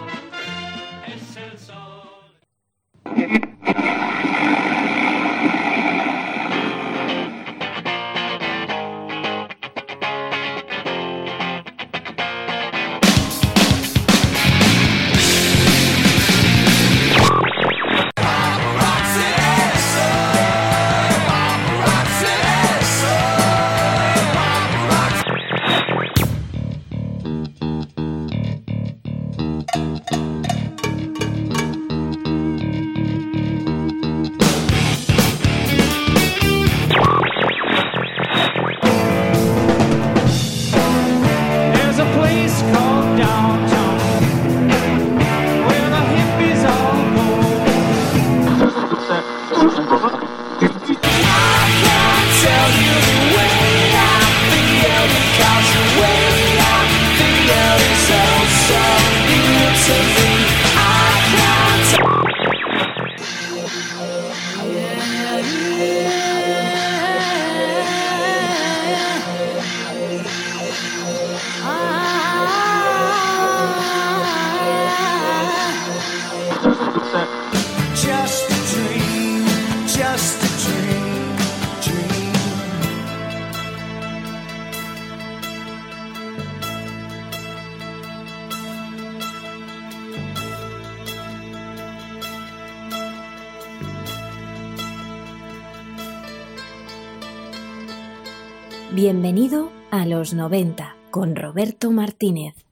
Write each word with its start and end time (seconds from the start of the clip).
los 100.19 100.35
90 100.35 100.97
con 101.13 101.37
Roberto 101.37 101.93
Martínez. 101.93 102.68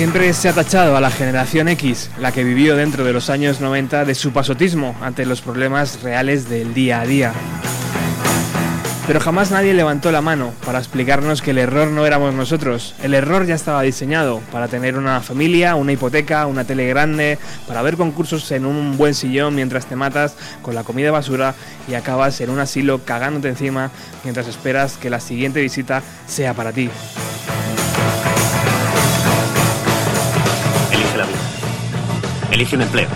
Siempre 0.00 0.32
se 0.32 0.48
ha 0.48 0.54
tachado 0.54 0.96
a 0.96 1.00
la 1.02 1.10
generación 1.10 1.68
X, 1.68 2.10
la 2.18 2.32
que 2.32 2.42
vivió 2.42 2.74
dentro 2.74 3.04
de 3.04 3.12
los 3.12 3.28
años 3.28 3.60
90, 3.60 4.06
de 4.06 4.14
su 4.14 4.32
pasotismo 4.32 4.96
ante 5.02 5.26
los 5.26 5.42
problemas 5.42 6.00
reales 6.00 6.48
del 6.48 6.72
día 6.72 7.02
a 7.02 7.06
día. 7.06 7.34
Pero 9.06 9.20
jamás 9.20 9.50
nadie 9.50 9.74
levantó 9.74 10.10
la 10.10 10.22
mano 10.22 10.54
para 10.64 10.78
explicarnos 10.78 11.42
que 11.42 11.50
el 11.50 11.58
error 11.58 11.88
no 11.88 12.06
éramos 12.06 12.32
nosotros. 12.32 12.94
El 13.02 13.12
error 13.12 13.44
ya 13.44 13.54
estaba 13.54 13.82
diseñado 13.82 14.40
para 14.50 14.68
tener 14.68 14.96
una 14.96 15.20
familia, 15.20 15.74
una 15.74 15.92
hipoteca, 15.92 16.46
una 16.46 16.64
tele 16.64 16.88
grande, 16.88 17.38
para 17.68 17.82
ver 17.82 17.98
concursos 17.98 18.50
en 18.52 18.64
un 18.64 18.96
buen 18.96 19.14
sillón 19.14 19.54
mientras 19.54 19.84
te 19.84 19.96
matas 19.96 20.34
con 20.62 20.74
la 20.74 20.82
comida 20.82 21.10
basura 21.10 21.54
y 21.86 21.92
acabas 21.92 22.40
en 22.40 22.48
un 22.48 22.58
asilo 22.58 23.04
cagándote 23.04 23.50
encima 23.50 23.90
mientras 24.24 24.48
esperas 24.48 24.96
que 24.96 25.10
la 25.10 25.20
siguiente 25.20 25.60
visita 25.60 26.02
sea 26.26 26.54
para 26.54 26.72
ti. 26.72 26.88
Elige 32.50 32.74
un 32.74 32.82
empleo. 32.82 33.08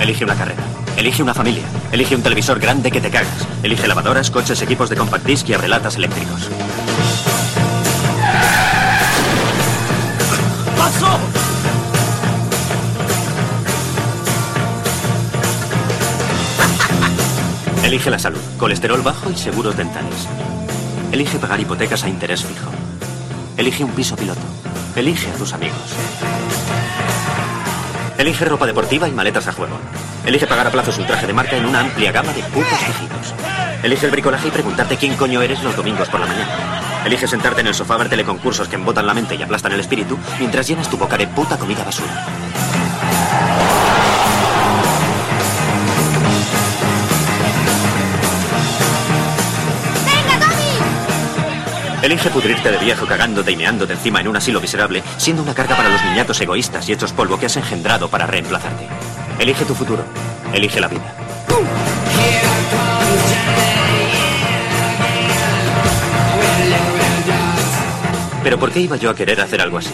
Elige 0.00 0.24
una 0.24 0.36
carrera. 0.36 0.62
Elige 0.96 1.22
una 1.22 1.34
familia. 1.34 1.64
Elige 1.90 2.14
un 2.14 2.22
televisor 2.22 2.60
grande 2.60 2.92
que 2.92 3.00
te 3.00 3.10
cagas. 3.10 3.46
Elige 3.62 3.88
lavadoras, 3.88 4.30
coches, 4.30 4.62
equipos 4.62 4.88
de 4.88 4.96
compact 4.96 5.26
disc 5.26 5.48
y 5.48 5.54
abrelatas 5.54 5.96
eléctricos. 5.96 6.48
¡Paso! 10.76 11.18
Elige 17.82 18.10
la 18.10 18.18
salud, 18.18 18.40
colesterol 18.58 19.02
bajo 19.02 19.30
y 19.30 19.36
seguros 19.36 19.76
dentales. 19.76 20.28
Elige 21.10 21.38
pagar 21.38 21.58
hipotecas 21.58 22.04
a 22.04 22.08
interés 22.08 22.44
fijo. 22.44 22.70
Elige 23.56 23.82
un 23.82 23.90
piso 23.90 24.14
piloto. 24.14 24.40
Elige 24.94 25.30
a 25.30 25.34
tus 25.34 25.52
amigos. 25.52 25.78
Elige 28.18 28.44
ropa 28.44 28.66
deportiva 28.66 29.08
y 29.08 29.12
maletas 29.12 29.46
a 29.46 29.52
juego. 29.52 29.78
Elige 30.26 30.48
pagar 30.48 30.66
a 30.66 30.72
plazos 30.72 30.98
un 30.98 31.06
traje 31.06 31.28
de 31.28 31.32
marca 31.32 31.56
en 31.56 31.64
una 31.64 31.78
amplia 31.78 32.10
gama 32.10 32.32
de 32.32 32.42
putos 32.42 32.80
tejidos. 32.80 33.32
Elige 33.84 34.06
el 34.06 34.10
bricolaje 34.10 34.48
y 34.48 34.50
preguntarte 34.50 34.96
quién 34.96 35.14
coño 35.14 35.40
eres 35.40 35.62
los 35.62 35.76
domingos 35.76 36.08
por 36.08 36.18
la 36.18 36.26
mañana. 36.26 37.04
Elige 37.04 37.28
sentarte 37.28 37.60
en 37.60 37.68
el 37.68 37.74
sofá 37.74 37.94
a 37.94 37.98
ver 37.98 38.08
teleconcursos 38.08 38.66
que 38.66 38.74
embotan 38.74 39.06
la 39.06 39.14
mente 39.14 39.36
y 39.36 39.42
aplastan 39.42 39.70
el 39.70 39.78
espíritu 39.78 40.18
mientras 40.40 40.66
llenas 40.66 40.90
tu 40.90 40.98
boca 40.98 41.16
de 41.16 41.28
puta 41.28 41.56
comida 41.56 41.84
basura. 41.84 42.26
Elige 52.08 52.30
pudrirte 52.30 52.70
de 52.70 52.78
viejo 52.78 53.04
cagándote 53.04 53.52
y 53.52 53.56
meándote 53.56 53.92
encima 53.92 54.22
en 54.22 54.28
un 54.28 54.36
asilo 54.38 54.62
miserable, 54.62 55.02
siendo 55.18 55.42
una 55.42 55.54
carga 55.54 55.76
para 55.76 55.90
los 55.90 56.02
niñatos 56.06 56.40
egoístas 56.40 56.88
y 56.88 56.92
hechos 56.92 57.12
polvo 57.12 57.38
que 57.38 57.44
has 57.44 57.56
engendrado 57.58 58.08
para 58.08 58.26
reemplazarte. 58.26 58.88
Elige 59.38 59.66
tu 59.66 59.74
futuro. 59.74 60.02
Elige 60.54 60.80
la 60.80 60.88
vida. 60.88 61.14
Pero 68.42 68.58
¿por 68.58 68.72
qué 68.72 68.80
iba 68.80 68.96
yo 68.96 69.10
a 69.10 69.14
querer 69.14 69.42
hacer 69.42 69.60
algo 69.60 69.76
así? 69.76 69.92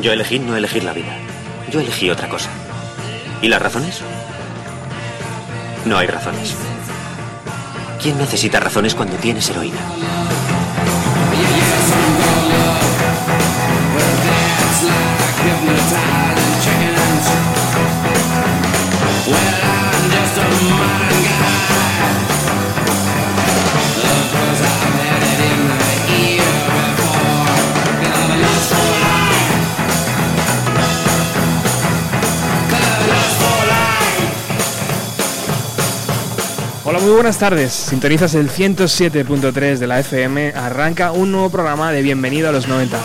Yo 0.00 0.10
elegí 0.10 0.38
no 0.38 0.56
elegir 0.56 0.84
la 0.84 0.94
vida. 0.94 1.18
Yo 1.70 1.80
elegí 1.80 2.08
otra 2.08 2.30
cosa. 2.30 2.48
¿Y 3.42 3.48
las 3.48 3.60
razones? 3.60 4.02
No 5.84 5.98
hay 5.98 6.06
razones. 6.06 6.54
¿Quién 8.00 8.16
necesita 8.18 8.60
razones 8.60 8.94
cuando 8.94 9.16
tienes 9.16 9.48
heroína? 9.50 9.78
Hola, 36.92 37.00
muy 37.00 37.12
buenas 37.14 37.38
tardes. 37.38 37.72
Sintonizas 37.72 38.34
el 38.34 38.50
107.3 38.50 39.78
de 39.78 39.86
la 39.86 39.98
FM. 40.00 40.52
Arranca 40.54 41.12
un 41.12 41.32
nuevo 41.32 41.48
programa 41.48 41.90
de 41.90 42.02
Bienvenido 42.02 42.50
a 42.50 42.52
los 42.52 42.68
90. 42.68 42.98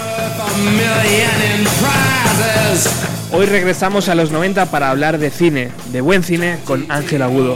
Hoy 3.31 3.45
regresamos 3.45 4.10
a 4.10 4.16
los 4.16 4.30
90 4.30 4.66
para 4.66 4.89
hablar 4.89 5.19
de 5.19 5.31
cine, 5.31 5.72
de 5.94 6.01
buen 6.01 6.22
cine, 6.24 6.60
con 6.66 6.86
Ángel 6.92 7.22
Agudo. 7.22 7.56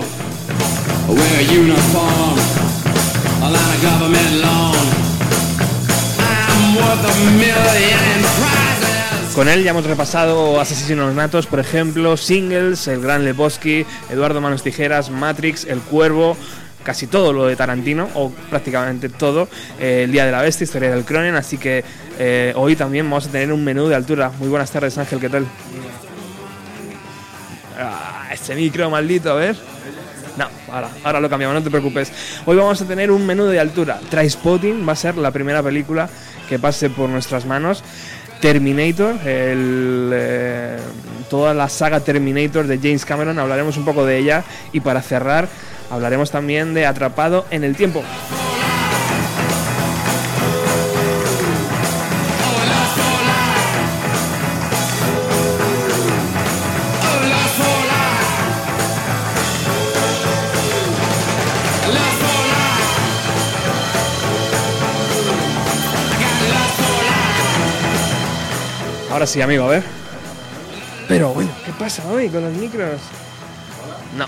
Con 9.35 9.47
él 9.47 9.63
ya 9.63 9.71
hemos 9.71 9.85
repasado 9.85 10.59
Asesinos 10.59 11.15
Natos, 11.15 11.47
por 11.47 11.59
ejemplo, 11.59 12.17
Singles, 12.17 12.87
El 12.87 13.01
Gran 13.01 13.23
Lebowski, 13.23 13.85
Eduardo 14.09 14.41
Manos 14.41 14.61
Tijeras, 14.61 15.09
Matrix, 15.09 15.63
El 15.63 15.79
Cuervo, 15.79 16.35
casi 16.83 17.07
todo 17.07 17.31
lo 17.31 17.45
de 17.45 17.55
Tarantino, 17.55 18.09
o 18.13 18.29
prácticamente 18.49 19.07
todo, 19.07 19.47
eh, 19.79 20.01
El 20.03 20.11
Día 20.11 20.25
de 20.25 20.33
la 20.33 20.41
Bestia, 20.41 20.65
Historia 20.65 20.91
del 20.91 21.05
Cronen, 21.05 21.35
así 21.35 21.57
que 21.57 21.83
eh, 22.19 22.51
hoy 22.57 22.75
también 22.75 23.09
vamos 23.09 23.27
a 23.27 23.31
tener 23.31 23.53
un 23.53 23.63
menú 23.63 23.87
de 23.87 23.95
altura. 23.95 24.31
Muy 24.37 24.49
buenas 24.49 24.69
tardes 24.69 24.97
Ángel, 24.97 25.19
¿qué 25.21 25.29
tal? 25.29 25.45
Ah, 27.79 28.27
ese 28.33 28.53
micro 28.53 28.89
maldito, 28.89 29.31
a 29.31 29.35
ver. 29.35 29.55
No, 30.37 30.47
ahora, 30.71 30.89
ahora 31.03 31.19
lo 31.21 31.29
cambiamos, 31.29 31.55
no 31.55 31.63
te 31.63 31.69
preocupes. 31.69 32.11
Hoy 32.45 32.57
vamos 32.57 32.81
a 32.81 32.85
tener 32.85 33.09
un 33.09 33.25
menú 33.25 33.45
de 33.45 33.59
altura. 33.61 33.99
Trainspotting 34.09 34.87
va 34.87 34.93
a 34.93 34.97
ser 34.97 35.17
la 35.17 35.31
primera 35.31 35.63
película 35.63 36.09
que 36.51 36.59
pase 36.59 36.89
por 36.89 37.09
nuestras 37.09 37.45
manos. 37.45 37.81
Terminator, 38.41 39.15
el, 39.25 40.09
eh, 40.13 40.77
toda 41.29 41.53
la 41.53 41.69
saga 41.69 41.99
Terminator 41.99 42.65
de 42.65 42.77
James 42.77 43.05
Cameron, 43.05 43.37
hablaremos 43.37 43.77
un 43.77 43.85
poco 43.85 44.05
de 44.05 44.17
ella. 44.17 44.43
Y 44.73 44.79
para 44.79 45.01
cerrar, 45.01 45.47
hablaremos 45.89 46.31
también 46.31 46.73
de 46.73 46.87
Atrapado 46.87 47.45
en 47.51 47.63
el 47.63 47.75
Tiempo. 47.75 48.03
Ahora 69.21 69.31
sí, 69.31 69.39
amigo, 69.39 69.65
a 69.65 69.67
ver. 69.67 69.83
Pero 71.07 71.29
bueno, 71.29 71.51
¿qué 71.63 71.71
pasa 71.73 72.03
hoy 72.07 72.27
con 72.27 72.41
los 72.41 72.53
micros? 72.53 72.99
No. 74.17 74.25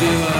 убивать 0.00 0.39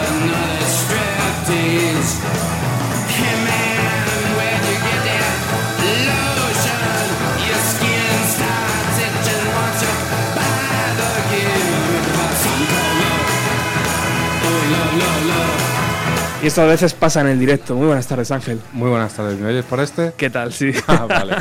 Y 16.43 16.47
esto 16.47 16.63
a 16.63 16.67
veces 16.67 16.95
pasa 16.95 17.21
en 17.21 17.27
el 17.27 17.39
directo. 17.39 17.75
Muy 17.75 17.87
buenas 17.87 18.07
tardes, 18.07 18.31
Ángel. 18.31 18.61
Muy 18.73 18.89
buenas 18.89 19.13
tardes, 19.13 19.39
¿me 19.39 19.49
oyes 19.49 19.65
por 19.65 19.79
este? 19.79 20.13
¿Qué 20.17 20.31
tal? 20.31 20.53
Sí. 20.55 20.73
Ah, 20.89 21.05
vale. 21.07 21.37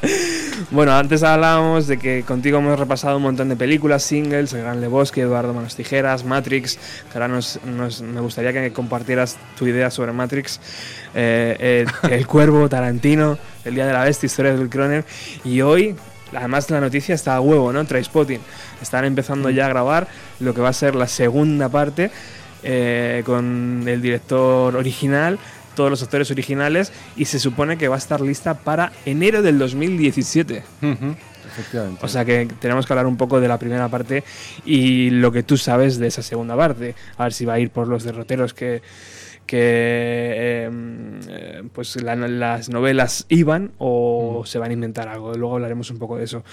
bueno, 0.70 0.92
antes 0.96 1.24
hablábamos 1.24 1.88
de 1.88 1.98
que 1.98 2.22
contigo 2.22 2.58
hemos 2.58 2.78
repasado 2.78 3.16
un 3.16 3.24
montón 3.24 3.48
de 3.48 3.56
películas, 3.56 4.04
singles, 4.04 4.52
El 4.52 4.62
Gran 4.62 4.80
Lebowski, 4.80 5.22
Eduardo 5.22 5.52
Manos 5.54 5.74
Tijeras, 5.74 6.24
Matrix. 6.24 6.78
Ahora 7.12 7.26
nos, 7.26 7.58
nos- 7.64 8.00
me 8.00 8.20
gustaría 8.20 8.52
que 8.52 8.72
compartieras 8.72 9.36
tu 9.58 9.66
idea 9.66 9.90
sobre 9.90 10.12
Matrix. 10.12 10.60
Eh, 11.16 11.56
eh, 11.58 11.86
el 12.14 12.26
Cuervo, 12.28 12.68
Tarantino, 12.68 13.38
El 13.64 13.74
Día 13.74 13.86
de 13.86 13.92
la 13.92 14.04
Bestia, 14.04 14.28
Historia 14.28 14.54
del 14.54 14.68
Croner. 14.70 15.04
Y 15.44 15.62
hoy, 15.62 15.96
además 16.32 16.70
la 16.70 16.80
noticia 16.80 17.16
está 17.16 17.34
a 17.34 17.40
huevo, 17.40 17.72
¿no? 17.72 17.84
Trainspotting. 17.84 18.40
Están 18.80 19.04
empezando 19.04 19.50
ya 19.50 19.66
a 19.66 19.68
grabar 19.68 20.06
lo 20.38 20.54
que 20.54 20.60
va 20.60 20.68
a 20.68 20.72
ser 20.74 20.94
la 20.94 21.08
segunda 21.08 21.68
parte 21.68 22.12
eh, 22.62 23.22
con 23.26 23.84
el 23.86 24.00
director 24.02 24.76
original, 24.76 25.38
todos 25.74 25.90
los 25.90 26.02
actores 26.02 26.30
originales, 26.30 26.92
y 27.16 27.24
se 27.26 27.38
supone 27.38 27.78
que 27.78 27.88
va 27.88 27.94
a 27.94 27.98
estar 27.98 28.20
lista 28.20 28.54
para 28.54 28.92
enero 29.06 29.42
del 29.42 29.58
2017. 29.58 30.64
Ujú, 30.82 31.14
Efectivamente. 31.46 32.00
O 32.04 32.08
sea 32.08 32.24
que 32.24 32.46
tenemos 32.60 32.86
que 32.86 32.92
hablar 32.92 33.06
un 33.06 33.16
poco 33.16 33.40
de 33.40 33.48
la 33.48 33.58
primera 33.58 33.88
parte 33.88 34.22
y 34.64 35.10
lo 35.10 35.32
que 35.32 35.42
tú 35.42 35.56
sabes 35.56 35.98
de 35.98 36.06
esa 36.08 36.22
segunda 36.22 36.56
parte. 36.56 36.94
A 37.16 37.24
ver 37.24 37.32
si 37.32 37.44
va 37.44 37.54
a 37.54 37.58
ir 37.60 37.70
por 37.70 37.88
los 37.88 38.04
derroteros 38.04 38.54
que, 38.54 38.82
que 39.46 40.68
eh, 40.68 41.62
pues 41.72 41.96
la- 42.02 42.16
las 42.16 42.68
novelas 42.68 43.24
iban 43.28 43.72
o 43.78 44.42
se 44.46 44.58
van 44.58 44.70
a 44.70 44.74
inventar 44.74 45.08
algo. 45.08 45.32
Luego 45.34 45.54
hablaremos 45.54 45.90
un 45.90 45.98
poco 45.98 46.16
de 46.18 46.24
eso. 46.24 46.44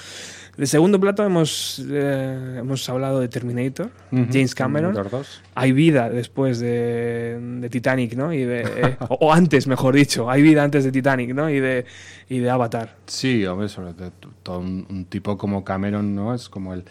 De 0.57 0.67
segundo 0.67 0.99
plato 0.99 1.23
hemos, 1.23 1.83
eh, 1.89 2.57
hemos 2.59 2.87
hablado 2.87 3.19
de 3.19 3.27
Terminator, 3.27 3.91
James 4.11 4.55
Cameron. 4.55 4.93
Terminator 4.93 5.19
2. 5.19 5.41
Hay 5.55 5.71
vida 5.73 6.09
después 6.09 6.59
de, 6.59 7.37
de 7.59 7.69
Titanic, 7.69 8.15
¿no? 8.15 8.31
Y 8.31 8.43
de, 8.43 8.61
eh, 8.61 8.97
o, 9.09 9.15
o 9.27 9.33
antes, 9.33 9.67
mejor 9.67 9.95
dicho. 9.95 10.29
Hay 10.29 10.41
vida 10.41 10.63
antes 10.63 10.85
de 10.85 10.91
Titanic, 10.91 11.33
¿no? 11.33 11.49
Y 11.49 11.59
de, 11.59 11.85
y 12.29 12.39
de 12.39 12.49
Avatar. 12.49 12.95
Sí, 13.05 13.45
hombre, 13.45 13.67
sobre 13.67 13.93
todo, 13.93 14.11
todo 14.43 14.59
un, 14.59 14.87
un 14.89 15.05
tipo 15.05 15.37
como 15.37 15.65
Cameron, 15.65 16.15
¿no? 16.15 16.33
Es 16.33 16.47
como 16.47 16.73
el, 16.73 16.85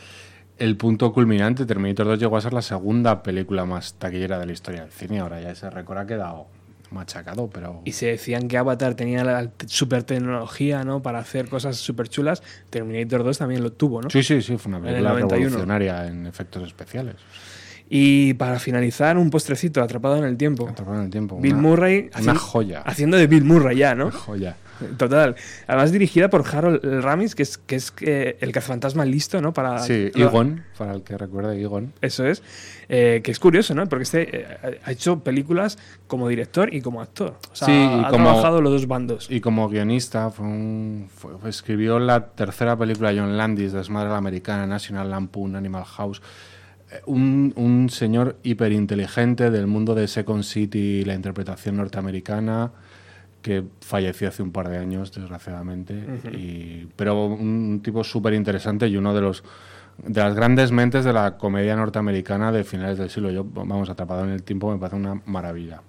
el 0.58 0.76
punto 0.76 1.12
culminante. 1.12 1.64
Terminator 1.64 2.06
2 2.06 2.18
llegó 2.18 2.36
a 2.36 2.42
ser 2.42 2.52
la 2.52 2.62
segunda 2.62 3.22
película 3.22 3.64
más 3.64 3.94
taquillera 3.94 4.38
de 4.38 4.46
la 4.46 4.52
historia 4.52 4.82
del 4.82 4.92
cine. 4.92 5.20
Ahora 5.20 5.40
ya 5.40 5.50
ese 5.50 5.70
récord 5.70 5.98
ha 5.98 6.06
quedado 6.06 6.48
machacado, 6.94 7.50
pero... 7.50 7.82
Y 7.84 7.92
se 7.92 8.06
decían 8.06 8.48
que 8.48 8.56
Avatar 8.56 8.94
tenía 8.94 9.22
la 9.24 9.50
super 9.66 10.02
tecnología, 10.04 10.84
¿no? 10.84 11.02
Para 11.02 11.18
hacer 11.18 11.48
cosas 11.48 11.76
súper 11.76 12.08
chulas. 12.08 12.42
Terminator 12.70 13.22
2 13.24 13.36
también 13.38 13.62
lo 13.62 13.72
tuvo, 13.72 14.00
¿no? 14.00 14.08
Sí, 14.08 14.22
sí, 14.22 14.40
sí, 14.40 14.56
fue 14.56 14.70
una 14.70 14.78
En 14.78 14.84
el 14.86 14.90
película 14.94 15.10
91. 15.10 15.44
revolucionaria 15.44 16.06
en 16.06 16.26
efectos 16.26 16.66
especiales. 16.66 17.16
Y 17.90 18.32
para 18.34 18.58
finalizar, 18.58 19.18
un 19.18 19.28
postrecito, 19.28 19.82
Atrapado 19.82 20.16
en 20.16 20.24
el 20.24 20.36
Tiempo. 20.38 20.66
Atrapado 20.68 20.98
en 20.98 21.04
el 21.04 21.10
tiempo. 21.10 21.38
Bill 21.38 21.52
una- 21.52 21.62
Murray. 21.62 22.10
Una 22.18 22.34
joya. 22.34 22.80
Haciendo 22.80 23.18
de 23.18 23.26
Bill 23.26 23.44
Murray 23.44 23.76
ya, 23.76 23.94
¿no? 23.94 24.06
Una 24.06 24.16
joya. 24.16 24.56
Total. 24.96 25.36
Además 25.66 25.92
dirigida 25.92 26.28
por 26.30 26.44
Harold 26.46 26.80
Ramis, 27.02 27.34
que 27.34 27.42
es, 27.44 27.58
que 27.58 27.76
es 27.76 27.92
eh, 28.00 28.36
el 28.40 28.52
cazafantasma 28.52 29.04
listo, 29.04 29.40
¿no? 29.40 29.52
Para 29.52 29.78
Sí, 29.80 30.10
Egon, 30.14 30.64
para 30.76 30.94
el 30.94 31.02
que 31.02 31.16
recuerde 31.16 31.60
Egon. 31.60 31.92
Eso 32.00 32.26
es. 32.26 32.42
Eh, 32.88 33.20
que 33.24 33.30
es 33.30 33.38
curioso, 33.38 33.74
¿no? 33.74 33.86
Porque 33.88 34.02
este 34.02 34.40
eh, 34.40 34.80
ha 34.84 34.90
hecho 34.92 35.20
películas 35.20 35.78
como 36.06 36.28
director 36.28 36.72
y 36.74 36.80
como 36.80 37.00
actor. 37.00 37.36
O 37.52 37.56
sea, 37.56 37.66
Sí, 37.66 37.72
ha 37.72 38.08
como- 38.10 38.24
trabajado 38.24 38.60
los 38.60 38.72
dos 38.72 38.86
bandos. 38.86 39.26
Y 39.30 39.40
como 39.40 39.68
guionista, 39.68 40.30
fue 40.30 40.46
un- 40.46 41.08
fue- 41.14 41.38
fue- 41.38 41.50
escribió 41.50 41.98
la 41.98 42.26
tercera 42.28 42.76
película 42.76 43.12
de 43.12 43.20
John 43.20 43.36
Landis, 43.36 43.72
Desmadre 43.72 44.08
a 44.08 44.12
la 44.12 44.18
Americana, 44.18 44.66
National 44.66 45.10
Lampoon, 45.10 45.56
Animal 45.56 45.84
House. 45.84 46.20
Eh, 46.92 47.00
Un, 47.06 47.52
un 47.56 47.88
señor 47.90 48.36
hiperinteligente 48.42 49.50
del 49.50 49.66
mundo 49.66 49.94
de 49.94 50.06
Second 50.06 50.42
City 50.44 50.78
y 51.00 51.04
la 51.04 51.14
interpretación 51.14 51.76
norteamericana, 51.76 52.70
que 53.44 53.62
falleció 53.82 54.28
hace 54.28 54.42
un 54.42 54.52
par 54.52 54.70
de 54.70 54.78
años, 54.78 55.12
desgraciadamente. 55.12 55.92
y, 56.32 56.88
pero 56.96 57.26
un 57.26 57.82
tipo 57.84 58.02
súper 58.02 58.32
interesante 58.32 58.88
y 58.88 58.96
uno 58.96 59.12
de 59.14 59.20
los 59.20 59.44
de 59.98 60.20
las 60.20 60.34
grandes 60.34 60.72
mentes 60.72 61.04
de 61.04 61.12
la 61.12 61.36
comedia 61.36 61.76
norteamericana 61.76 62.50
de 62.50 62.64
finales 62.64 62.96
del 62.96 63.10
siglo. 63.10 63.30
Yo, 63.30 63.44
vamos, 63.44 63.90
atrapado 63.90 64.24
en 64.24 64.30
el 64.30 64.42
tiempo, 64.42 64.72
me 64.72 64.78
parece 64.78 64.96
una 64.96 65.20
maravilla. 65.26 65.82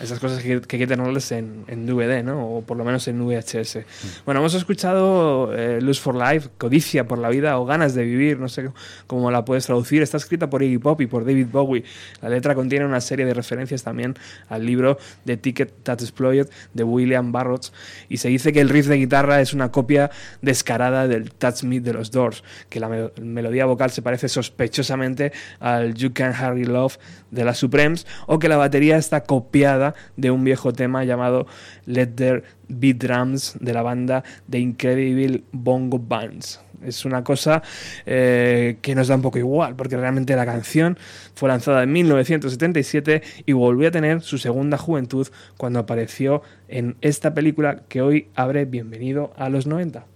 Esas 0.00 0.18
cosas 0.18 0.42
que, 0.42 0.60
que 0.60 0.76
hay 0.76 0.80
que 0.80 0.86
tenerlas 0.88 1.30
en, 1.30 1.64
en 1.68 1.86
DVD, 1.86 2.24
¿no? 2.24 2.56
O 2.56 2.62
por 2.62 2.76
lo 2.76 2.84
menos 2.84 3.06
en 3.06 3.24
VHS. 3.24 3.78
Bueno, 4.24 4.40
hemos 4.40 4.52
escuchado 4.54 5.54
eh, 5.54 5.80
Lose 5.80 6.00
for 6.00 6.16
Life, 6.16 6.48
Codicia 6.58 7.06
por 7.06 7.18
la 7.18 7.28
vida 7.28 7.58
o 7.60 7.64
Ganas 7.64 7.94
de 7.94 8.02
vivir, 8.02 8.40
no 8.40 8.48
sé 8.48 8.70
cómo 9.06 9.30
la 9.30 9.44
puedes 9.44 9.66
traducir. 9.66 10.02
Está 10.02 10.16
escrita 10.16 10.50
por 10.50 10.64
Iggy 10.64 10.78
Pop 10.78 11.00
y 11.00 11.06
por 11.06 11.24
David 11.24 11.46
Bowie. 11.52 11.84
La 12.22 12.28
letra 12.28 12.56
contiene 12.56 12.84
una 12.84 13.00
serie 13.00 13.24
de 13.24 13.34
referencias 13.34 13.84
también 13.84 14.14
al 14.48 14.66
libro 14.66 14.98
The 15.26 15.36
Ticket 15.36 15.72
That 15.84 16.00
Exploded 16.00 16.48
de 16.72 16.82
William 16.82 17.30
Burroughs 17.30 17.72
y 18.08 18.16
se 18.16 18.28
dice 18.28 18.52
que 18.52 18.60
el 18.60 18.70
riff 18.70 18.86
de 18.88 18.96
guitarra 18.96 19.40
es 19.40 19.54
una 19.54 19.70
copia 19.70 20.10
descarada 20.42 21.06
del 21.06 21.30
Touch 21.30 21.62
Me 21.62 21.78
de 21.80 21.92
los 21.92 22.10
Doors, 22.10 22.42
que 22.68 22.80
la 22.80 22.88
me- 22.88 23.10
melodía 23.20 23.64
vocal 23.66 23.90
se 23.90 24.02
parece 24.02 24.28
sospechosamente 24.28 25.32
al 25.60 25.94
You 25.94 26.12
Can 26.12 26.32
Hardly 26.32 26.64
Love 26.64 26.98
de 27.30 27.44
las 27.44 27.58
Supremes 27.58 28.06
o 28.26 28.38
que 28.38 28.48
la 28.48 28.56
batería 28.56 28.96
está 28.96 29.22
copiada 29.24 29.83
de 30.16 30.30
un 30.30 30.44
viejo 30.44 30.72
tema 30.72 31.04
llamado 31.04 31.46
Let 31.84 32.06
There 32.14 32.42
Be 32.68 32.94
Drums 32.94 33.56
de 33.60 33.74
la 33.74 33.82
banda 33.82 34.24
The 34.48 34.58
Incredible 34.58 35.42
Bongo 35.52 35.98
Bands. 35.98 36.60
Es 36.82 37.04
una 37.04 37.24
cosa 37.24 37.62
eh, 38.06 38.76
que 38.82 38.94
nos 38.94 39.08
da 39.08 39.16
un 39.16 39.22
poco 39.22 39.38
igual, 39.38 39.74
porque 39.74 39.96
realmente 39.96 40.36
la 40.36 40.46
canción 40.46 40.98
fue 41.34 41.48
lanzada 41.48 41.82
en 41.82 41.92
1977 41.92 43.22
y 43.46 43.52
volvió 43.52 43.88
a 43.88 43.90
tener 43.90 44.20
su 44.20 44.38
segunda 44.38 44.78
juventud 44.78 45.26
cuando 45.56 45.78
apareció 45.78 46.42
en 46.68 46.96
esta 47.00 47.34
película 47.34 47.82
que 47.88 48.02
hoy 48.02 48.28
abre 48.34 48.64
Bienvenido 48.66 49.32
a 49.36 49.48
los 49.48 49.66
90. 49.66 50.13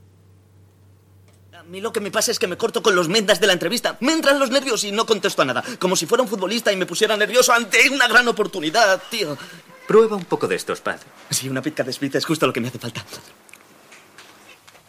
Mí 1.68 1.82
lo 1.82 1.92
que 1.92 2.00
me 2.00 2.10
pasa 2.10 2.30
es 2.30 2.38
que 2.38 2.46
me 2.46 2.56
corto 2.56 2.82
con 2.82 2.96
los 2.96 3.10
mendas 3.10 3.40
de 3.40 3.46
la 3.46 3.52
entrevista. 3.52 3.98
Me 4.00 4.12
entran 4.12 4.38
los 4.38 4.50
nervios 4.50 4.84
y 4.84 4.92
no 4.92 5.04
contesto 5.04 5.42
a 5.42 5.44
nada. 5.44 5.62
Como 5.78 5.96
si 5.96 6.06
fuera 6.06 6.22
un 6.22 6.28
futbolista 6.28 6.72
y 6.72 6.76
me 6.76 6.86
pusiera 6.86 7.14
nervioso 7.14 7.52
ante 7.52 7.90
una 7.90 8.08
gran 8.08 8.26
oportunidad, 8.26 9.02
tío. 9.10 9.36
Prueba 9.86 10.16
un 10.16 10.24
poco 10.24 10.48
de 10.48 10.56
estos, 10.56 10.80
Pad. 10.80 10.98
Sí, 11.28 11.46
una 11.46 11.60
pizca 11.60 11.84
de 11.84 11.92
spritz 11.92 12.14
es 12.14 12.24
justo 12.24 12.46
lo 12.46 12.54
que 12.54 12.60
me 12.60 12.68
hace 12.68 12.78
falta. 12.78 13.04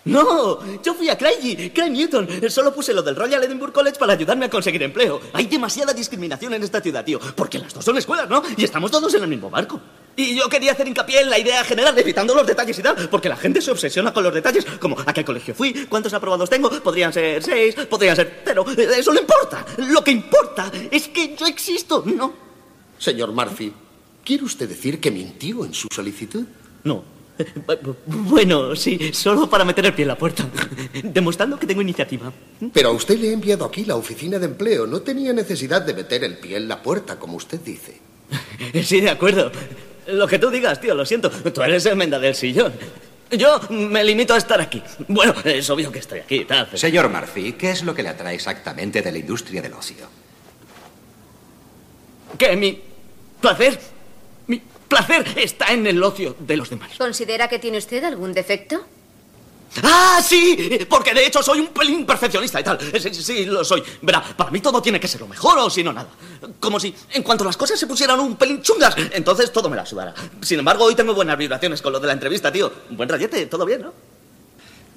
No, 0.06 0.60
yo 0.82 0.94
fui 0.94 1.10
a 1.10 1.18
Craigie, 1.18 1.72
Craig 1.74 1.92
Newton. 1.92 2.28
Solo 2.50 2.74
puse 2.74 2.94
lo 2.94 3.02
del 3.02 3.16
Royal 3.16 3.44
Edinburgh 3.44 3.74
College 3.74 4.00
para 4.00 4.14
ayudarme 4.14 4.46
a 4.46 4.50
conseguir 4.50 4.82
empleo. 4.82 5.20
Hay 5.34 5.46
demasiada 5.46 5.94
discriminación 5.94 6.54
en 6.54 6.64
esta 6.64 6.82
ciudad, 6.82 7.04
tío. 7.04 7.20
Porque 7.36 7.60
las 7.60 7.74
dos 7.74 7.84
son 7.84 7.98
escuelas, 7.98 8.30
¿no? 8.30 8.42
Y 8.58 8.64
estamos 8.64 8.90
todos 8.92 9.14
en 9.14 9.24
el 9.24 9.30
mismo 9.30 9.50
barco. 9.50 9.80
Y 10.16 10.36
yo 10.36 10.50
quería 10.50 10.72
hacer 10.72 10.88
hincapié 10.88 11.22
en 11.22 11.30
la 11.30 11.38
idea 11.38 11.64
general, 11.64 11.98
evitando 11.98 12.34
los 12.34 12.48
detalles 12.48 12.80
y 12.80 12.82
tal. 12.82 13.10
Porque 13.10 13.30
la 13.30 13.38
gente 13.38 13.62
se 13.62 13.72
obsesiona 13.72 14.14
con 14.14 14.24
los 14.24 14.34
detalles. 14.34 14.66
Como, 14.80 14.98
¿a 15.06 15.14
qué 15.14 15.24
colegio 15.24 15.54
fui? 15.54 15.74
¿Cuántos 15.88 16.14
aprobados 16.14 16.50
tengo? 16.50 16.70
Podrían 16.82 17.14
ser 17.14 17.44
seis, 17.44 17.76
podrían 17.90 18.16
ser 18.16 18.42
cero. 18.46 18.66
Eso 18.78 19.14
no 19.14 19.20
importa. 19.20 19.66
Lo 19.78 20.04
que 20.04 20.12
importa 20.12 20.72
es 20.90 21.10
que 21.10 21.36
yo 21.36 21.46
existo, 21.46 22.04
¿no? 22.06 22.34
Señor 22.98 23.32
Murphy, 23.32 23.72
¿quiere 24.26 24.44
usted 24.44 24.68
decir 24.68 25.00
que 25.00 25.12
mintió 25.12 25.66
en 25.66 25.74
su 25.74 25.88
solicitud? 25.94 26.46
No. 26.84 27.19
Bueno, 28.06 28.76
sí, 28.76 29.12
solo 29.14 29.50
para 29.50 29.64
meter 29.64 29.86
el 29.86 29.94
pie 29.94 30.04
en 30.04 30.10
la 30.10 30.18
puerta. 30.18 30.46
Demostrando 31.04 31.58
que 31.58 31.66
tengo 31.68 31.82
iniciativa. 31.82 32.32
Pero 32.74 32.90
a 32.90 32.92
usted 32.92 33.18
le 33.18 33.30
he 33.30 33.34
enviado 33.34 33.66
aquí 33.66 33.86
la 33.86 33.96
oficina 33.96 34.38
de 34.40 34.46
empleo. 34.46 34.86
No 34.88 35.02
tenía 35.02 35.32
necesidad 35.34 35.82
de 35.82 35.94
meter 35.94 36.24
el 36.24 36.38
pie 36.38 36.58
en 36.58 36.68
la 36.68 36.82
puerta, 36.82 37.18
como 37.18 37.38
usted 37.38 37.60
dice. 37.62 38.00
Sí, 38.84 39.02
de 39.02 39.10
acuerdo. 39.10 39.52
Lo 40.08 40.28
que 40.28 40.38
tú 40.40 40.50
digas, 40.50 40.82
tío, 40.82 40.94
lo 40.96 41.06
siento. 41.06 41.30
Tú 41.30 41.62
eres 41.62 41.86
el 41.86 41.96
menda 41.96 42.20
del 42.20 42.36
sillón. 42.36 42.74
Yo 43.32 43.60
me 43.70 44.04
limito 44.04 44.34
a 44.34 44.38
estar 44.38 44.60
aquí. 44.60 44.82
Bueno, 45.08 45.36
es 45.46 45.70
obvio 45.70 45.92
que 45.92 46.00
estoy 46.00 46.20
aquí, 46.20 46.46
tal. 46.46 46.66
pero- 46.66 46.78
Señor 46.78 47.10
Murphy, 47.10 47.54
¿qué 47.54 47.72
es 47.72 47.84
lo 47.84 47.94
que 47.94 48.02
le 48.04 48.10
atrae 48.10 48.34
exactamente 48.36 49.02
de 49.02 49.12
la 49.12 49.18
industria 49.20 49.62
del 49.62 49.74
ocio? 49.74 50.08
Que 52.38 52.56
mi 52.56 52.82
placer, 53.42 53.80
placer 54.90 55.26
está 55.38 55.68
en 55.68 55.88
el 55.88 56.04
ocio 56.04 56.36
de 56.40 56.58
los 56.58 56.70
demás. 56.70 56.92
¿Considera 56.98 57.48
que 57.48 57.60
tiene 57.60 57.78
usted 57.78 58.04
algún 58.04 58.34
defecto? 58.34 58.84
¡Ah, 59.84 60.20
sí! 60.24 60.80
Porque 60.90 61.14
de 61.14 61.28
hecho 61.28 61.44
soy 61.44 61.60
un 61.60 61.68
pelín 61.68 62.06
perfeccionista 62.06 62.60
y 62.60 62.64
tal. 62.64 62.80
Sí, 62.80 63.14
sí, 63.14 63.24
sí, 63.24 63.46
lo 63.46 63.64
soy. 63.64 63.84
Verá, 64.02 64.22
para 64.22 64.50
mí 64.50 64.60
todo 64.60 64.82
tiene 64.82 65.00
que 65.00 65.08
ser 65.08 65.22
lo 65.22 65.28
mejor 65.28 65.60
o 65.60 65.70
si 65.70 65.84
no, 65.84 65.94
nada. 65.94 66.10
Como 66.60 66.80
si 66.80 66.94
en 67.14 67.24
cuanto 67.24 67.44
las 67.44 67.56
cosas 67.56 67.80
se 67.80 67.88
pusieran 67.88 68.20
un 68.20 68.36
pelín 68.36 68.62
chungas, 68.62 68.96
entonces 69.12 69.52
todo 69.52 69.70
me 69.70 69.76
la 69.76 69.86
sudara. 69.86 70.14
Sin 70.42 70.60
embargo, 70.60 70.86
hoy 70.86 70.96
tengo 70.96 71.14
buenas 71.14 71.38
vibraciones 71.38 71.82
con 71.82 71.94
lo 71.94 72.00
de 72.00 72.08
la 72.08 72.14
entrevista, 72.14 72.52
tío. 72.52 72.72
Un 72.90 72.98
buen 72.98 73.08
rayete, 73.08 73.46
todo 73.46 73.66
bien, 73.66 73.84
¿no? 73.84 73.94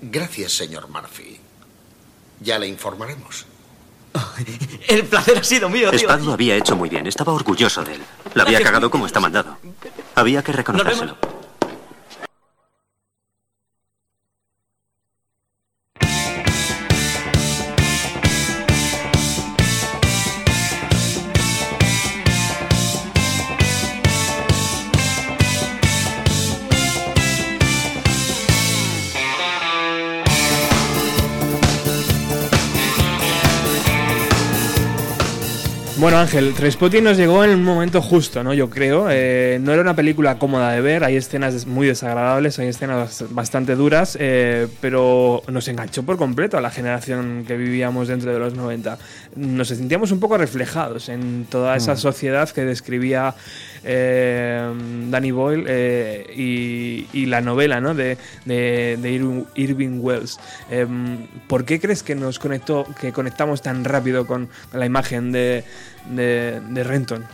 Gracias, 0.00 0.52
señor 0.52 0.88
Murphy. 0.88 1.38
Ya 2.40 2.58
le 2.58 2.66
informaremos. 2.66 3.46
El 4.88 5.04
placer 5.04 5.38
ha 5.38 5.44
sido 5.44 5.68
mío, 5.68 5.90
tío. 5.90 6.08
Spad 6.08 6.20
lo 6.20 6.32
había 6.32 6.56
hecho 6.56 6.76
muy 6.76 6.88
bien, 6.88 7.06
estaba 7.06 7.32
orgulloso 7.32 7.84
de 7.84 7.94
él. 7.94 8.00
La 8.34 8.44
había 8.44 8.62
cagado 8.62 8.90
como 8.90 9.06
está 9.06 9.20
mandado. 9.20 9.56
Había 10.14 10.42
que 10.42 10.52
reconocérselo. 10.52 11.16
Ángel, 36.22 36.54
Trainspotting 36.54 37.02
nos 37.02 37.16
llegó 37.16 37.42
en 37.42 37.50
un 37.50 37.64
momento 37.64 38.00
justo, 38.00 38.44
¿no? 38.44 38.54
Yo 38.54 38.70
creo. 38.70 39.08
Eh, 39.10 39.58
no 39.60 39.72
era 39.72 39.82
una 39.82 39.96
película 39.96 40.38
cómoda 40.38 40.70
de 40.70 40.80
ver, 40.80 41.02
hay 41.02 41.16
escenas 41.16 41.66
muy 41.66 41.88
desagradables, 41.88 42.60
hay 42.60 42.68
escenas 42.68 43.24
bastante 43.30 43.74
duras, 43.74 44.16
eh, 44.20 44.68
pero 44.80 45.42
nos 45.48 45.66
enganchó 45.66 46.04
por 46.04 46.16
completo 46.18 46.56
a 46.56 46.60
la 46.60 46.70
generación 46.70 47.44
que 47.46 47.56
vivíamos 47.56 48.06
dentro 48.06 48.32
de 48.32 48.38
los 48.38 48.54
90. 48.54 48.98
Nos 49.34 49.66
sentíamos 49.68 50.12
un 50.12 50.20
poco 50.20 50.38
reflejados 50.38 51.08
en 51.08 51.44
toda 51.50 51.76
esa 51.76 51.94
Mm. 51.94 51.98
sociedad 51.98 52.48
que 52.50 52.64
describía 52.64 53.34
eh, 53.84 54.72
Danny 55.10 55.30
Boyle 55.30 55.64
eh, 55.68 56.32
y, 56.34 57.06
y 57.12 57.26
la 57.26 57.40
novela 57.40 57.80
¿no? 57.80 57.94
de, 57.94 58.16
de- 58.44 58.98
Irving, 59.54 59.98
Wells. 60.00 60.38
Em, 60.70 61.26
¿Por 61.48 61.64
qué 61.64 61.80
crees 61.80 62.02
que 62.02 62.14
nos 62.14 62.38
conectó, 62.38 62.86
que 63.00 63.12
conectamos 63.12 63.62
tan 63.62 63.84
rápido 63.84 64.26
con 64.26 64.48
la 64.72 64.86
imagen 64.86 65.32
de, 65.32 65.64
de, 66.10 66.60
de 66.60 66.84
Renton? 66.84 67.24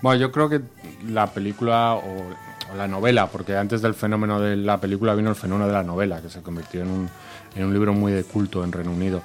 Bueno, 0.00 0.20
yo 0.20 0.32
creo 0.32 0.48
que 0.48 0.60
la 1.08 1.28
película 1.28 1.94
o, 1.94 2.30
o 2.72 2.76
la 2.76 2.88
novela, 2.88 3.28
porque 3.28 3.56
antes 3.56 3.82
del 3.82 3.94
fenómeno 3.94 4.40
de 4.40 4.56
la 4.56 4.78
película 4.80 5.14
vino 5.14 5.30
el 5.30 5.36
fenómeno 5.36 5.66
de 5.68 5.72
la 5.72 5.82
novela, 5.84 6.20
que 6.20 6.28
se 6.28 6.42
convirtió 6.42 6.82
en 6.82 6.88
un, 6.90 7.08
en 7.54 7.64
un 7.66 7.72
libro 7.72 7.92
muy 7.92 8.12
de 8.12 8.24
culto 8.24 8.64
en 8.64 8.72
Reino 8.72 8.90
Unido. 8.92 9.22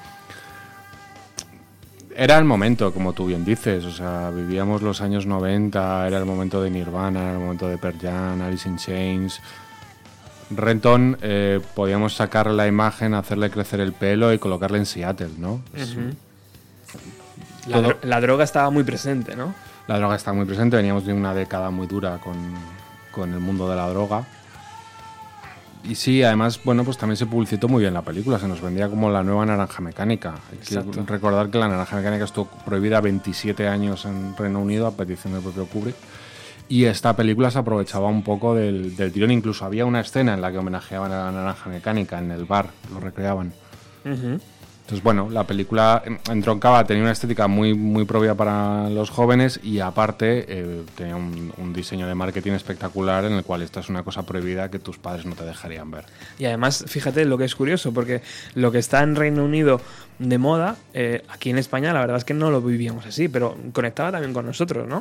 Era 2.20 2.38
el 2.40 2.46
momento, 2.46 2.92
como 2.92 3.14
tú 3.14 3.28
bien 3.28 3.46
dices, 3.46 3.86
o 3.86 3.92
sea, 3.92 4.32
vivíamos 4.32 4.82
los 4.82 5.02
años 5.02 5.28
90, 5.28 6.08
era 6.08 6.18
el 6.18 6.26
momento 6.26 6.64
de 6.64 6.72
Nirvana, 6.72 7.22
era 7.22 7.34
el 7.34 7.38
momento 7.40 7.68
de 7.68 7.78
Pearl 7.78 8.00
Jam, 8.02 8.42
Alice 8.42 8.68
in 8.68 8.78
Chains. 8.78 9.40
Renton, 10.50 11.18
eh, 11.22 11.60
podíamos 11.76 12.16
sacar 12.16 12.48
la 12.48 12.66
imagen, 12.68 13.14
hacerle 13.14 13.52
crecer 13.52 13.82
el 13.82 13.94
pelo 13.94 14.34
y 14.34 14.40
colocarle 14.40 14.78
en 14.80 14.86
Seattle, 14.88 15.30
¿no? 15.38 15.62
La, 17.68 17.78
dro- 17.82 17.98
la 18.02 18.22
droga 18.22 18.44
estaba 18.46 18.70
muy 18.72 18.84
presente, 18.84 19.36
¿no? 19.36 19.54
la 19.88 19.98
droga 19.98 20.16
está 20.16 20.34
muy 20.34 20.46
presente, 20.46 20.76
veníamos 20.76 21.06
de 21.06 21.14
una 21.14 21.34
década 21.34 21.70
muy 21.70 21.86
dura 21.88 22.18
con, 22.18 22.36
con 23.12 23.32
el 23.34 23.40
mundo 23.40 23.70
de 23.70 23.76
la 23.76 23.88
droga. 23.90 24.26
Y 25.88 25.96
sí, 25.96 26.22
además, 26.24 26.60
bueno, 26.64 26.84
pues 26.84 26.98
también 26.98 27.18
se 27.18 27.26
publicitó 27.26 27.68
muy 27.68 27.82
bien 27.82 27.94
la 27.94 28.02
película, 28.02 28.40
se 28.40 28.48
nos 28.48 28.62
vendía 28.62 28.90
como 28.90 29.10
la 29.10 29.24
nueva 29.24 29.46
naranja 29.46 29.82
mecánica. 29.82 30.36
Hay 30.52 30.58
que 30.58 31.02
recordar 31.04 31.50
que 31.50 31.58
la 31.58 31.68
naranja 31.68 31.96
mecánica 31.96 32.26
estuvo 32.26 32.50
prohibida 32.66 33.00
27 33.00 33.68
años 33.68 34.06
en 34.06 34.36
Reino 34.36 34.60
Unido 34.60 34.88
a 34.88 34.92
petición 34.92 35.34
del 35.34 35.42
propio 35.42 35.66
Kubrick. 35.66 35.96
Y 36.70 36.84
esta 36.84 37.16
película 37.16 37.50
se 37.50 37.60
aprovechaba 37.60 38.08
un 38.08 38.24
poco 38.24 38.54
del, 38.54 38.98
del 38.98 39.14
tirón, 39.14 39.32
incluso 39.32 39.64
había 39.64 39.86
una 39.86 40.02
escena 40.02 40.34
en 40.34 40.42
la 40.42 40.52
que 40.52 40.58
homenajeaban 40.58 41.12
a 41.14 41.26
la 41.26 41.32
naranja 41.32 41.70
mecánica 41.70 42.20
en 42.20 42.32
el 42.32 42.44
bar, 42.44 42.70
lo 42.92 43.00
recreaban. 43.00 43.54
Entonces, 44.88 45.04
bueno, 45.04 45.30
la 45.30 45.44
película 45.44 46.02
entroncaba, 46.32 46.86
tenía 46.86 47.04
una 47.04 47.12
estética 47.12 47.50
muy, 47.50 47.74
muy 47.74 48.06
propia 48.06 48.36
para 48.36 48.90
los 48.90 49.10
jóvenes 49.10 49.60
y 49.62 49.82
aparte 49.82 50.46
eh, 50.48 50.84
tenía 50.96 51.18
un, 51.18 51.52
un 51.58 51.74
diseño 51.74 52.08
de 52.08 52.16
marketing 52.16 52.54
espectacular 52.54 53.26
en 53.26 53.34
el 53.34 53.44
cual 53.44 53.64
esta 53.64 53.82
es 53.82 53.90
una 53.90 54.04
cosa 54.04 54.24
prohibida 54.24 54.72
que 54.72 54.80
tus 54.80 54.98
padres 54.98 55.26
no 55.26 55.36
te 55.36 55.44
dejarían 55.44 55.92
ver. 55.92 56.06
Y 56.40 56.46
además, 56.46 56.86
fíjate 56.88 57.26
lo 57.26 57.38
que 57.38 57.44
es 57.44 57.54
curioso, 57.54 57.94
porque 57.94 58.22
lo 58.54 58.72
que 58.72 58.78
está 58.78 59.04
en 59.04 59.18
Reino 59.18 59.44
Unido 59.44 59.82
de 60.20 60.38
moda, 60.40 60.76
eh, 60.96 61.24
aquí 61.30 61.52
en 61.52 61.60
España 61.60 61.94
la 61.94 62.00
verdad 62.00 62.18
es 62.18 62.26
que 62.26 62.34
no 62.34 62.50
lo 62.50 62.60
vivíamos 62.62 63.06
así, 63.06 63.28
pero 63.28 63.56
conectaba 63.72 64.12
también 64.12 64.34
con 64.34 64.46
nosotros, 64.48 64.88
¿no? 64.88 65.00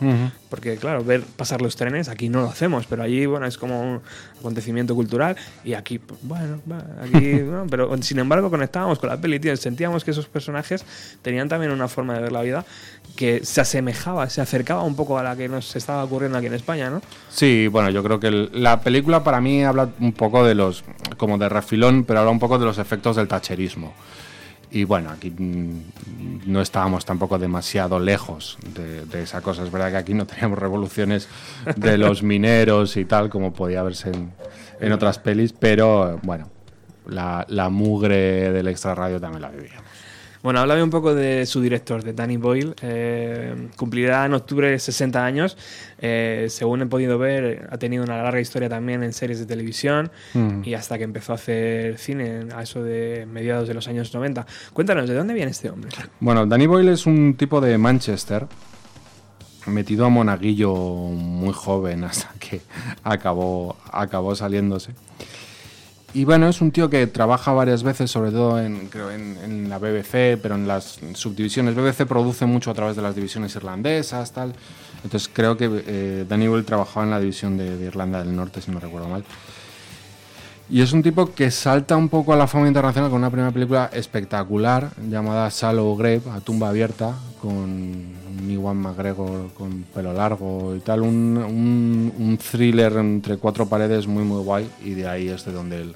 Porque 0.50 0.76
claro, 0.76 1.02
ver 1.04 1.22
pasar 1.22 1.62
los 1.62 1.74
trenes, 1.74 2.08
aquí 2.08 2.28
no 2.28 2.42
lo 2.42 2.48
hacemos, 2.50 2.86
pero 2.86 3.02
allí, 3.02 3.24
bueno, 3.24 3.46
es 3.46 3.56
como 3.56 3.80
un 3.80 4.00
acontecimiento 4.38 4.94
cultural 4.94 5.34
y 5.64 5.72
aquí, 5.72 5.98
pues, 5.98 6.20
bueno, 6.22 6.60
aquí, 7.02 7.40
¿no? 7.44 7.66
pero 7.70 7.90
sin 8.02 8.18
embargo 8.18 8.50
conectábamos 8.50 8.98
con 8.98 9.08
la 9.08 9.16
peli, 9.18 9.40
tío, 9.40 9.56
sentíamos 9.56 10.04
que 10.04 10.10
esos 10.10 10.26
personajes 10.26 10.84
tenían 11.22 11.48
también 11.48 11.72
una 11.72 11.88
forma 11.88 12.14
de 12.14 12.20
ver 12.20 12.32
la 12.32 12.42
vida 12.42 12.64
que 13.16 13.42
se 13.44 13.62
asemejaba, 13.62 14.28
se 14.28 14.42
acercaba 14.42 14.82
un 14.82 14.94
poco 14.96 15.18
a 15.18 15.22
la 15.22 15.34
que 15.34 15.48
nos 15.48 15.74
estaba 15.76 16.04
ocurriendo 16.04 16.36
aquí 16.36 16.48
en 16.48 16.54
España, 16.54 16.90
¿no? 16.90 17.00
Sí, 17.30 17.68
bueno, 17.68 17.88
yo 17.88 18.02
creo 18.02 18.20
que 18.20 18.26
el- 18.26 18.50
la 18.52 18.80
película 18.80 19.24
para 19.24 19.40
mí 19.40 19.64
habla 19.64 19.88
un 20.00 20.12
poco 20.12 20.44
de 20.44 20.54
los, 20.54 20.84
como 21.16 21.38
de 21.38 21.48
refilón, 21.48 22.04
pero 22.04 22.20
habla 22.20 22.30
un 22.32 22.38
poco 22.38 22.58
de 22.58 22.66
los 22.66 22.76
efectos 22.76 23.16
del 23.16 23.28
tacherismo. 23.28 23.94
Y 24.70 24.84
bueno, 24.84 25.10
aquí 25.10 25.30
mm, 25.30 26.42
no 26.46 26.60
estábamos 26.60 27.04
tampoco 27.04 27.38
demasiado 27.38 27.98
lejos 27.98 28.58
de, 28.74 29.04
de 29.06 29.22
esa 29.22 29.40
cosa. 29.40 29.62
Es 29.62 29.70
verdad 29.70 29.90
que 29.90 29.96
aquí 29.96 30.14
no 30.14 30.26
teníamos 30.26 30.58
revoluciones 30.58 31.28
de 31.76 31.98
los 31.98 32.22
mineros 32.22 32.96
y 32.96 33.04
tal, 33.04 33.28
como 33.30 33.52
podía 33.52 33.82
verse 33.82 34.10
en, 34.10 34.32
en 34.80 34.92
otras 34.92 35.18
pelis, 35.18 35.52
pero 35.52 36.18
bueno, 36.22 36.50
la, 37.06 37.46
la 37.48 37.68
mugre 37.68 38.52
del 38.52 38.68
extrarradio 38.68 39.20
también 39.20 39.42
la 39.42 39.50
vivíamos. 39.50 39.85
Bueno, 40.42 40.60
háblame 40.60 40.82
un 40.82 40.90
poco 40.90 41.14
de 41.14 41.44
su 41.46 41.60
director, 41.60 42.02
de 42.04 42.12
Danny 42.12 42.36
Boyle. 42.36 42.74
Eh, 42.82 43.68
cumplirá 43.76 44.24
en 44.26 44.34
octubre 44.34 44.78
60 44.78 45.24
años. 45.24 45.56
Eh, 45.98 46.46
según 46.50 46.82
he 46.82 46.86
podido 46.86 47.18
ver, 47.18 47.68
ha 47.70 47.78
tenido 47.78 48.04
una 48.04 48.22
larga 48.22 48.40
historia 48.40 48.68
también 48.68 49.02
en 49.02 49.12
series 49.12 49.38
de 49.38 49.46
televisión 49.46 50.10
Mm. 50.34 50.62
y 50.64 50.74
hasta 50.74 50.98
que 50.98 51.04
empezó 51.04 51.32
a 51.32 51.36
hacer 51.36 51.98
cine 51.98 52.46
a 52.54 52.62
eso 52.62 52.82
de 52.82 53.26
mediados 53.30 53.66
de 53.68 53.74
los 53.74 53.88
años 53.88 54.12
90. 54.14 54.46
Cuéntanos, 54.72 55.08
¿de 55.08 55.14
dónde 55.14 55.34
viene 55.34 55.50
este 55.50 55.70
hombre? 55.70 55.90
Bueno, 56.20 56.46
Danny 56.46 56.66
Boyle 56.66 56.90
es 56.92 57.06
un 57.06 57.34
tipo 57.36 57.60
de 57.60 57.76
Manchester, 57.78 58.46
metido 59.66 60.06
a 60.06 60.08
monaguillo 60.08 60.74
muy 60.74 61.52
joven 61.52 62.04
hasta 62.04 62.30
que 62.38 62.60
acabó, 63.04 63.76
acabó 63.90 64.34
saliéndose. 64.36 64.92
Y 66.14 66.24
bueno, 66.24 66.48
es 66.48 66.60
un 66.60 66.70
tío 66.70 66.88
que 66.88 67.06
trabaja 67.06 67.52
varias 67.52 67.82
veces, 67.82 68.10
sobre 68.10 68.30
todo 68.30 68.58
en, 68.58 68.88
creo 68.88 69.10
en, 69.10 69.68
la 69.68 69.78
BBC, 69.78 70.40
pero 70.40 70.54
en 70.54 70.66
las 70.66 70.98
subdivisiones. 71.14 71.74
BBC 71.74 72.06
produce 72.06 72.46
mucho 72.46 72.70
a 72.70 72.74
través 72.74 72.96
de 72.96 73.02
las 73.02 73.14
divisiones 73.14 73.54
irlandesas, 73.54 74.32
tal. 74.32 74.54
Entonces 75.04 75.28
creo 75.32 75.56
que 75.56 75.68
eh, 75.86 76.24
Danny 76.26 76.48
Boyle 76.48 76.64
trabajaba 76.64 77.04
en 77.04 77.10
la 77.10 77.20
división 77.20 77.58
de, 77.58 77.76
de 77.76 77.86
Irlanda 77.86 78.20
del 78.20 78.34
Norte, 78.34 78.62
si 78.62 78.70
no 78.70 78.80
recuerdo 78.80 79.08
mal. 79.08 79.24
Y 80.68 80.80
es 80.80 80.92
un 80.92 81.02
tipo 81.02 81.32
que 81.32 81.52
salta 81.52 81.96
un 81.96 82.08
poco 82.08 82.32
a 82.32 82.36
la 82.36 82.48
fama 82.48 82.66
internacional 82.66 83.08
con 83.08 83.20
una 83.20 83.30
primera 83.30 83.52
película 83.52 83.88
espectacular 83.92 84.90
llamada 85.08 85.48
Shallow 85.48 85.96
Grave, 85.96 86.22
a 86.32 86.40
tumba 86.40 86.70
abierta, 86.70 87.14
con 87.40 88.04
Iwan 88.48 88.76
McGregor 88.76 89.52
con 89.54 89.84
pelo 89.94 90.12
largo 90.12 90.74
y 90.74 90.80
tal. 90.80 91.02
Un, 91.02 92.38
thriller 92.50 92.92
entre 92.94 93.36
cuatro 93.36 93.68
paredes 93.68 94.08
muy, 94.08 94.24
muy 94.24 94.42
guay. 94.42 94.68
Y 94.84 94.94
de 94.94 95.06
ahí 95.06 95.28
es 95.28 95.44
de 95.44 95.52
donde 95.52 95.82
él 95.82 95.94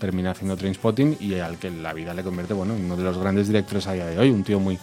termina 0.00 0.32
haciendo 0.32 0.56
Trainspotting 0.56 1.18
y 1.20 1.34
al 1.34 1.58
que 1.58 1.70
la 1.70 1.92
vida 1.92 2.12
le 2.14 2.24
convierte 2.24 2.52
bueno, 2.52 2.74
en 2.74 2.84
uno 2.84 2.96
de 2.96 3.04
los 3.04 3.16
grandes 3.16 3.46
directores 3.46 3.86
a 3.86 3.92
día 3.92 4.06
de 4.06 4.18
hoy. 4.18 4.30
Un 4.30 4.42
tío 4.42 4.58
muy 4.58 4.76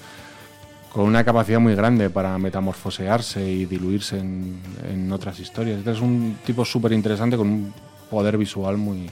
con 0.94 1.06
una 1.06 1.24
capacidad 1.24 1.60
muy 1.60 1.76
grande 1.76 2.10
para 2.10 2.38
metamorfosearse 2.38 3.46
y 3.46 3.66
diluirse 3.66 4.20
en, 4.20 4.60
en 4.90 5.12
otras 5.12 5.38
historias. 5.40 5.86
Es 5.86 6.00
un 6.00 6.38
tipo 6.46 6.64
súper 6.64 6.94
interesante 6.94 7.36
con 7.36 7.48
un 7.48 7.74
poder 8.12 8.38
visual 8.38 8.78
muy, 8.78 9.10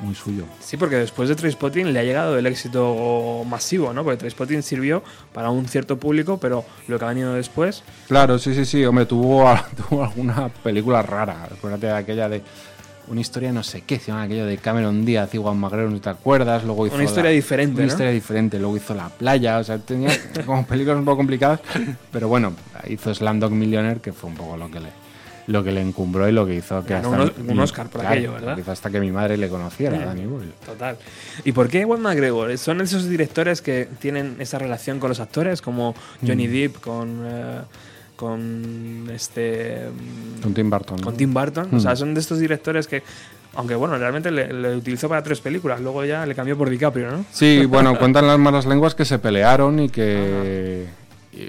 muy 0.00 0.14
suyo. 0.14 0.44
Sí, 0.60 0.76
porque 0.76 0.96
después 0.96 1.28
de 1.30 1.34
Trainspotting 1.36 1.92
le 1.92 1.98
ha 2.00 2.02
llegado 2.02 2.36
el 2.36 2.44
éxito 2.46 3.44
masivo, 3.48 3.92
¿no? 3.94 4.02
Porque 4.04 4.18
Trainspotting 4.18 4.62
sirvió 4.62 5.02
para 5.32 5.48
un 5.50 5.66
cierto 5.66 5.96
público, 5.98 6.38
pero 6.38 6.64
lo 6.88 6.98
que 6.98 7.04
ha 7.04 7.08
venido 7.08 7.32
después... 7.34 7.82
Claro, 8.08 8.38
sí, 8.38 8.54
sí, 8.54 8.64
sí. 8.64 8.84
Hombre, 8.84 9.06
tuvo, 9.06 9.48
tuvo 9.88 10.04
alguna 10.04 10.48
película 10.48 11.00
rara. 11.02 11.44
Acuérdate 11.50 11.86
de 11.86 11.92
aquella 11.92 12.28
de 12.28 12.42
una 13.08 13.20
historia 13.20 13.52
no 13.52 13.62
sé 13.64 13.82
qué, 13.82 13.98
se 13.98 14.06
llama 14.12 14.22
aquello 14.22 14.46
de 14.46 14.56
Cameron 14.58 15.04
Díaz 15.04 15.34
y 15.34 15.38
Juan 15.38 15.58
McGregor, 15.58 15.90
¿no 15.90 16.00
te 16.00 16.08
acuerdas? 16.08 16.62
Luego 16.64 16.86
hizo 16.86 16.94
Una 16.94 17.04
historia 17.04 17.30
la- 17.30 17.34
diferente, 17.34 17.74
Una 17.74 17.82
¿no? 17.86 17.88
historia 17.88 18.12
diferente. 18.12 18.58
Luego 18.60 18.76
hizo 18.76 18.94
La 18.94 19.08
Playa, 19.08 19.58
o 19.58 19.64
sea, 19.64 19.78
tenía 19.78 20.10
como 20.46 20.64
películas 20.68 20.98
un 20.98 21.04
poco 21.04 21.18
complicadas. 21.18 21.60
Pero 22.12 22.28
bueno, 22.28 22.52
hizo 22.88 23.12
Slamdog 23.14 23.50
Millionaire, 23.52 24.00
que 24.00 24.12
fue 24.12 24.30
un 24.30 24.36
poco 24.36 24.56
lo 24.56 24.70
que 24.70 24.78
le, 24.80 24.88
lo 25.48 25.64
que 25.64 25.72
le 25.72 25.80
encumbró 25.80 26.28
y 26.28 26.32
lo 26.32 26.46
que 26.46 26.54
hizo 26.54 26.84
que 26.84 26.94
Ganó 26.94 27.14
hasta... 27.14 27.40
un- 27.40 27.50
un 27.50 27.58
Oscar 27.60 27.88
por 27.88 28.06
aquello, 28.06 28.32
¿verdad? 28.32 28.58
hasta 28.68 28.90
que 28.90 29.00
mi 29.00 29.10
madre 29.10 29.36
le 29.36 29.48
conociera, 29.48 29.96
Mm. 29.98 30.04
Danny 30.04 30.26
Boyle. 30.26 30.52
Total. 30.64 30.96
¿Y 31.44 31.52
por 31.52 31.68
qué 31.68 31.80
Ewan 31.80 32.00
McGregor? 32.00 32.56
¿Son 32.58 32.80
esos 32.80 33.08
directores 33.08 33.60
que 33.62 33.88
tienen 34.00 34.36
esa 34.38 34.58
relación 34.58 35.00
con 35.00 35.08
los 35.08 35.20
actores, 35.20 35.60
como 35.62 35.94
Johnny 36.26 36.46
Mm. 36.48 36.52
Depp 36.52 36.76
con, 36.80 37.22
eh, 37.26 37.60
con 38.16 39.08
este 39.12 39.88
mm, 40.38 40.42
Con 40.42 40.54
Tim 40.54 40.70
Burton. 40.70 40.96
¿no? 40.98 41.02
con 41.04 41.16
Tim 41.16 41.34
Burton? 41.34 41.68
Mm. 41.70 41.76
O 41.76 41.80
sea, 41.80 41.96
son 41.96 42.14
de 42.14 42.20
estos 42.20 42.38
directores 42.38 42.86
que, 42.86 43.02
aunque 43.54 43.74
bueno, 43.74 43.98
realmente 43.98 44.30
le, 44.30 44.52
le 44.52 44.76
utilizó 44.76 45.08
para 45.08 45.22
tres 45.22 45.40
películas, 45.40 45.80
luego 45.80 46.04
ya 46.04 46.24
le 46.24 46.34
cambió 46.34 46.56
por 46.56 46.70
DiCaprio, 46.70 47.10
¿no? 47.10 47.24
Sí, 47.32 47.66
bueno, 47.66 47.98
cuentan 47.98 48.26
las 48.26 48.38
malas 48.38 48.64
lenguas 48.66 48.94
que 48.94 49.04
se 49.04 49.18
pelearon 49.18 49.80
y 49.80 49.88
que 49.88 50.86
y 50.86 51.01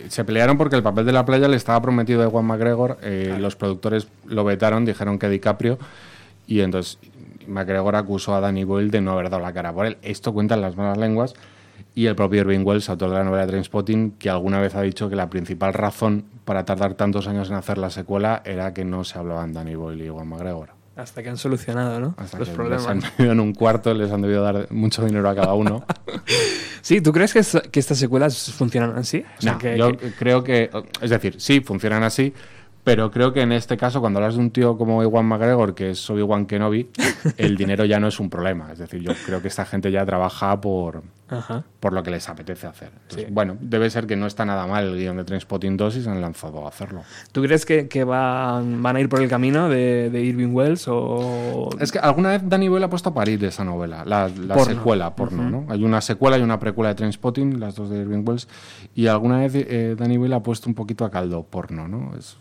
se 0.07 0.23
pelearon 0.23 0.57
porque 0.57 0.75
el 0.75 0.83
papel 0.83 1.05
de 1.05 1.11
la 1.11 1.25
playa 1.25 1.47
le 1.47 1.57
estaba 1.57 1.81
prometido 1.81 2.21
a 2.21 2.25
Ewan 2.25 2.45
McGregor. 2.45 2.97
eh, 3.01 3.37
Los 3.39 3.55
productores 3.55 4.07
lo 4.25 4.43
vetaron, 4.43 4.85
dijeron 4.85 5.19
que 5.19 5.29
DiCaprio 5.29 5.77
y 6.47 6.61
entonces 6.61 6.97
McGregor 7.47 7.95
acusó 7.95 8.35
a 8.35 8.39
Danny 8.39 8.63
Boyle 8.63 8.89
de 8.91 9.01
no 9.01 9.11
haber 9.11 9.29
dado 9.29 9.43
la 9.43 9.53
cara 9.53 9.73
por 9.73 9.85
él. 9.85 9.97
Esto 10.01 10.33
cuentan 10.33 10.61
las 10.61 10.77
malas 10.77 10.97
lenguas 10.97 11.33
y 11.95 12.05
el 12.05 12.15
propio 12.15 12.41
Irving 12.41 12.65
Wells, 12.65 12.89
autor 12.89 13.09
de 13.09 13.15
la 13.17 13.23
novela 13.23 13.45
Trainspotting, 13.45 14.11
que 14.11 14.29
alguna 14.29 14.59
vez 14.59 14.75
ha 14.75 14.81
dicho 14.81 15.09
que 15.09 15.15
la 15.15 15.29
principal 15.29 15.73
razón 15.73 16.25
para 16.45 16.65
tardar 16.65 16.95
tantos 16.95 17.27
años 17.27 17.49
en 17.49 17.55
hacer 17.55 17.77
la 17.77 17.89
secuela 17.89 18.41
era 18.45 18.73
que 18.73 18.85
no 18.85 19.03
se 19.03 19.19
hablaban 19.19 19.53
Danny 19.53 19.75
Boyle 19.75 20.03
y 20.03 20.07
Ewan 20.07 20.27
McGregor. 20.27 20.69
Hasta 20.95 21.23
que 21.23 21.29
han 21.29 21.37
solucionado, 21.37 21.99
¿no? 21.99 22.13
Hasta 22.17 22.37
los 22.37 22.49
que 22.49 22.53
problemas. 22.55 22.81
les 22.83 22.89
han 22.91 22.97
metido 22.99 23.31
en 23.31 23.39
un 23.39 23.53
cuarto, 23.53 23.93
les 23.95 24.11
han 24.11 24.21
debido 24.21 24.43
dar 24.43 24.67
mucho 24.71 25.03
dinero 25.05 25.27
a 25.29 25.35
cada 25.35 25.53
uno. 25.53 25.85
Sí, 26.83 26.99
¿tú 26.99 27.13
crees 27.13 27.31
que, 27.33 27.41
que 27.71 27.79
estas 27.79 27.97
secuelas 27.97 28.51
funcionan 28.51 28.97
así? 28.97 29.23
O 29.37 29.41
sea, 29.41 29.53
No, 29.53 29.57
que- 29.57 29.77
yo 29.77 29.95
que- 29.97 30.11
creo 30.11 30.43
que, 30.43 30.69
es 30.99 31.09
decir, 31.09 31.35
sí, 31.39 31.61
funcionan 31.61 32.03
así, 32.03 32.33
pero 32.83 33.11
creo 33.11 33.31
que 33.33 33.41
en 33.41 33.51
este 33.51 33.77
caso, 33.77 34.01
cuando 34.01 34.19
hablas 34.19 34.35
de 34.35 34.41
un 34.41 34.51
tío 34.51 34.77
como 34.77 35.01
Iwan 35.03 35.25
McGregor, 35.25 35.73
que 35.75 35.91
es 35.91 36.09
Obi-Wan 36.09 36.45
Kenobi, 36.45 36.89
el 37.37 37.55
dinero 37.57 37.85
ya 37.85 37.99
no 37.99 38.07
es 38.07 38.19
un 38.19 38.29
problema. 38.29 38.71
Es 38.71 38.79
decir, 38.79 39.01
yo 39.01 39.13
creo 39.25 39.41
que 39.41 39.47
esta 39.47 39.65
gente 39.65 39.91
ya 39.91 40.05
trabaja 40.05 40.59
por, 40.59 41.03
Ajá. 41.29 41.63
por 41.79 41.93
lo 41.93 42.03
que 42.03 42.11
les 42.11 42.27
apetece 42.27 42.67
hacer. 42.67 42.91
Entonces, 43.03 43.33
Bueno, 43.33 43.55
debe 43.61 43.89
ser 43.89 44.05
que 44.05 44.15
no 44.15 44.27
está 44.27 44.43
nada 44.45 44.67
mal 44.67 44.85
el 44.87 44.97
guion 44.97 45.15
de 45.17 45.23
Trainspotting 45.23 45.77
2 45.77 45.95
y 45.95 46.03
se 46.03 46.09
han 46.09 46.19
lanzado 46.21 46.65
a 46.65 46.69
hacerlo. 46.69 47.03
¿Tú 47.31 47.41
crees 47.41 47.65
que, 47.65 47.87
que 47.87 48.03
van, 48.03 48.83
van 48.83 48.95
a 48.97 48.99
ir 48.99 49.07
por 49.07 49.21
el 49.21 49.29
camino 49.29 49.69
de, 49.69 50.09
de 50.09 50.21
Irving 50.21 50.53
Wells 50.53 50.85
o...? 50.89 51.69
Es 51.79 51.91
que 51.91 51.99
alguna 51.99 52.31
vez 52.31 52.41
Danny 52.45 52.67
Boyle 52.67 52.83
ha 52.83 52.89
puesto 52.89 53.09
a 53.09 53.13
parir 53.13 53.43
esa 53.45 53.63
novela, 53.63 54.03
la, 54.05 54.27
la 54.27 54.55
Porno. 54.55 54.73
secuela 54.73 55.15
porno, 55.15 55.41
Ujú. 55.43 55.49
¿no? 55.49 55.65
Hay 55.73 55.83
una 55.83 56.01
secuela 56.01 56.37
y 56.37 56.41
una 56.41 56.59
precuela 56.59 56.89
de 56.89 56.95
Trainspotting, 56.95 57.59
las 57.59 57.75
dos 57.75 57.89
de 57.89 57.99
Irving 58.01 58.23
Wells, 58.27 58.47
y 58.93 59.07
alguna 59.07 59.39
vez 59.39 59.53
eh, 59.55 59.95
Danny 59.97 60.17
Boyle 60.17 60.33
ha 60.35 60.43
puesto 60.43 60.67
un 60.69 60.75
poquito 60.75 61.05
a 61.05 61.11
caldo 61.11 61.43
porno, 61.43 61.87
¿no? 61.87 62.15
Es, 62.17 62.37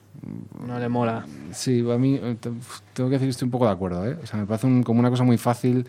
No 0.66 0.78
le 0.78 0.88
mola. 0.88 1.24
Sí, 1.52 1.84
a 1.90 1.98
mí 1.98 2.18
eh, 2.22 2.36
te- 2.40 2.50
tengo 2.92 3.08
que 3.10 3.14
decir 3.14 3.26
que 3.26 3.30
estoy 3.30 3.46
un 3.46 3.52
poco 3.52 3.66
de 3.66 3.72
acuerdo, 3.72 4.06
¿eh? 4.06 4.16
O 4.22 4.26
sea, 4.26 4.38
me 4.40 4.46
parece 4.46 4.66
un- 4.66 4.82
como 4.82 5.00
una 5.00 5.10
cosa 5.10 5.24
muy 5.24 5.36
fácil, 5.38 5.86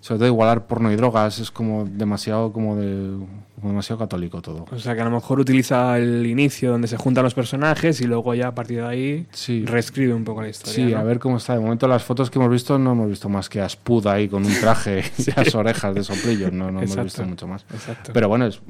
sobre 0.00 0.18
todo 0.20 0.28
igualar 0.28 0.66
porno 0.66 0.90
y 0.92 0.96
drogas, 0.96 1.38
es 1.40 1.50
como 1.50 1.84
demasiado, 1.84 2.52
como 2.52 2.76
de, 2.76 3.18
como 3.56 3.68
demasiado 3.68 3.98
católico 3.98 4.40
todo. 4.40 4.64
O 4.70 4.78
sea, 4.78 4.94
que 4.94 5.00
a 5.00 5.04
lo 5.04 5.10
mejor 5.10 5.40
utiliza 5.40 5.98
el 5.98 6.24
inicio 6.26 6.70
donde 6.70 6.86
se 6.88 6.96
juntan 6.96 7.24
los 7.24 7.34
personajes 7.34 8.00
y 8.00 8.04
luego 8.04 8.34
ya 8.34 8.48
a 8.48 8.54
partir 8.54 8.78
de 8.78 8.86
ahí 8.86 9.26
reescribe 9.64 10.14
un 10.14 10.24
poco 10.24 10.42
la 10.42 10.48
historia. 10.48 10.74
Sí, 10.86 10.92
¿no? 10.92 10.98
a 10.98 11.02
ver 11.02 11.18
cómo 11.18 11.36
está. 11.38 11.54
De 11.54 11.60
momento 11.60 11.88
las 11.88 12.02
fotos 12.04 12.30
que 12.30 12.38
hemos 12.38 12.50
visto 12.50 12.78
no 12.78 12.92
hemos 12.92 13.08
visto 13.08 13.28
más 13.28 13.48
que 13.48 13.60
a 13.60 13.68
Spud 13.68 14.06
ahí 14.06 14.28
con 14.28 14.44
un 14.46 14.52
traje 14.60 15.02
y 15.18 15.30
las 15.36 15.54
orejas 15.54 15.94
de 15.94 16.04
soplillo, 16.04 16.50
no, 16.50 16.70
no 16.70 16.80
hemos 16.82 17.02
visto 17.02 17.24
mucho 17.24 17.46
más. 17.48 17.64
exacto. 17.74 18.12
Pero 18.14 18.28
bueno, 18.28 18.46
es 18.46 18.60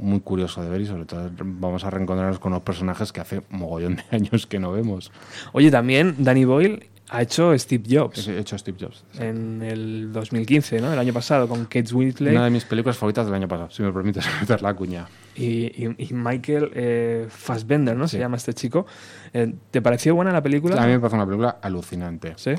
muy 0.00 0.20
curioso 0.20 0.62
de 0.62 0.68
ver 0.70 0.80
y 0.80 0.86
sobre 0.86 1.04
todo 1.04 1.30
vamos 1.38 1.84
a 1.84 1.90
reencontrarnos 1.90 2.38
con 2.38 2.52
unos 2.52 2.62
personajes 2.62 3.12
que 3.12 3.20
hace 3.20 3.42
mogollón 3.50 3.96
de 3.96 4.02
años 4.16 4.46
que 4.46 4.58
no 4.58 4.72
vemos. 4.72 5.10
Oye, 5.52 5.70
también 5.70 6.14
Danny 6.18 6.44
Boyle 6.44 6.88
ha 7.10 7.22
hecho 7.22 7.56
Steve 7.58 7.84
Jobs. 7.90 8.28
He 8.28 8.38
hecho 8.38 8.58
Steve 8.58 8.76
Jobs. 8.78 9.02
En 9.18 9.62
el 9.62 10.12
2015, 10.12 10.80
¿no? 10.80 10.92
El 10.92 10.98
año 10.98 11.14
pasado, 11.14 11.48
con 11.48 11.64
Kate 11.64 11.94
Winslet. 11.94 12.32
Una 12.32 12.44
de 12.44 12.50
mis 12.50 12.64
películas 12.66 12.98
favoritas 12.98 13.24
del 13.24 13.34
año 13.34 13.48
pasado, 13.48 13.70
si 13.70 13.82
me 13.82 13.90
permites 13.92 14.24
meter 14.40 14.60
la 14.60 14.74
cuña. 14.74 15.06
Y, 15.34 15.66
y- 15.86 15.94
y 15.98 16.12
Michael 16.12 16.70
eh, 16.74 17.26
Fassbender, 17.30 17.96
¿no? 17.96 18.06
Se 18.08 18.18
llama 18.18 18.36
este 18.36 18.52
chico. 18.52 18.84
Eh, 19.32 19.54
¿Te 19.70 19.80
pareció 19.80 20.14
buena 20.14 20.32
la 20.32 20.42
película? 20.42 20.76
A 20.82 20.86
mí 20.86 20.92
me 20.92 21.00
parece 21.00 21.16
una 21.16 21.24
película 21.24 21.58
alucinante. 21.62 22.34
¿Sí? 22.36 22.50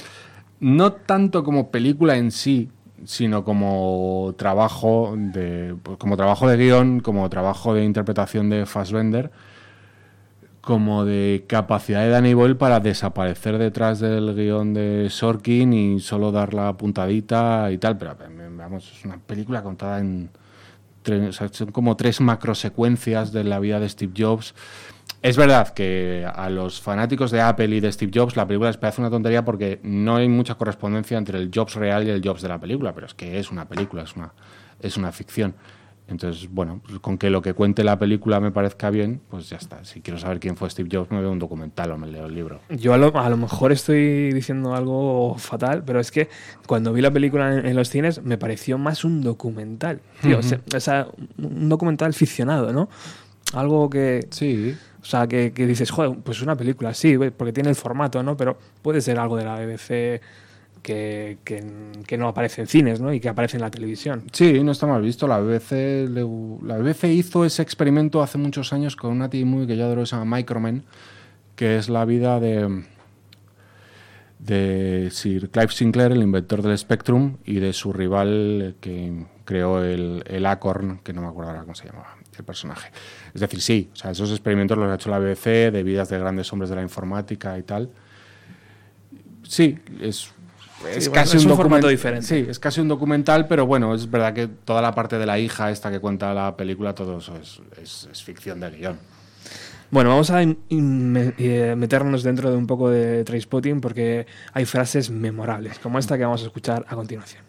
No 0.61 0.93
tanto 0.93 1.43
como 1.43 1.69
película 1.69 2.17
en 2.17 2.31
sí, 2.31 2.69
sino 3.05 3.43
como 3.43 4.33
trabajo 4.37 5.13
de 5.17 5.75
como 5.97 6.17
trabajo 6.17 6.47
de 6.47 6.57
guion, 6.57 6.99
como 6.99 7.29
trabajo 7.29 7.73
de 7.73 7.83
interpretación 7.83 8.49
de 8.49 8.65
Fassbender, 8.65 9.31
como 10.61 11.05
de 11.05 11.45
capacidad 11.47 12.01
de 12.01 12.09
Danny 12.09 12.33
Boyle 12.33 12.55
para 12.55 12.79
desaparecer 12.79 13.57
detrás 13.57 13.99
del 13.99 14.35
guion 14.35 14.73
de 14.73 15.07
Sorkin 15.09 15.73
y 15.73 15.99
solo 15.99 16.31
dar 16.31 16.53
la 16.53 16.73
puntadita 16.73 17.71
y 17.71 17.77
tal, 17.77 17.97
pero 17.97 18.15
vamos, 18.57 18.91
es 18.91 19.05
una 19.05 19.17
película 19.17 19.63
contada 19.63 19.99
en 19.99 20.29
tre- 21.03 21.29
o 21.29 21.31
sea, 21.31 21.47
son 21.47 21.71
como 21.71 21.95
tres 21.95 22.19
macrosecuencias 22.21 23.31
de 23.31 23.45
la 23.45 23.59
vida 23.59 23.79
de 23.79 23.87
Steve 23.89 24.13
Jobs. 24.15 24.53
Es 25.21 25.35
verdad 25.35 25.69
que 25.69 26.25
a 26.33 26.49
los 26.49 26.79
fanáticos 26.79 27.29
de 27.31 27.41
Apple 27.41 27.75
y 27.75 27.79
de 27.81 27.91
Steve 27.91 28.11
Jobs 28.13 28.37
la 28.37 28.47
película 28.47 28.69
les 28.69 28.77
parece 28.77 29.01
una 29.01 29.09
tontería 29.09 29.43
porque 29.43 29.79
no 29.83 30.15
hay 30.15 30.29
mucha 30.29 30.55
correspondencia 30.55 31.17
entre 31.17 31.37
el 31.39 31.51
Jobs 31.53 31.75
real 31.75 32.07
y 32.07 32.09
el 32.09 32.21
Jobs 32.25 32.41
de 32.41 32.47
la 32.47 32.59
película, 32.59 32.93
pero 32.93 33.05
es 33.05 33.13
que 33.13 33.37
es 33.37 33.51
una 33.51 33.67
película, 33.67 34.03
es 34.03 34.15
una, 34.15 34.33
es 34.79 34.95
una 34.95 35.11
ficción. 35.11 35.55
Entonces, 36.07 36.49
bueno, 36.49 36.81
pues 36.83 36.99
con 36.99 37.17
que 37.17 37.29
lo 37.29 37.41
que 37.41 37.53
cuente 37.53 37.83
la 37.83 37.99
película 37.99 38.39
me 38.39 38.51
parezca 38.51 38.89
bien, 38.89 39.21
pues 39.29 39.49
ya 39.49 39.57
está. 39.57 39.83
Si 39.83 40.01
quiero 40.01 40.17
saber 40.17 40.39
quién 40.39 40.55
fue 40.57 40.69
Steve 40.69 40.89
Jobs, 40.91 41.11
me 41.11 41.19
veo 41.19 41.31
un 41.31 41.37
documental 41.37 41.91
o 41.91 41.97
me 41.97 42.07
leo 42.07 42.25
el 42.25 42.33
libro. 42.33 42.61
Yo 42.69 42.93
a 42.93 42.97
lo, 42.97 43.15
a 43.15 43.29
lo 43.29 43.37
mejor 43.37 43.71
estoy 43.71 44.31
diciendo 44.31 44.73
algo 44.73 45.35
fatal, 45.37 45.83
pero 45.85 45.99
es 45.99 46.11
que 46.11 46.29
cuando 46.65 46.93
vi 46.93 47.01
la 47.01 47.11
película 47.11 47.53
en, 47.53 47.65
en 47.65 47.75
los 47.75 47.89
cines 47.89 48.23
me 48.23 48.37
pareció 48.37 48.77
más 48.77 49.03
un 49.03 49.21
documental. 49.21 50.01
Tío, 50.21 50.39
o 50.39 50.43
sea, 50.43 50.61
o 50.75 50.79
sea, 50.79 51.07
un 51.37 51.69
documental 51.69 52.13
ficcionado, 52.13 52.73
¿no? 52.73 52.89
Algo 53.53 53.89
que... 53.89 54.25
Sí. 54.31 54.75
O 55.01 55.05
sea, 55.05 55.27
que, 55.27 55.53
que 55.53 55.65
dices, 55.65 55.91
joder, 55.91 56.17
pues 56.23 56.41
una 56.41 56.55
película, 56.55 56.93
sí, 56.93 57.17
porque 57.17 57.53
tiene 57.53 57.69
el 57.69 57.75
formato, 57.75 58.21
¿no? 58.21 58.35
Pero 58.35 58.57
puede 58.81 59.01
ser 59.01 59.17
algo 59.17 59.37
de 59.37 59.45
la 59.45 59.55
BBC 59.55 60.21
que, 60.81 61.37
que, 61.43 62.17
no 62.17 62.27
aparece 62.27 62.61
en 62.61 62.67
cines, 62.67 63.01
¿no? 63.01 63.13
Y 63.13 63.19
que 63.19 63.29
aparece 63.29 63.57
en 63.57 63.61
la 63.61 63.71
televisión. 63.71 64.23
Sí, 64.31 64.61
no 64.63 64.71
está 64.71 64.87
mal 64.87 65.01
visto. 65.01 65.27
La 65.27 65.39
BBC, 65.39 66.09
la 66.63 66.77
BBC 66.77 67.05
hizo 67.05 67.45
ese 67.45 67.61
experimento 67.61 68.21
hace 68.21 68.37
muchos 68.37 68.73
años 68.73 68.95
con 68.95 69.11
una 69.11 69.29
TV 69.29 69.45
movie 69.45 69.67
que 69.67 69.77
yo 69.77 69.85
adoro, 69.85 70.01
que 70.01 70.07
se 70.07 70.15
llama 70.15 70.37
Microman, 70.37 70.83
que 71.55 71.77
es 71.77 71.89
la 71.89 72.05
vida 72.05 72.39
de, 72.39 72.83
de 74.39 75.09
Sir 75.11 75.49
Clive 75.49 75.71
Sinclair, 75.71 76.11
el 76.11 76.23
inventor 76.23 76.61
del 76.61 76.77
Spectrum, 76.77 77.37
y 77.45 77.59
de 77.59 77.73
su 77.73 77.93
rival 77.93 78.75
que 78.79 79.25
creó 79.45 79.83
el, 79.83 80.23
el 80.27 80.45
Acorn, 80.45 80.99
que 81.03 81.13
no 81.13 81.21
me 81.21 81.27
acuerdo 81.27 81.51
ahora 81.51 81.63
cómo 81.63 81.75
se 81.75 81.87
llamaba 81.87 82.18
el 82.39 82.45
personaje. 82.45 82.89
Es 83.33 83.41
decir, 83.41 83.61
sí, 83.61 83.89
o 83.93 83.95
sea, 83.95 84.11
esos 84.11 84.29
experimentos 84.31 84.77
los 84.77 84.89
ha 84.91 84.95
hecho 84.95 85.09
la 85.09 85.19
BBC 85.19 85.71
de 85.71 85.83
vidas 85.83 86.09
de 86.09 86.19
grandes 86.19 86.51
hombres 86.53 86.69
de 86.69 86.75
la 86.75 86.81
informática 86.81 87.57
y 87.57 87.63
tal. 87.63 87.89
Sí, 89.43 89.77
es, 90.01 90.31
es 90.95 91.03
Sí, 91.03 91.09
bueno, 91.09 91.11
casi 91.13 91.37
es 91.37 91.45
un 91.45 91.55
formato 91.55 91.87
diferente. 91.87 92.25
Sí, 92.25 92.45
es 92.47 92.59
casi 92.59 92.81
un 92.81 92.87
documental, 92.87 93.47
pero 93.47 93.65
bueno, 93.65 93.93
es 93.95 94.09
verdad 94.09 94.33
que 94.33 94.47
toda 94.47 94.81
la 94.81 94.93
parte 94.93 95.17
de 95.17 95.25
la 95.25 95.39
hija 95.39 95.71
esta 95.71 95.91
que 95.91 95.99
cuenta 95.99 96.33
la 96.33 96.55
película, 96.55 96.93
todo 96.93 97.17
eso 97.17 97.35
es, 97.37 97.59
es- 97.81 98.07
es 98.11 98.23
ficción 98.23 98.59
de 98.59 98.69
guion. 98.71 98.97
Bueno, 99.91 100.11
vamos 100.11 100.29
a 100.29 100.43
eh, 100.43 101.73
meternos 101.75 102.21
dentro 102.21 102.51
de 102.51 102.57
un 102.57 102.67
poco 102.67 102.91
de 102.91 103.23
Trainspotting 103.23 103.81
porque 103.81 104.27
hay 104.53 104.65
frases 104.65 105.09
memorables, 105.09 105.79
como 105.79 105.97
esta 105.97 106.15
que 106.15 106.25
vamos 106.25 106.43
a 106.43 106.45
escuchar 106.45 106.85
a 106.87 106.95
continuación. 106.95 107.48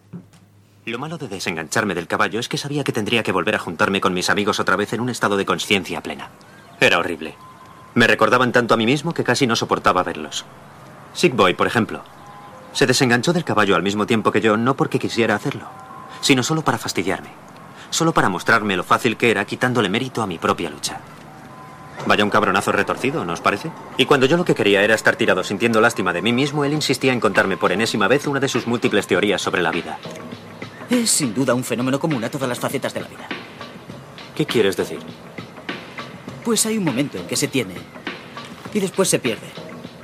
Lo 0.87 0.99
malo 0.99 1.19
de 1.19 1.29
desengancharme 1.29 1.95
del 1.95 2.07
caballo 2.07 2.41
es 2.41 2.49
que 2.49 2.57
sabía 2.57 2.85
que 2.85 2.93
tendría 2.93 3.23
que 3.23 3.33
volver 3.33 3.55
a 3.55 3.59
juntarme 3.59 4.01
con 4.01 4.15
mis 4.15 4.31
amigos 4.31 4.61
otra 4.61 4.77
vez 4.77 4.95
en 4.95 5.01
un 5.01 5.11
estado 5.11 5.37
de 5.37 5.45
conciencia 5.45 6.03
plena. 6.03 6.31
Era 6.81 6.99
horrible. 6.99 7.35
Me 7.95 8.07
recordaban 8.07 8.51
tanto 8.51 8.73
a 8.73 8.77
mí 8.79 8.87
mismo 8.87 9.13
que 9.13 9.23
casi 9.23 9.47
no 9.47 9.57
soportaba 9.57 10.03
verlos. 10.03 10.47
Sick 11.13 11.37
Boy, 11.37 11.53
por 11.53 11.67
ejemplo. 11.67 12.03
Se 12.73 12.87
desenganchó 12.87 13.35
del 13.35 13.45
caballo 13.45 13.77
al 13.77 13.83
mismo 13.83 14.07
tiempo 14.07 14.33
que 14.33 14.41
yo, 14.41 14.57
no 14.57 14.75
porque 14.75 14.99
quisiera 14.99 15.35
hacerlo, 15.35 15.67
sino 16.23 16.43
solo 16.43 16.63
para 16.63 16.79
fastidiarme. 16.79 17.29
Solo 17.91 18.15
para 18.15 18.31
mostrarme 18.31 18.77
lo 18.77 18.85
fácil 18.85 19.19
que 19.19 19.31
era 19.31 19.45
quitándole 19.45 19.91
mérito 19.91 20.23
a 20.23 20.27
mi 20.27 20.39
propia 20.39 20.71
lucha. 20.71 21.01
Vaya 22.07 22.25
un 22.25 22.31
cabronazo 22.31 22.73
retorcido, 22.73 23.27
¿no 23.27 23.35
os 23.35 23.43
parece? 23.43 23.71
Y 23.99 24.07
cuando 24.07 24.25
yo 24.25 24.39
lo 24.39 24.47
que 24.47 24.55
quería 24.55 24.83
era 24.83 24.95
estar 24.95 25.17
tirado 25.17 25.45
sintiendo 25.45 25.83
lástima 25.83 26.15
de 26.15 26.23
mí 26.23 26.33
mismo, 26.33 26.65
él 26.65 26.73
insistía 26.73 27.13
en 27.13 27.21
contarme 27.21 27.59
por 27.59 27.71
enésima 27.71 28.09
vez 28.09 28.27
una 28.27 28.41
de 28.41 28.49
sus 28.49 28.67
múltiples 28.67 29.07
teorías 29.07 29.43
sobre 29.43 29.61
la 29.61 29.73
vida. 29.73 29.99
Es 30.91 31.09
sin 31.09 31.33
duda 31.33 31.55
un 31.55 31.63
fenómeno 31.63 32.01
común 32.01 32.25
a 32.25 32.31
todas 32.31 32.49
las 32.49 32.59
facetas 32.59 32.93
de 32.93 33.01
la 33.01 33.07
vida. 33.07 33.29
¿Qué 34.35 34.45
quieres 34.45 34.77
decir? 34.77 34.99
Pues 36.45 36.67
hay 36.67 36.79
un 36.79 36.85
momento 36.85 37.17
en 37.17 37.29
que 37.29 37.37
se 37.37 37.47
tiene 37.47 37.75
y 38.75 38.81
después 38.81 39.09
se 39.09 39.21
pierde. 39.21 39.47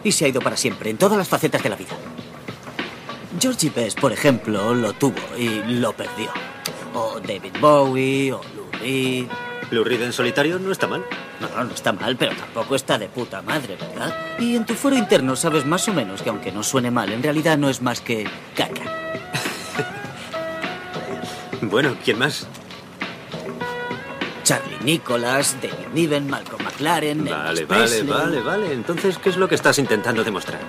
Y 0.05 0.13
se 0.13 0.25
ha 0.25 0.29
ido 0.29 0.41
para 0.41 0.57
siempre 0.57 0.91
en 0.91 0.97
todas 0.97 1.19
las 1.19 1.29
facetas 1.29 1.63
de 1.65 1.71
la 1.71 1.77
vida. 1.77 1.97
Georgie 3.41 3.73
Best, 3.75 4.01
por 4.01 4.13
ejemplo, 4.13 4.75
lo 4.75 4.93
tuvo 4.93 5.19
y 5.37 5.49
lo 5.65 5.93
perdió. 5.93 6.31
O 6.95 7.19
David 7.19 7.55
Bowie, 7.61 8.33
o 8.33 8.41
Lou 8.55 8.71
Reed. 8.81 9.27
Lou 9.73 9.83
Reed 9.83 10.03
en 10.03 10.13
solitario 10.13 10.61
no 10.61 10.71
está 10.71 10.87
mal. 10.87 11.05
No, 11.41 11.49
no, 11.49 11.65
no 11.65 11.75
está 11.75 11.93
mal, 11.93 12.17
pero 12.17 12.37
tampoco 12.37 12.77
está 12.77 12.97
de 12.97 13.09
puta 13.09 13.43
madre, 13.43 13.77
¿verdad? 13.77 14.15
Y 14.39 14.55
en 14.55 14.65
tu 14.65 14.75
foro 14.75 14.97
interno 14.97 15.35
sabes 15.35 15.67
más 15.67 15.89
o 15.89 15.93
menos 15.93 16.23
que 16.23 16.31
aunque 16.31 16.53
no 16.53 16.63
suene 16.63 16.93
mal, 16.93 17.13
en 17.13 17.25
realidad 17.25 17.59
no 17.59 17.69
es 17.69 17.83
más 17.83 18.01
que 18.01 18.27
caca. 18.55 19.16
Bueno, 21.63 21.97
¿quién 22.05 22.19
más? 22.19 22.47
Charlie 24.43 24.79
Nicholas, 24.85 25.57
David 25.61 25.89
Niven, 25.93 26.29
Malcolm 26.31 26.63
McLaren, 26.63 27.25
Vale, 27.25 27.51
Elvis 27.63 27.67
vale, 27.69 27.83
Presley. 27.83 28.07
vale, 28.07 28.41
vale. 28.41 28.73
Entonces, 28.73 29.19
¿qué 29.19 29.31
es 29.31 29.37
lo 29.37 29.49
que 29.49 29.57
estás 29.57 29.79
intentando 29.79 30.23
demostrar? 30.23 30.61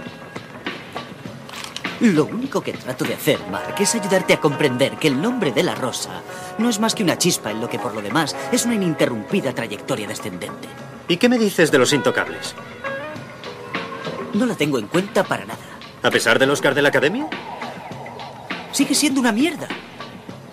Lo 2.00 2.26
único 2.26 2.62
que 2.62 2.74
trato 2.74 3.06
de 3.06 3.16
hacer, 3.16 3.40
Mark, 3.52 3.76
es 3.80 3.96
ayudarte 3.96 4.34
a 4.34 4.40
comprender 4.40 4.98
que 4.98 5.08
el 5.08 5.20
nombre 5.22 5.52
de 5.52 5.64
la 5.64 5.74
rosa 5.76 6.22
no 6.60 6.70
es 6.70 6.80
más 6.80 6.94
que 6.96 7.04
una 7.04 7.18
chispa 7.18 7.52
en 7.52 7.60
lo 7.60 7.70
que 7.70 7.80
por 7.80 7.94
lo 7.94 8.02
demás 8.02 8.36
es 8.52 8.66
una 8.66 8.76
ininterrumpida 8.76 9.54
trayectoria 9.54 10.08
descendente. 10.08 10.68
¿Y 11.08 11.18
qué 11.18 11.28
me 11.30 11.38
dices 11.40 11.72
de 11.72 11.78
los 11.80 11.94
intocables? 11.94 12.54
No 14.34 14.46
la 14.46 14.56
tengo 14.56 14.78
en 14.78 14.88
cuenta 14.88 15.24
para 15.24 15.46
nada. 15.46 15.60
¿A 16.04 16.12
pesar 16.12 16.38
del 16.38 16.52
Oscar 16.52 16.76
de 16.76 16.82
la 16.84 16.90
Academia? 16.90 17.28
Sigue 18.72 18.94
siendo 18.94 19.20
una 19.20 19.32
mierda. 19.32 19.68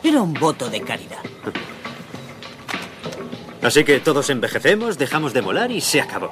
Era 0.05 0.21
un 0.21 0.35
voto 0.35 0.69
de 0.69 0.83
caridad. 0.83 1.23
Así 3.63 3.85
que 3.85 4.01
todos 4.01 4.29
envejecemos, 4.29 4.99
dejamos 4.99 5.33
de 5.33 5.41
molar 5.41 5.71
y 5.71 5.81
se 5.81 6.03
acabó. 6.03 6.29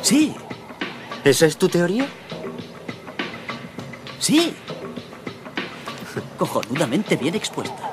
Sí. 0.00 0.34
¿Esa 1.22 1.44
es 1.44 1.58
tu 1.58 1.68
teoría? 1.68 2.06
Sí. 4.18 4.56
Cojonudamente 6.38 7.16
bien 7.16 7.34
expuesta. 7.34 7.92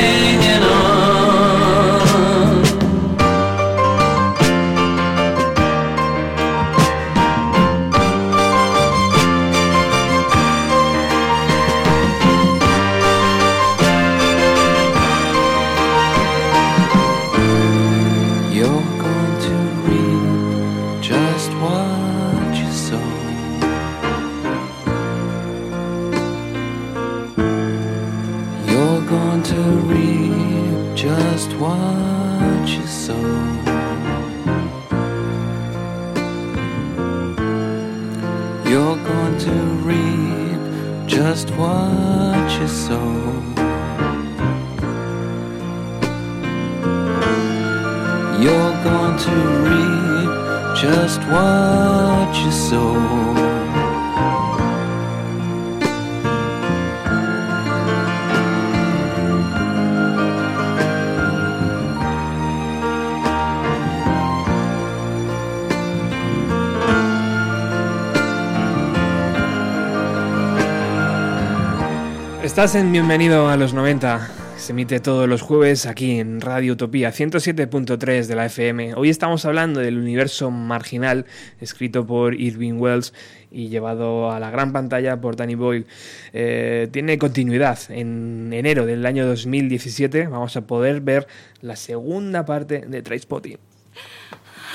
Estás 72.61 72.75
en 72.75 72.91
Bienvenido 72.91 73.49
a 73.49 73.57
los 73.57 73.73
90. 73.73 74.29
Se 74.57 74.71
emite 74.71 74.99
todos 74.99 75.27
los 75.27 75.41
jueves 75.41 75.87
aquí 75.87 76.19
en 76.19 76.39
Radio 76.41 76.73
Utopía 76.73 77.11
107.3 77.11 78.27
de 78.27 78.35
la 78.35 78.45
FM. 78.45 78.93
Hoy 78.93 79.09
estamos 79.09 79.45
hablando 79.45 79.79
del 79.79 79.97
universo 79.97 80.51
marginal, 80.51 81.25
escrito 81.59 82.05
por 82.05 82.35
Irving 82.35 82.73
Wells 82.73 83.15
y 83.49 83.69
llevado 83.69 84.29
a 84.29 84.39
la 84.39 84.51
gran 84.51 84.73
pantalla 84.73 85.19
por 85.19 85.35
Danny 85.35 85.55
Boyle. 85.55 85.87
Eh, 86.33 86.87
tiene 86.91 87.17
continuidad. 87.17 87.79
En 87.89 88.53
enero 88.53 88.85
del 88.85 89.07
año 89.07 89.25
2017 89.25 90.27
vamos 90.27 90.55
a 90.55 90.61
poder 90.61 91.01
ver 91.01 91.25
la 91.61 91.75
segunda 91.75 92.45
parte 92.45 92.81
de 92.85 93.01
Trainspotting. 93.01 93.57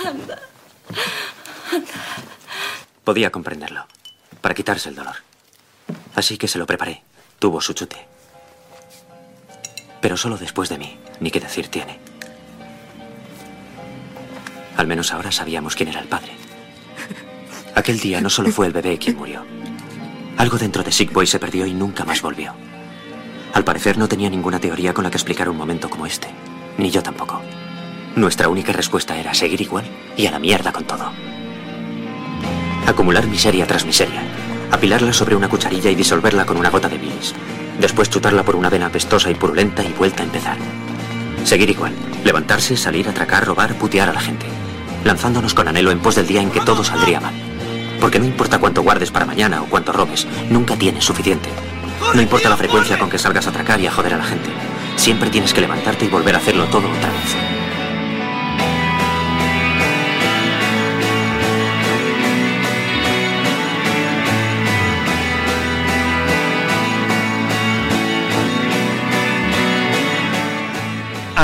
Anda. 0.04 0.40
Podía 3.04 3.30
comprenderlo. 3.30 3.86
Para 4.40 4.56
quitarse 4.56 4.88
el 4.88 4.96
dolor. 4.96 5.14
Así 6.16 6.36
que 6.36 6.48
se 6.48 6.58
lo 6.58 6.66
preparé. 6.66 7.04
Tuvo 7.38 7.60
su 7.60 7.72
chute. 7.74 8.06
Pero 10.00 10.16
solo 10.16 10.38
después 10.38 10.68
de 10.68 10.78
mí. 10.78 10.98
Ni 11.20 11.30
qué 11.30 11.40
decir 11.40 11.68
tiene. 11.68 11.98
Al 14.76 14.86
menos 14.86 15.12
ahora 15.12 15.32
sabíamos 15.32 15.74
quién 15.74 15.88
era 15.88 16.00
el 16.00 16.08
padre. 16.08 16.32
Aquel 17.74 17.98
día 17.98 18.20
no 18.20 18.30
solo 18.30 18.50
fue 18.50 18.66
el 18.66 18.72
bebé 18.72 18.98
quien 18.98 19.16
murió. 19.16 19.44
Algo 20.36 20.58
dentro 20.58 20.82
de 20.82 20.92
Sick 20.92 21.12
Boy 21.12 21.26
se 21.26 21.38
perdió 21.38 21.66
y 21.66 21.72
nunca 21.72 22.04
más 22.04 22.20
volvió. 22.20 22.54
Al 23.54 23.64
parecer 23.64 23.96
no 23.96 24.08
tenía 24.08 24.28
ninguna 24.28 24.60
teoría 24.60 24.92
con 24.92 25.04
la 25.04 25.10
que 25.10 25.16
explicar 25.16 25.48
un 25.48 25.56
momento 25.56 25.88
como 25.88 26.06
este. 26.06 26.28
Ni 26.76 26.90
yo 26.90 27.02
tampoco. 27.02 27.40
Nuestra 28.14 28.48
única 28.48 28.72
respuesta 28.72 29.16
era 29.16 29.34
seguir 29.34 29.60
igual 29.60 29.84
y 30.16 30.26
a 30.26 30.30
la 30.30 30.38
mierda 30.38 30.72
con 30.72 30.84
todo. 30.84 31.10
Acumular 32.86 33.26
miseria 33.26 33.66
tras 33.66 33.84
miseria. 33.84 34.22
Apilarla 34.70 35.12
sobre 35.12 35.36
una 35.36 35.48
cucharilla 35.48 35.90
y 35.90 35.94
disolverla 35.94 36.44
con 36.44 36.56
una 36.56 36.70
gota 36.70 36.88
de 36.88 36.98
bilis. 36.98 37.34
Después 37.80 38.10
chutarla 38.10 38.42
por 38.42 38.56
una 38.56 38.70
vena 38.70 38.86
apestosa 38.86 39.30
y 39.30 39.34
purulenta 39.34 39.84
y 39.84 39.92
vuelta 39.92 40.22
a 40.22 40.26
empezar. 40.26 40.56
Seguir 41.44 41.70
igual. 41.70 41.92
Levantarse, 42.24 42.76
salir, 42.76 43.08
atracar, 43.08 43.46
robar, 43.46 43.74
putear 43.74 44.08
a 44.08 44.12
la 44.12 44.20
gente. 44.20 44.46
Lanzándonos 45.04 45.54
con 45.54 45.68
anhelo 45.68 45.90
en 45.90 46.00
pos 46.00 46.16
del 46.16 46.26
día 46.26 46.42
en 46.42 46.50
que 46.50 46.60
todo 46.60 46.82
saldría 46.82 47.20
mal. 47.20 47.34
Porque 48.00 48.18
no 48.18 48.26
importa 48.26 48.58
cuánto 48.58 48.82
guardes 48.82 49.10
para 49.10 49.26
mañana 49.26 49.62
o 49.62 49.66
cuánto 49.66 49.92
robes, 49.92 50.26
nunca 50.50 50.76
tienes 50.76 51.04
suficiente. 51.04 51.48
No 52.14 52.20
importa 52.20 52.48
la 52.48 52.56
frecuencia 52.56 52.98
con 52.98 53.08
que 53.08 53.18
salgas 53.18 53.46
a 53.46 53.50
atracar 53.50 53.80
y 53.80 53.86
a 53.86 53.92
joder 53.92 54.14
a 54.14 54.18
la 54.18 54.24
gente. 54.24 54.50
Siempre 54.96 55.30
tienes 55.30 55.54
que 55.54 55.60
levantarte 55.60 56.06
y 56.06 56.08
volver 56.08 56.34
a 56.34 56.38
hacerlo 56.38 56.64
todo 56.66 56.88
otra 56.88 57.10
vez. 57.10 57.45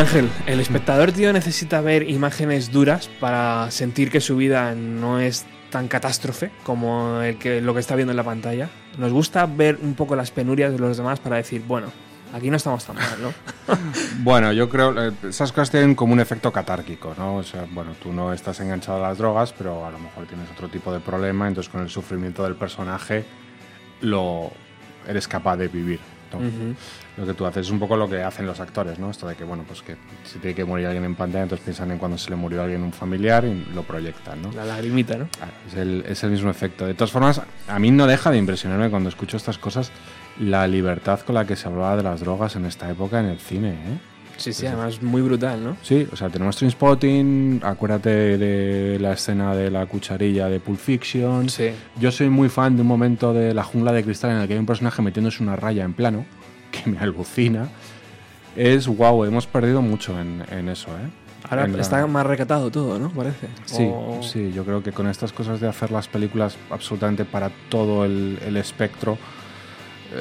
Ángel, 0.03 0.29
el 0.47 0.59
espectador, 0.59 1.13
tío, 1.13 1.33
necesita 1.33 1.81
ver 1.81 2.11
imágenes 2.11 2.73
duras 2.73 3.09
para 3.21 3.71
sentir 3.71 4.11
que 4.11 4.21
su 4.21 4.35
vida 4.37 4.75
no 4.75 5.21
es 5.21 5.47
tan 5.71 5.87
catástrofe 5.87 6.51
como 6.65 7.21
el 7.21 7.39
que, 7.39 7.61
lo 7.61 7.73
que 7.73 7.79
está 7.79 7.95
viendo 7.95 8.11
en 8.11 8.17
la 8.17 8.25
pantalla. 8.25 8.69
Nos 8.99 9.13
gusta 9.13 9.47
ver 9.47 9.79
un 9.81 9.95
poco 9.95 10.17
las 10.17 10.33
penurias 10.33 10.73
de 10.73 10.81
los 10.81 10.97
demás 10.97 11.21
para 11.21 11.37
decir, 11.37 11.63
bueno, 11.69 11.87
aquí 12.35 12.51
no 12.51 12.57
estamos 12.57 12.85
tan 12.85 12.97
mal, 12.97 13.23
¿no? 13.23 13.33
Bueno, 14.25 14.53
yo 14.53 14.69
creo 14.69 15.07
eh, 15.07 15.13
esas 15.29 15.53
cosas 15.53 15.71
tienen 15.71 15.95
como 15.95 16.15
un 16.15 16.21
efecto 16.21 16.53
catárquico, 16.53 17.15
¿no? 17.17 17.37
O 17.37 17.45
sea, 17.45 17.65
bueno, 17.71 17.93
tú 18.03 18.13
no 18.13 18.33
estás 18.33 18.59
enganchado 18.59 19.05
a 19.05 19.09
las 19.09 19.19
drogas, 19.19 19.55
pero 19.57 19.87
a 19.87 19.91
lo 19.93 20.01
mejor 20.01 20.27
tienes 20.27 20.51
otro 20.51 20.67
tipo 20.67 20.93
de 20.93 20.99
problema, 20.99 21.47
entonces 21.47 21.71
con 21.71 21.81
el 21.81 21.89
sufrimiento 21.89 22.43
del 22.43 22.57
personaje 22.57 23.25
lo 24.01 24.51
eres 25.07 25.29
capaz 25.29 25.59
de 25.59 25.69
vivir. 25.69 26.01
Lo 27.17 27.27
que 27.27 27.35
tú 27.35 27.45
haces 27.45 27.67
es 27.67 27.73
un 27.73 27.79
poco 27.79 27.97
lo 27.97 28.09
que 28.09 28.23
hacen 28.23 28.47
los 28.47 28.61
actores, 28.61 28.99
¿no? 28.99 29.11
Esto 29.11 29.29
de 29.29 29.35
que, 29.35 29.45
bueno, 29.45 29.65
pues 29.67 29.83
que 29.83 29.97
si 30.25 30.39
tiene 30.39 30.55
que 30.55 30.65
morir 30.65 30.87
alguien 30.87 31.05
en 31.05 31.15
pantalla, 31.15 31.43
entonces 31.43 31.65
piensan 31.65 31.91
en 31.91 31.99
cuando 31.99 32.17
se 32.17 32.31
le 32.31 32.37
murió 32.37 32.61
a 32.61 32.65
alguien 32.65 32.83
un 32.83 32.93
familiar 32.93 33.45
y 33.45 33.67
lo 33.75 33.83
proyectan, 33.83 34.41
¿no? 34.43 34.53
La 34.53 34.65
lagrimita, 34.65 35.17
¿no? 35.17 35.29
Es 35.69 35.75
el, 35.75 36.05
es 36.09 36.23
el 36.25 36.31
mismo 36.31 36.51
efecto. 36.51 36.87
De 36.87 36.95
todas 36.95 37.11
formas, 37.11 37.43
a 37.69 37.79
mí 37.79 37.91
no 37.91 38.07
deja 38.07 38.31
de 38.31 38.39
impresionarme 38.39 38.91
cuando 38.91 39.09
escucho 39.09 39.37
estas 39.37 39.59
cosas 39.59 39.93
la 40.41 40.67
libertad 40.67 41.21
con 41.21 41.35
la 41.35 41.45
que 41.45 41.57
se 41.57 41.69
hablaba 41.69 41.97
de 41.97 42.03
las 42.03 42.21
drogas 42.21 42.57
en 42.57 42.65
esta 42.65 42.91
época 42.91 43.21
en 43.21 43.27
el 43.27 43.39
cine, 43.39 43.71
¿eh? 43.71 44.12
Sí, 44.37 44.53
sí, 44.53 44.67
además 44.67 45.01
muy 45.03 45.23
brutal, 45.23 45.63
¿no? 45.63 45.77
Sí, 45.83 46.07
o 46.13 46.17
sea, 46.17 46.29
tenemos 46.29 46.57
Trainspotting, 46.57 47.61
acuérdate 47.65 48.39
de 48.39 48.99
la 48.99 49.13
escena 49.13 49.55
de 49.55 49.71
la 49.71 49.87
cucharilla 49.87 50.49
de 50.49 50.59
Pulp 50.61 50.79
Fiction. 50.79 51.49
Sí. 51.49 51.71
Yo 52.01 52.11
soy 52.11 52.29
muy 52.29 52.49
fan 52.49 52.75
de 52.77 52.83
un 52.83 52.89
momento 52.89 53.33
de 53.33 53.55
La 53.55 53.63
jungla 53.63 53.93
de 53.93 54.03
cristal 54.03 54.33
en 54.33 54.37
el 54.39 54.49
que 54.49 54.55
hay 54.55 54.59
un 54.61 54.67
personaje 54.67 55.01
metiéndose 55.03 55.43
una 55.43 55.55
raya 55.57 55.85
en 55.85 55.93
plano, 55.95 56.25
que 56.73 56.91
me 56.91 56.99
alucina. 56.99 57.69
Es 58.57 58.87
wow, 58.87 59.25
hemos 59.25 59.47
perdido 59.47 59.81
mucho 59.81 60.19
en, 60.21 60.43
en 60.51 60.69
eso, 60.69 60.89
¿eh? 60.91 61.09
Ahora 61.49 61.65
En 61.65 61.73
la- 61.73 61.81
está 61.83 62.07
más 62.07 62.25
recatado 62.27 62.71
todo, 62.71 62.99
¿no? 62.99 63.11
Parece. 63.11 63.49
Sí, 63.65 63.89
O- 63.91 64.21
sí, 64.23 64.53
yo 64.55 64.65
creo 64.65 64.83
que 64.83 64.93
con 64.93 65.09
estas 65.09 65.33
cosas 65.33 65.61
de 65.61 65.69
hacer 65.69 65.91
las 65.91 66.07
películas 66.09 66.57
absolutamente 66.71 67.25
para 67.25 67.51
todo 67.69 68.05
el, 68.05 68.39
el 68.47 68.57
espectro, 68.57 69.19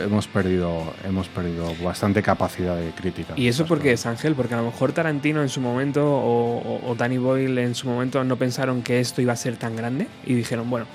hemos 0.04 0.28
perdido, 0.28 0.94
hemos 1.08 1.28
perdido 1.28 1.74
bastante 1.84 2.22
capacidad 2.22 2.76
de 2.76 2.92
crítica. 2.92 3.34
¿Y 3.36 3.48
eso 3.48 3.66
por 3.66 3.80
qué 3.80 3.94
es, 3.94 4.06
Ángel? 4.06 4.36
Porque 4.36 4.54
a 4.54 4.58
lo 4.58 4.66
mejor 4.66 4.92
Tarantino 4.94 5.42
en 5.42 5.50
su 5.50 5.62
momento 5.62 6.06
o, 6.06 6.58
o- 6.58 6.90
o 6.92 6.96
Danny 6.96 7.18
Boyle 7.18 7.58
en 7.60 7.76
su 7.76 7.88
momento 7.88 8.24
no 8.24 8.36
pensaron 8.38 8.82
que 8.82 9.00
esto 9.00 9.22
iba 9.22 9.34
a 9.34 9.36
ser 9.36 9.58
tan 9.58 9.76
grande 9.76 10.08
y 10.26 10.34
dijeron, 10.34 10.70
bueno, 10.70 10.86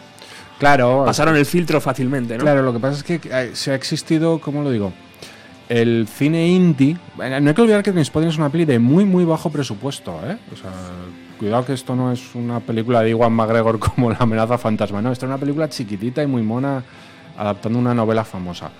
Claro. 0.59 1.03
pasaron 1.05 1.37
el 1.37 1.45
filtro 1.47 1.81
fácilmente, 1.81 2.37
¿no? 2.39 2.43
Claro, 2.43 2.63
lo 2.63 2.73
que 2.73 2.79
pasa 2.81 2.97
es 2.99 3.03
que 3.03 3.21
eh, 3.31 3.51
se 3.53 3.73
ha 3.73 3.75
existido, 3.75 4.41
¿cómo 4.41 4.63
lo 4.63 4.71
digo? 4.71 4.93
El 5.69 6.07
cine 6.09 6.47
indie. 6.49 6.97
eh, 7.23 7.41
No 7.41 7.49
hay 7.49 7.55
que 7.55 7.61
olvidar 7.63 7.83
que 7.83 7.91
Trainspotting 7.91 8.29
es 8.31 8.39
una 8.39 8.49
peli 8.51 8.65
de 8.65 8.79
muy, 8.79 9.05
muy 9.05 9.25
bajo 9.25 9.51
presupuesto, 9.51 10.19
¿eh? 10.25 10.37
O 10.53 10.57
sea, 10.57 10.71
cuidado 11.39 11.65
que 11.67 11.73
esto 11.73 11.95
no 11.97 12.13
es 12.13 12.35
una 12.35 12.61
película 12.61 13.03
de 13.03 13.11
Iwan 13.11 13.33
McGregor 13.33 13.79
como 13.81 14.11
La 14.11 14.17
amenaza 14.21 14.57
fantasma, 14.59 15.03
no, 15.03 15.13
esta 15.13 15.27
es 15.27 15.29
una 15.29 15.39
película 15.39 15.69
chiquitita 15.69 16.23
y 16.23 16.27
muy 16.27 16.43
mona 16.43 16.83
adaptando 17.37 17.79
una 17.79 17.95
novela 17.95 18.25
famosa. 18.25 18.71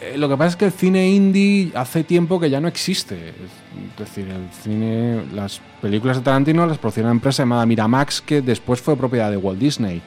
Eh, 0.00 0.16
lo 0.16 0.28
que 0.28 0.36
pasa 0.36 0.48
es 0.48 0.56
que 0.56 0.64
el 0.64 0.72
cine 0.72 1.10
indie 1.10 1.72
hace 1.74 2.04
tiempo 2.04 2.40
que 2.40 2.48
ya 2.48 2.60
no 2.60 2.68
existe. 2.68 3.28
Es 3.28 3.98
decir, 3.98 4.28
el 4.28 4.48
cine, 4.62 5.24
las 5.34 5.60
películas 5.82 6.16
de 6.16 6.22
Tarantino 6.22 6.66
las 6.66 6.78
producía 6.78 7.02
una 7.02 7.12
empresa 7.12 7.42
llamada 7.42 7.66
Miramax 7.66 8.22
que 8.22 8.40
después 8.40 8.80
fue 8.80 8.96
propiedad 8.96 9.30
de 9.30 9.36
Walt 9.36 9.58
Disney. 9.58 10.00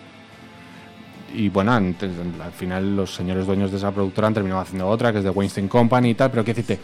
Y 1.36 1.50
bueno, 1.50 1.74
al 1.74 2.52
final 2.56 2.96
los 2.96 3.14
señores 3.14 3.46
dueños 3.46 3.72
de 3.72 3.78
esa 3.78 3.92
productora 3.92 4.28
han 4.28 4.34
terminado 4.34 4.62
haciendo 4.62 4.88
otra, 4.88 5.12
que 5.12 5.20
es 5.20 5.24
de 5.24 5.30
Weinstein 5.32 5.68
Company 5.68 6.12
y 6.12 6.16
tal, 6.16 6.30
pero 6.32 6.44
que 6.44 6.54
decirte, 6.54 6.80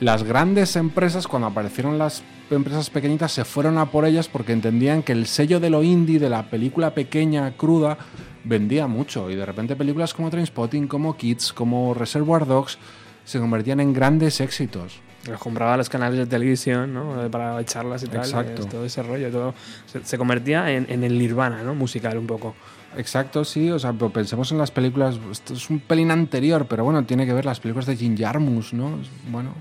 las 0.00 0.24
grandes 0.24 0.74
empresas, 0.74 1.28
cuando 1.28 1.48
aparecieron 1.48 1.96
las 1.96 2.22
empresas 2.50 2.90
pequeñitas, 2.90 3.32
se 3.32 3.44
fueron 3.44 3.78
a 3.78 3.86
por 3.86 4.04
ellas 4.04 4.28
porque 4.28 4.52
entendían 4.52 5.02
que 5.02 5.12
el 5.12 5.26
sello 5.26 5.60
de 5.60 5.70
lo 5.70 5.82
indie, 5.82 6.18
de 6.18 6.28
la 6.28 6.50
película 6.50 6.92
pequeña, 6.92 7.52
cruda, 7.52 7.98
vendía 8.44 8.86
mucho. 8.86 9.30
Y 9.30 9.34
de 9.34 9.46
repente 9.46 9.76
películas 9.76 10.14
como 10.14 10.30
Trainspotting, 10.30 10.88
como 10.88 11.16
Kids, 11.16 11.52
como 11.52 11.94
Reservoir 11.94 12.46
Dogs, 12.46 12.78
se 13.24 13.38
convertían 13.38 13.80
en 13.80 13.92
grandes 13.92 14.40
éxitos. 14.40 15.00
Los 15.28 15.38
compraba 15.38 15.74
a 15.74 15.76
los 15.76 15.88
canales 15.88 16.18
de 16.18 16.26
televisión, 16.26 16.92
¿no? 16.92 17.30
Para 17.30 17.60
echarlas 17.60 18.02
y 18.02 18.06
tal. 18.08 18.20
Exacto. 18.20 18.62
eh, 18.62 18.68
Todo 18.68 18.84
ese 18.84 19.02
rollo. 19.02 19.30
Todo, 19.30 19.54
se, 19.86 20.04
se 20.04 20.18
convertía 20.18 20.70
en, 20.72 20.86
en 20.88 21.04
el 21.04 21.16
nirvana, 21.18 21.62
¿no? 21.62 21.74
Musical 21.74 22.18
un 22.18 22.26
poco. 22.26 22.54
Exacto, 22.96 23.44
sí, 23.44 23.70
o 23.70 23.78
sea, 23.78 23.92
pensemos 23.92 24.52
en 24.52 24.58
las 24.58 24.70
películas, 24.70 25.18
esto 25.30 25.54
es 25.54 25.70
un 25.70 25.80
pelín 25.80 26.10
anterior, 26.10 26.66
pero 26.68 26.84
bueno, 26.84 27.04
tiene 27.04 27.24
que 27.24 27.32
ver 27.32 27.46
las 27.46 27.58
películas 27.58 27.86
de 27.86 27.96
Jim 27.96 28.16
Jarmus, 28.18 28.74
¿no? 28.74 28.98
Bueno, 29.30 29.54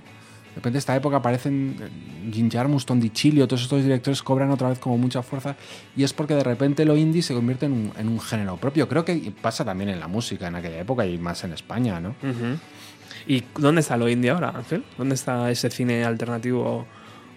de 0.52 0.56
repente 0.56 0.80
esta 0.80 0.96
época 0.96 1.18
aparecen 1.18 1.78
eh, 1.80 2.32
Jim 2.32 2.50
Jarmus, 2.52 2.86
Tom 2.86 3.00
DiCilio, 3.00 3.48
todos 3.48 3.64
estos 3.64 3.84
directores 3.84 4.22
cobran 4.22 4.52
otra 4.52 4.68
vez 4.68 4.80
como 4.80 4.98
mucha 4.98 5.24
fuerza 5.24 5.56
y 5.96 6.04
es 6.04 6.12
porque 6.12 6.36
de 6.36 6.44
repente 6.44 6.84
lo 6.84 6.98
indie 6.98 7.22
se 7.22 7.34
convierte 7.34 7.68
en 7.68 7.72
un, 7.72 7.94
en 7.98 8.08
un 8.10 8.20
género 8.20 8.58
propio. 8.58 8.88
Creo 8.90 9.06
que 9.06 9.34
pasa 9.42 9.64
también 9.64 9.90
en 9.90 10.00
la 10.00 10.08
música 10.08 10.48
en 10.48 10.56
aquella 10.56 10.80
época 10.80 11.06
y 11.06 11.18
más 11.18 11.44
en 11.46 11.54
España, 11.54 12.02
¿no? 12.02 12.16
¿Y 13.28 13.44
dónde 13.58 13.82
está 13.82 13.96
lo 13.96 14.10
indie 14.10 14.32
ahora, 14.32 14.50
Ángel? 14.50 14.84
¿Dónde 14.98 15.16
está 15.16 15.50
ese 15.52 15.70
cine 15.70 16.04
alternativo? 16.04 16.86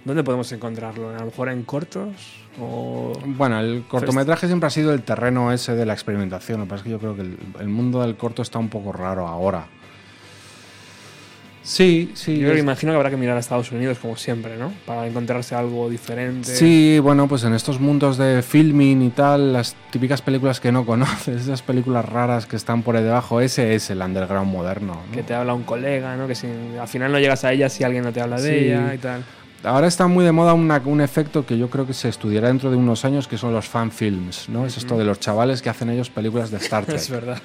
¿Dónde 0.05 0.25
podemos 0.25 0.51
encontrarlo? 0.53 1.11
¿A 1.11 1.21
lo 1.21 1.27
mejor 1.27 1.49
en 1.51 1.63
cortos? 1.63 2.13
O... 2.61 3.13
Bueno, 3.25 3.61
el 3.61 3.85
cortometraje 3.89 4.47
siempre 4.49 4.67
ha 4.67 4.71
sido 4.71 4.93
el 4.93 5.03
terreno 5.03 5.53
ese 5.53 5.75
de 5.75 5.87
la 5.87 5.93
experimentación. 5.93 6.61
Lo 6.61 6.67
que 6.67 6.71
pasa 6.71 6.81
es 6.81 6.85
que 6.85 6.91
yo 6.91 6.99
creo 6.99 7.15
que 7.15 7.23
el, 7.23 7.39
el 7.61 7.69
mundo 7.69 8.03
del 8.03 8.17
corto 8.17 8.43
está 8.43 8.59
un 8.59 8.69
poco 8.69 8.93
raro 8.93 9.29
ahora. 9.29 9.67
Sí, 11.65 12.13
sí. 12.15 12.39
Yo 12.39 12.53
es- 12.53 12.59
imagino 12.61 12.93
que 12.93 12.97
habrá 12.97 13.09
que 13.09 13.17
mirar 13.17 13.39
a 13.39 13.41
Estados 13.41 13.73
Unidos 13.73 13.99
como 13.99 14.17
siempre, 14.17 14.57
¿no? 14.59 14.71
Para 14.85 15.07
encontrarse 15.07 15.55
algo 15.55 15.89
diferente. 15.89 16.55
Sí, 16.55 16.99
bueno, 17.03 17.27
pues 17.27 17.43
en 17.45 17.55
estos 17.55 17.81
mundos 17.81 18.19
de 18.19 18.43
filming 18.43 19.01
y 19.01 19.09
tal, 19.09 19.55
las 19.55 19.75
típicas 19.91 20.21
películas 20.21 20.61
que 20.61 20.71
no 20.73 20.85
conoces, 20.85 21.41
esas 21.49 21.63
películas 21.63 22.05
raras 22.05 22.45
que 22.45 22.57
están 22.57 22.83
por 22.83 22.97
ahí 22.97 23.03
debajo, 23.03 23.41
ese 23.41 23.75
es 23.75 23.89
el 23.89 24.03
underground 24.03 24.53
moderno. 24.53 25.01
¿no? 25.09 25.13
Que 25.17 25.23
te 25.23 25.33
habla 25.33 25.55
un 25.55 25.63
colega, 25.63 26.15
¿no? 26.17 26.29
Que 26.29 26.35
si 26.35 26.47
al 26.79 26.87
final 26.89 27.11
no 27.11 27.19
llegas 27.19 27.45
a 27.45 27.53
ella 27.53 27.71
si 27.71 27.83
alguien 27.83 28.05
no 28.05 28.13
te 28.13 28.21
habla 28.21 28.39
de 28.41 28.49
Sí. 28.51 28.65
ella 28.67 28.95
y 28.95 28.99
tal. 28.99 29.25
Ahora 29.65 29.87
está 29.87 30.07
muy 30.07 30.25
de 30.25 30.33
moda 30.33 30.53
una- 30.55 30.81
un 30.85 31.01
efecto 31.01 31.47
que 31.47 31.57
yo 31.59 31.69
creo 31.71 31.87
que 31.87 31.95
se 31.95 32.09
estudiará 32.09 32.49
dentro 32.49 32.71
de 32.71 32.77
unos 32.77 33.05
años, 33.05 33.27
que 33.29 33.39
son 33.39 33.53
los 33.53 33.67
fan 33.69 33.91
films, 33.91 34.49
¿no? 34.49 34.67
Es 34.67 34.77
esto 34.77 34.97
de 34.99 35.05
los 35.05 35.21
chavales 35.21 35.63
que 35.63 35.71
hacen 35.71 35.91
ellos 35.91 36.11
películas 36.11 36.51
de 36.51 36.59
Star 36.59 36.85
Trek. 36.87 36.97
Es 36.99 37.11
verdad. 37.11 37.39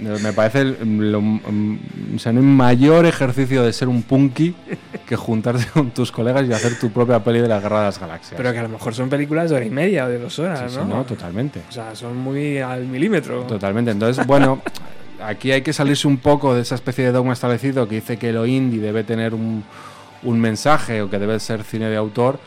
Me 0.00 0.32
parece 0.32 0.62
el- 0.62 1.12
lo- 1.12 1.20
mm, 1.20 1.78
o 2.16 2.18
sea, 2.18 2.32
no 2.32 2.40
hay 2.40 2.46
mayor 2.46 3.06
ejercicio 3.06 3.62
de 3.62 3.72
ser 3.72 3.88
un 3.88 4.02
punky 4.02 4.54
que 5.06 5.14
juntarte 5.16 5.64
con 5.72 5.90
tus 5.92 6.10
colegas 6.10 6.46
y 6.48 6.52
hacer 6.52 6.78
tu 6.78 6.90
propia 6.90 7.22
peli 7.22 7.40
de 7.40 7.48
la 7.48 7.60
Guerra 7.60 7.80
de 7.80 7.84
las 7.86 8.00
Galaxias. 8.00 8.34
Pero 8.36 8.52
que 8.52 8.58
a 8.58 8.62
lo 8.64 8.68
mejor 8.68 8.94
son 8.94 9.08
películas 9.08 9.50
de 9.50 9.56
hora 9.56 9.64
y 9.64 9.70
media 9.70 10.06
o 10.06 10.08
de 10.08 10.18
dos 10.18 10.38
horas, 10.40 10.60
Sí, 10.60 10.66
sí, 10.70 10.76
¿no? 10.88 10.96
no, 10.96 11.04
totalmente. 11.04 11.60
O 11.68 11.72
sea, 11.72 11.94
son 11.94 12.16
muy 12.16 12.58
al 12.58 12.84
milímetro. 12.86 13.42
Totalmente. 13.44 13.92
Entonces, 13.92 14.26
bueno, 14.26 14.60
aquí 15.24 15.52
hay 15.52 15.62
que 15.62 15.72
salirse 15.72 16.08
un 16.08 16.16
poco 16.18 16.52
de 16.54 16.62
esa 16.62 16.74
especie 16.74 17.04
de 17.04 17.12
dogma 17.12 17.34
establecido 17.34 17.86
que 17.86 17.96
dice 17.96 18.16
que 18.16 18.32
lo 18.32 18.44
indie 18.44 18.80
debe 18.80 19.04
tener 19.04 19.34
un, 19.34 19.62
un 20.22 20.40
mensaje 20.40 21.02
o 21.02 21.10
que 21.10 21.18
debe 21.18 21.38
ser 21.40 21.64
cine 21.64 21.88
de 21.88 21.96
autor, 21.96 22.38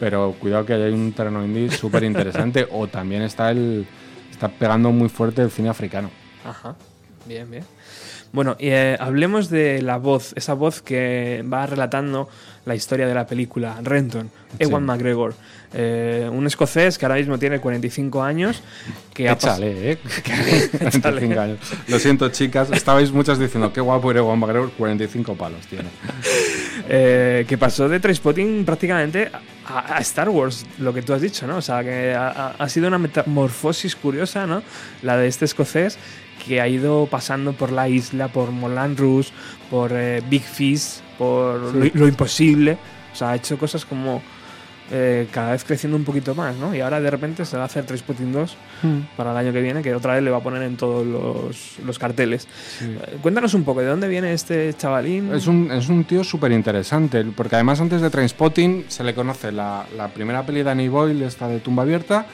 pero 0.00 0.34
cuidado 0.38 0.64
que 0.64 0.74
hay 0.74 0.92
un 0.92 1.12
terreno 1.12 1.44
indie 1.44 1.70
súper 1.76 2.04
interesante 2.04 2.66
o 2.70 2.86
también 2.86 3.22
está 3.22 3.50
el 3.50 3.86
está 4.30 4.48
pegando 4.48 4.92
muy 4.92 5.08
fuerte 5.08 5.42
el 5.42 5.50
cine 5.50 5.68
africano. 5.68 6.10
Ajá. 6.44 6.76
Bien, 7.26 7.50
bien. 7.50 7.64
Bueno, 8.30 8.56
eh, 8.58 8.96
hablemos 9.00 9.48
de 9.48 9.80
la 9.82 9.96
voz, 9.96 10.32
esa 10.36 10.52
voz 10.52 10.82
que 10.82 11.42
va 11.50 11.66
relatando 11.66 12.28
la 12.66 12.74
historia 12.74 13.06
de 13.06 13.14
la 13.14 13.26
película, 13.26 13.78
Renton, 13.82 14.30
Ewan 14.58 14.82
Sí. 14.82 14.86
McGregor, 14.86 15.34
eh, 15.72 16.28
un 16.30 16.46
escocés 16.46 16.98
que 16.98 17.06
ahora 17.06 17.16
mismo 17.16 17.38
tiene 17.38 17.58
45 17.58 18.22
años, 18.22 18.62
que 19.14 19.30
Échale, 19.30 19.92
¿eh? 19.92 19.98
Échale. 20.18 20.68
45 20.90 21.40
años. 21.40 21.58
Lo 21.88 21.98
siento, 21.98 22.28
chicas. 22.28 22.70
Estabais 22.70 23.10
muchas 23.12 23.38
diciendo 23.38 23.72
qué 23.72 23.80
guapo 23.80 24.10
era 24.10 24.22
Juan 24.22 24.38
McGregor. 24.38 24.72
45 24.72 25.34
palos 25.34 25.66
tiene. 25.66 25.88
eh, 26.88 27.44
que 27.46 27.58
pasó 27.58 27.88
de 27.88 28.00
Trainspotting 28.00 28.64
prácticamente 28.64 29.30
a, 29.66 29.96
a 29.96 29.98
Star 30.00 30.28
Wars, 30.30 30.64
lo 30.78 30.94
que 30.94 31.02
tú 31.02 31.12
has 31.12 31.20
dicho, 31.20 31.46
¿no? 31.46 31.58
O 31.58 31.62
sea, 31.62 31.84
que 31.84 32.14
ha, 32.16 32.68
sido 32.68 32.88
una 32.88 32.98
metamorfosis 32.98 33.94
curiosa, 33.94 34.46
¿no? 34.46 34.62
La 35.02 35.16
de 35.16 35.28
este 35.28 35.44
escocés 35.44 35.98
que 36.46 36.60
ha 36.60 36.68
ido 36.68 37.06
pasando 37.06 37.52
por 37.52 37.72
la 37.72 37.88
isla, 37.88 38.28
por 38.28 38.50
Moulin 38.52 38.96
Rouge, 38.96 39.30
por 39.70 39.90
eh, 39.92 40.22
Big 40.30 40.42
Fish, 40.42 41.00
por 41.18 41.72
Sí. 41.72 41.90
lo, 41.94 42.00
lo 42.00 42.08
imposible. 42.08 42.78
O 43.12 43.16
sea, 43.16 43.30
ha 43.30 43.36
hecho 43.36 43.58
cosas 43.58 43.84
como 43.84 44.22
eh, 44.90 45.28
cada 45.30 45.52
vez 45.52 45.64
creciendo 45.64 45.96
un 45.96 46.04
poquito 46.04 46.34
más, 46.34 46.56
¿no? 46.56 46.74
Y 46.74 46.80
ahora 46.80 47.00
de 47.00 47.10
repente 47.10 47.44
se 47.44 47.56
va 47.56 47.64
a 47.64 47.66
hacer 47.66 47.84
Trainspotting 47.84 48.32
2 48.32 48.56
Hmm. 48.82 49.00
para 49.16 49.32
el 49.32 49.36
año 49.36 49.52
que 49.52 49.60
viene, 49.60 49.82
que 49.82 49.92
otra 49.94 50.14
vez 50.14 50.22
le 50.22 50.30
va 50.30 50.36
a 50.36 50.40
poner 50.42 50.62
en 50.62 50.76
todos 50.76 51.04
los, 51.04 51.78
los 51.84 51.98
carteles. 51.98 52.46
Sí. 52.78 52.84
Eh, 52.84 53.18
Cuéntanos 53.20 53.52
un 53.54 53.64
poco, 53.64 53.80
¿de 53.80 53.86
dónde 53.86 54.06
viene 54.06 54.32
este 54.32 54.72
chavalín? 54.74 55.34
Es 55.34 55.48
un, 55.48 55.70
es 55.72 55.88
un 55.88 56.04
tío 56.04 56.22
súper 56.22 56.52
interesante, 56.52 57.24
porque 57.24 57.56
además 57.56 57.80
antes 57.80 58.00
de 58.00 58.08
Trainspotting 58.08 58.84
se 58.88 59.02
le 59.02 59.14
conoce 59.14 59.50
la, 59.50 59.84
la 59.96 60.08
primera 60.08 60.44
peli 60.46 60.58
de 60.58 60.64
Danny 60.64 60.88
Boyle, 60.88 61.22
esta 61.24 61.48
de 61.48 61.58
Tumba 61.58 61.82
Abierta, 61.82 62.26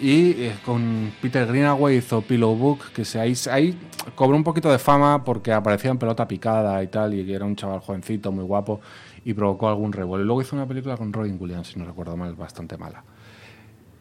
y 0.00 0.30
eh, 0.32 0.52
con 0.64 1.12
Peter 1.20 1.46
Greenaway 1.46 1.96
hizo 1.96 2.22
Pillow 2.22 2.54
Book, 2.54 2.92
que 2.94 3.04
se, 3.04 3.20
ahí, 3.20 3.34
ahí 3.50 3.76
cobró 4.14 4.36
un 4.36 4.44
poquito 4.44 4.70
de 4.70 4.78
fama 4.78 5.22
porque 5.24 5.52
aparecía 5.52 5.90
en 5.90 5.98
pelota 5.98 6.26
picada 6.26 6.82
y 6.82 6.88
tal, 6.88 7.14
y 7.14 7.24
que 7.26 7.34
era 7.34 7.44
un 7.44 7.54
chaval 7.56 7.80
jovencito, 7.80 8.32
muy 8.32 8.44
guapo, 8.44 8.80
y 9.24 9.34
provocó 9.34 9.68
algún 9.68 9.92
revuelo. 9.92 10.24
Luego 10.24 10.42
hizo 10.42 10.56
una 10.56 10.66
película 10.66 10.96
con 10.96 11.12
Robin 11.12 11.36
Williams, 11.40 11.68
si 11.68 11.78
no 11.78 11.84
recuerdo 11.84 12.16
mal, 12.16 12.34
bastante 12.34 12.76
mala. 12.76 13.02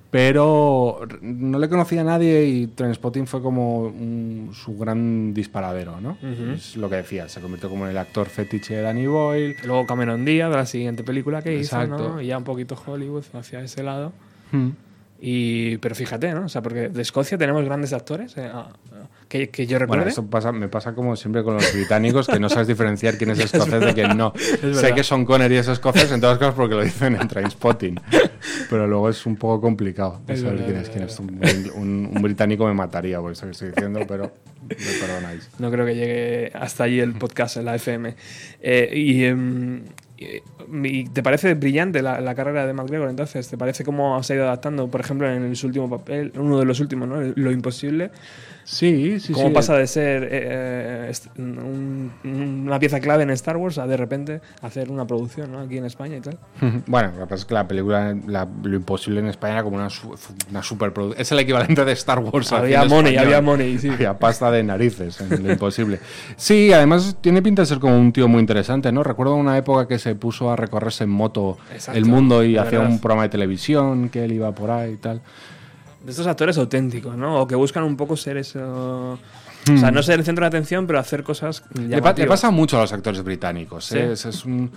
Pero 0.09 0.99
no 1.21 1.57
le 1.57 1.69
conocía 1.69 2.01
a 2.01 2.03
nadie 2.03 2.43
y 2.45 2.67
Trainspotting 2.67 3.27
fue 3.27 3.41
como 3.41 3.83
un- 3.83 4.49
su 4.53 4.77
gran 4.77 5.33
disparadero, 5.33 6.01
¿no? 6.01 6.17
Ujú. 6.21 6.51
Es 6.55 6.75
lo 6.75 6.89
que 6.89 6.97
decía, 6.97 7.29
se 7.29 7.39
convirtió 7.39 7.69
como 7.69 7.85
en 7.85 7.91
el 7.91 7.97
actor 7.97 8.27
fetiche 8.27 8.75
de 8.75 8.81
Danny 8.81 9.07
Boyle. 9.07 9.55
Luego 9.65 9.85
Cameron 9.85 10.25
Díaz, 10.25 10.49
de 10.49 10.57
la 10.57 10.65
siguiente 10.65 11.03
película 11.05 11.41
que 11.41 11.53
hizo, 11.53 11.81
Exacto. 11.81 12.09
¿no? 12.15 12.21
Y 12.21 12.27
ya 12.27 12.37
un 12.37 12.43
poquito 12.43 12.75
Hollywood 12.85 13.23
hacia 13.33 13.61
ese 13.61 13.83
lado. 13.83 14.11
Hmm. 14.51 14.71
Y, 15.21 15.77
pero 15.77 15.95
fíjate, 15.95 16.33
¿no? 16.33 16.45
O 16.45 16.49
sea, 16.49 16.61
porque 16.61 16.89
de 16.89 17.01
Escocia 17.01 17.37
tenemos 17.37 17.63
grandes 17.63 17.93
actores 17.93 18.35
eh, 18.37 18.51
que, 19.31 19.49
que 19.49 19.65
yo 19.65 19.77
Bueno, 19.77 19.93
recuerde. 19.93 20.09
eso 20.11 20.29
pasa, 20.29 20.51
me 20.51 20.67
pasa 20.67 20.93
como 20.93 21.15
siempre 21.15 21.41
con 21.41 21.53
los 21.53 21.73
británicos, 21.73 22.27
que 22.27 22.37
no 22.37 22.49
sabes 22.49 22.67
diferenciar 22.67 23.17
quién 23.17 23.29
es 23.31 23.39
Es 23.39 23.53
escocés 23.53 23.79
de 23.79 23.93
quién 23.93 24.17
no. 24.17 24.33
Sé 24.73 24.93
que 24.93 25.03
son 25.03 25.23
Connery 25.25 25.55
es 25.55 25.69
escocés, 25.69 26.11
en 26.11 26.19
todas 26.19 26.37
cosas 26.37 26.53
porque 26.53 26.75
lo 26.75 26.83
dicen 26.83 27.15
en 27.15 27.27
Trainspotting. 27.29 27.97
Pero 28.69 28.87
luego 28.87 29.07
es 29.09 29.25
un 29.25 29.37
poco 29.37 29.61
complicado 29.61 30.19
de 30.27 30.35
saber 30.35 30.65
quién 30.65 30.75
es 30.77 30.89
quién 30.89 31.03
es. 31.05 31.17
Un, 31.19 31.39
un- 31.75 32.11
un 32.13 32.21
británico 32.21 32.65
me 32.67 32.73
mataría 32.73 33.19
por 33.21 33.31
eso 33.31 33.45
que 33.45 33.51
estoy 33.51 33.69
diciendo, 33.69 34.01
pero 34.07 34.31
me 34.67 34.75
perdonáis. 34.75 35.49
No 35.59 35.71
creo 35.71 35.85
que 35.85 35.95
llegue 35.95 36.51
hasta 36.53 36.83
allí 36.83 36.99
el 36.99 37.13
podcast 37.13 37.55
en 37.57 37.65
la 37.65 37.75
FM. 37.75 38.15
Eh, 38.61 38.89
y, 38.93 39.23
em, 39.23 39.83
y- 40.17 40.41
y 40.83 41.03
¿Te 41.05 41.23
parece 41.23 41.53
brillante 41.55 42.01
la, 42.01 42.21
la 42.21 42.35
carrera 42.35 42.65
de 42.67 42.73
McGregor 42.73 43.09
entonces? 43.09 43.47
¿Te 43.47 43.57
parece 43.57 43.83
cómo 43.83 44.21
se 44.23 44.33
ha 44.33 44.35
ido 44.35 44.45
adaptando? 44.45 44.87
Por 44.87 45.01
ejemplo, 45.01 45.29
en 45.29 45.55
su 45.55 45.67
último 45.67 45.89
papel, 45.89 46.31
uno 46.35 46.59
de 46.59 46.65
los 46.65 46.79
últimos, 46.79 47.07
¿no? 47.09 47.21
Lo 47.35 47.51
imposible. 47.51 48.11
Sí, 48.71 49.19
sí, 49.19 49.33
¿Cómo 49.33 49.49
sí. 49.49 49.53
pasa 49.53 49.75
de 49.75 49.85
ser 49.85 50.29
eh, 50.31 51.07
est- 51.09 51.27
un- 51.37 52.09
una 52.23 52.79
pieza 52.79 53.01
clave 53.01 53.23
en 53.23 53.29
Star 53.31 53.57
Wars 53.57 53.77
a 53.77 53.85
de 53.85 53.97
repente 53.97 54.39
hacer 54.61 54.89
una 54.89 55.05
producción 55.05 55.51
¿no? 55.51 55.59
aquí 55.59 55.77
en 55.77 55.83
España 55.85 56.15
y 56.15 56.21
tal? 56.21 56.37
Bueno, 56.87 57.09
lo 57.09 57.19
que 57.19 57.25
pasa 57.25 57.35
es 57.41 57.45
que 57.45 57.53
la 57.53 57.67
película, 57.67 58.15
la- 58.27 58.47
lo 58.63 58.75
imposible 58.77 59.19
en 59.19 59.27
España 59.27 59.55
era 59.55 59.63
como 59.63 59.75
una, 59.75 59.89
una 60.49 60.63
superproducción. 60.63 61.21
Es 61.21 61.31
el 61.33 61.39
equivalente 61.39 61.83
de 61.83 61.91
Star 61.91 62.19
Wars. 62.19 62.51
Había 62.53 62.85
money, 62.85 63.13
español. 63.15 63.19
había 63.25 63.41
money, 63.41 63.77
sí. 63.77 63.89
Había 64.01 64.17
pasta 64.17 64.49
de 64.51 64.63
narices 64.63 65.19
en 65.19 65.43
lo 65.43 65.51
imposible. 65.51 65.99
Sí, 66.37 66.71
además 66.71 67.17
tiene 67.19 67.41
pinta 67.41 67.63
de 67.63 67.65
ser 67.65 67.79
como 67.79 67.97
un 67.99 68.13
tío 68.13 68.29
muy 68.29 68.39
interesante, 68.39 68.89
¿no? 68.93 69.03
Recuerdo 69.03 69.35
una 69.35 69.57
época 69.57 69.85
que 69.87 69.99
se 69.99 70.15
puso 70.15 70.49
a 70.49 70.55
recorrerse 70.55 71.03
en 71.03 71.09
moto 71.09 71.57
Exacto, 71.73 71.97
el 71.97 72.05
mundo 72.05 72.41
y 72.43 72.55
hacía 72.57 72.79
un 72.79 72.99
programa 72.99 73.23
de 73.23 73.29
televisión 73.29 74.07
que 74.07 74.23
él 74.23 74.31
iba 74.31 74.53
por 74.55 74.71
ahí 74.71 74.93
y 74.93 74.97
tal. 74.97 75.21
De 76.03 76.11
estos 76.11 76.25
actores 76.27 76.57
auténticos, 76.57 77.15
¿no? 77.15 77.41
O 77.41 77.47
que 77.47 77.55
buscan 77.55 77.83
un 77.83 77.95
poco 77.95 78.15
ser 78.17 78.37
eso... 78.37 79.13
O 79.13 79.77
sea, 79.77 79.91
Hmm. 79.91 79.93
no 79.93 80.01
ser 80.01 80.17
el 80.17 80.25
centro 80.25 80.43
de 80.43 80.47
atención, 80.47 80.87
pero 80.87 80.97
hacer 80.97 81.23
cosas 81.23 81.61
Le, 81.69 81.75
pa- 81.75 81.81
le 81.81 81.87
llamativas. 81.89 82.29
pasa 82.29 82.49
mucho 82.49 82.77
a 82.79 82.81
los 82.81 82.93
actores 82.93 83.23
británicos. 83.23 83.91
¿eh? 83.91 84.15
Sí. 84.15 84.27
Es, 84.27 84.35
es 84.35 84.45
un- 84.45 84.71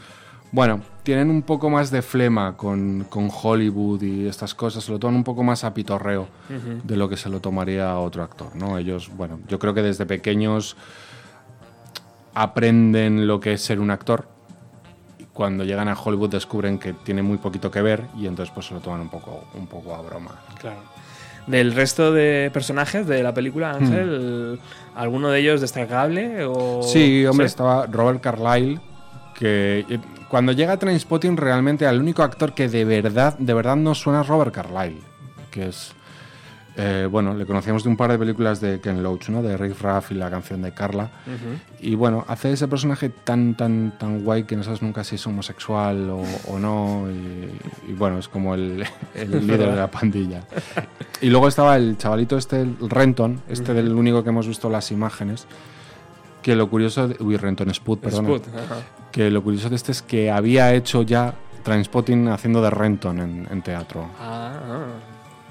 Bueno, 0.52 0.82
tienen 1.02 1.30
un 1.30 1.40
poco 1.42 1.70
más 1.70 1.90
de 1.90 2.02
flema 2.02 2.54
con, 2.56 3.06
con 3.08 3.30
Hollywood 3.32 4.02
y 4.02 4.26
estas 4.28 4.54
cosas, 4.54 4.84
se 4.84 4.92
lo 4.92 4.98
toman 4.98 5.16
un 5.16 5.24
poco 5.24 5.42
más 5.42 5.64
a 5.64 5.72
pitorreo 5.72 6.28
de 6.84 6.96
lo 6.96 7.08
que 7.08 7.16
se 7.16 7.28
lo 7.30 7.40
tomaría 7.40 7.98
otro 7.98 8.22
actor, 8.22 8.54
¿no? 8.54 8.76
Ellos, 8.78 9.10
bueno, 9.16 9.40
yo 9.48 9.58
creo 9.58 9.72
que 9.74 9.82
desde 9.82 10.04
pequeños 10.06 10.76
aprenden 12.34 13.26
lo 13.26 13.40
que 13.40 13.54
es 13.54 13.62
ser 13.62 13.80
un 13.80 13.90
actor. 13.90 14.28
y 15.18 15.24
Cuando 15.24 15.64
llegan 15.64 15.88
a 15.88 15.94
Hollywood 15.94 16.30
descubren 16.30 16.78
que 16.78 16.92
tiene 16.92 17.22
muy 17.22 17.38
poquito 17.38 17.70
que 17.70 17.80
ver 17.82 18.04
y 18.16 18.26
entonces 18.26 18.52
pues 18.54 18.66
se 18.66 18.74
lo 18.74 18.80
toman 18.80 19.00
un 19.00 19.08
poco, 19.08 19.44
un 19.54 19.66
poco 19.66 19.94
a 19.94 20.02
broma. 20.02 20.32
Claro. 20.60 20.76
Del 21.46 21.74
resto 21.74 22.12
de 22.12 22.50
personajes 22.52 23.06
de 23.06 23.22
la 23.22 23.34
película, 23.34 23.72
Ángel, 23.72 24.58
¿alguno 24.94 25.28
de 25.30 25.40
ellos 25.40 25.60
destacable? 25.60 26.44
O... 26.44 26.82
Sí, 26.82 27.26
hombre, 27.26 27.46
estaba 27.46 27.86
Robert 27.86 28.22
Carlyle, 28.22 28.80
que 29.34 29.84
eh, 29.88 29.98
cuando 30.28 30.52
llega 30.52 30.72
a 30.72 30.76
Trainspotting 30.78 31.36
realmente 31.36 31.86
al 31.86 32.00
único 32.00 32.22
actor 32.22 32.54
que 32.54 32.68
de 32.68 32.84
verdad, 32.84 33.36
de 33.38 33.52
verdad 33.52 33.76
no 33.76 33.94
suena 33.94 34.22
es 34.22 34.26
Robert 34.26 34.54
Carlyle, 34.54 35.00
que 35.50 35.68
es, 35.68 35.92
eh, 36.76 37.06
bueno, 37.10 37.34
le 37.34 37.46
conocíamos 37.46 37.84
de 37.84 37.88
un 37.90 37.96
par 37.96 38.10
de 38.10 38.18
películas 38.18 38.60
de 38.60 38.80
Ken 38.80 39.02
Loach, 39.02 39.28
¿no? 39.28 39.42
De 39.42 39.56
Riff 39.56 39.80
Raff 39.82 40.10
y 40.10 40.14
la 40.14 40.28
canción 40.30 40.60
de 40.62 40.72
Carla. 40.72 41.10
Y 41.80 41.94
bueno, 41.94 42.24
hace 42.26 42.52
ese 42.52 42.66
personaje 42.66 43.10
tan, 43.10 43.54
tan, 43.56 43.92
tan 43.98 44.24
guay 44.24 44.42
que 44.44 44.56
no 44.56 44.64
sabes 44.64 44.82
nunca 44.82 45.04
si 45.04 45.14
es 45.14 45.26
homosexual 45.26 46.10
o, 46.10 46.22
o 46.48 46.58
no. 46.58 47.06
Y, 47.10 47.90
y 47.90 47.92
bueno, 47.94 48.18
es 48.18 48.26
como 48.28 48.54
el, 48.54 48.84
el 49.14 49.30
líder 49.46 49.70
de 49.70 49.76
la 49.76 49.90
pandilla. 49.90 50.42
Y 51.20 51.30
luego 51.30 51.46
estaba 51.48 51.76
el 51.76 51.96
chavalito 51.96 52.36
este, 52.36 52.60
el 52.62 52.76
Renton, 52.90 53.40
este 53.48 53.70
Ujú. 53.72 53.74
del 53.74 53.92
único 53.94 54.24
que 54.24 54.30
hemos 54.30 54.48
visto 54.48 54.68
las 54.68 54.90
imágenes. 54.90 55.46
Que 56.42 56.56
lo 56.56 56.68
curioso. 56.68 57.08
De, 57.08 57.16
uy, 57.22 57.36
Renton 57.36 57.72
Spud, 57.72 57.98
perdón. 57.98 58.24
Spud, 58.26 58.42
ajá. 58.54 58.76
Que 59.12 59.30
lo 59.30 59.42
curioso 59.44 59.70
de 59.70 59.76
este 59.76 59.92
es 59.92 60.02
que 60.02 60.30
había 60.30 60.74
hecho 60.74 61.02
ya 61.02 61.34
Trainspotting 61.62 62.28
haciendo 62.28 62.60
de 62.60 62.68
Renton 62.68 63.20
en, 63.20 63.46
en 63.50 63.62
teatro. 63.62 64.10
Ah, 64.20 64.52
ah, 64.68 64.86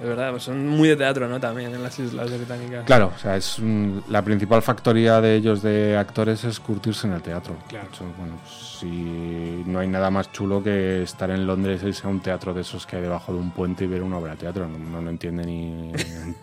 es 0.04 0.10
verdad, 0.10 0.32
pues 0.32 0.43
son 0.43 0.68
muy 0.68 0.89
de 0.89 0.97
teatro, 0.97 1.28
¿no? 1.30 1.39
También 1.39 1.74
en 1.74 1.82
las 1.82 1.97
Islas 1.97 2.30
Británicas. 2.30 2.84
Claro, 2.86 3.12
o 3.16 3.18
sea, 3.18 3.38
es 3.38 3.58
un- 3.58 4.04
la 4.10 4.22
principal 4.22 4.62
factoría 4.62 5.22
de 5.22 5.36
ellos 5.36 5.62
de 5.64 5.95
actores 5.97 6.43
es 6.43 6.60
curtirse 6.60 7.08
en 7.08 7.14
el 7.14 7.22
teatro. 7.22 7.56
Claro. 7.70 7.88
Hecho, 7.91 8.04
bueno, 8.18 8.34
si 8.45 9.64
no 9.66 9.80
hay 9.80 9.88
nada 9.88 10.12
más 10.12 10.32
chulo 10.34 10.62
que 10.62 11.04
estar 11.04 11.30
en 11.32 11.47
Londres 11.47 11.82
y 11.84 11.88
irse 11.88 12.06
a 12.06 12.10
un 12.10 12.20
teatro 12.20 12.54
de 12.54 12.62
esos 12.62 12.86
que 12.86 12.97
hay 12.97 13.01
debajo 13.01 13.32
de 13.34 13.39
un 13.39 13.51
puente 13.51 13.86
y 13.86 13.88
ver 13.88 14.04
una 14.04 14.18
obra 14.18 14.32
de 14.34 14.38
teatro. 14.39 14.68
No, 14.68 14.78
no 14.78 15.01
lo 15.01 15.10
entiende 15.10 15.45
ni 15.45 15.91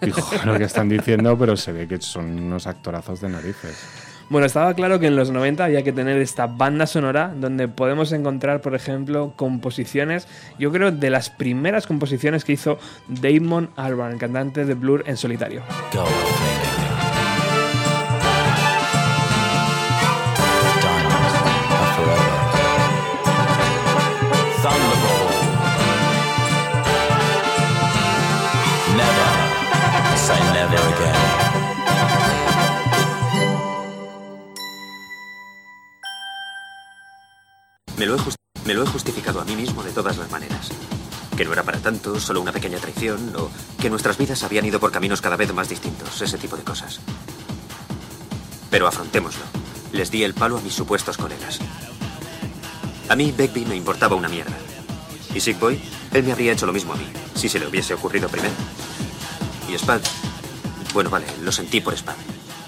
pijo 0.01 0.23
lo 0.47 0.57
que 0.57 0.65
están 0.65 0.89
diciendo, 0.89 1.37
pero 1.39 1.55
se 1.57 1.73
ve 1.73 1.87
que 1.87 2.01
son 2.01 2.39
unos 2.41 2.67
actorazos 2.67 3.21
de 3.21 3.29
narices. 3.29 3.77
Bueno, 4.31 4.47
estaba 4.47 4.75
claro 4.75 5.01
que 5.01 5.09
en 5.09 5.17
los 5.17 5.33
90 5.33 5.65
había 5.65 5.83
que 5.83 5.93
tener 5.93 6.17
esta 6.19 6.47
banda 6.47 6.87
sonora 6.87 7.35
donde 7.35 7.67
podemos 7.67 8.13
encontrar, 8.13 8.61
por 8.61 8.77
ejemplo, 8.77 9.33
composiciones, 9.35 10.29
yo 10.57 10.71
creo, 10.71 10.93
de 10.93 11.11
las 11.11 11.31
primeras 11.31 11.89
composiciones 11.89 12.45
que 12.45 12.53
hizo 12.53 12.79
Damon 13.09 13.71
Albarn, 13.75 14.19
cantante 14.19 14.65
de 14.65 14.75
Blur 14.75 15.03
en 15.07 15.17
solitario. 15.17 15.63
Me 38.01 38.07
lo, 38.07 38.83
he 38.83 38.87
justificado 38.87 39.43
a 39.43 39.45
mí 39.45 39.55
mismo 39.55 39.83
de 39.83 39.91
todas 39.91 40.17
las 40.17 40.31
maneras. 40.31 40.71
Que 41.37 41.45
no 41.45 41.53
era 41.53 41.65
para 41.65 41.81
tanto, 41.81 42.19
solo 42.19 42.41
una 42.41 42.51
pequeña 42.51 42.79
traición, 42.79 43.31
o 43.37 43.51
que 43.79 43.91
nuestras 43.91 44.17
vidas 44.17 44.43
habían 44.43 44.65
ido 44.65 44.81
por 44.81 44.91
caminos 44.91 45.21
cada 45.21 45.37
vez 45.37 45.53
más 45.53 45.69
distintos, 45.69 46.23
ese 46.23 46.39
tipo 46.39 46.57
de 46.57 46.63
cosas. 46.63 46.99
Pero 48.71 48.87
afrontémoslo. 48.87 49.43
Les 49.93 50.11
di 50.11 50.25
el 50.25 50.33
palo 50.33 50.57
a 50.57 50.63
mis 50.63 50.73
supuestos 50.73 51.19
colegas. 51.19 51.59
A 53.11 53.17
mí, 53.17 53.35
Begbie 53.37 53.67
me 53.67 53.77
importaba 53.77 54.17
una 54.17 54.31
mierda. 54.31 54.57
Y 55.35 55.41
Sick 55.41 55.61
Boy, 55.61 55.79
él 56.15 56.23
me 56.23 56.33
habría 56.33 56.53
hecho 56.53 56.65
lo 56.65 56.73
mismo 56.73 56.95
a 56.95 56.97
mí, 56.97 57.07
si 57.35 57.51
se 57.51 57.59
le 57.59 57.67
hubiese 57.67 57.93
ocurrido 57.93 58.31
primero. 58.31 58.55
Y 59.69 59.75
Spad, 59.75 60.01
bueno, 60.95 61.11
vale, 61.11 61.27
lo 61.43 61.53
sentí 61.53 61.83
por 61.83 61.93
Spad. 61.95 62.17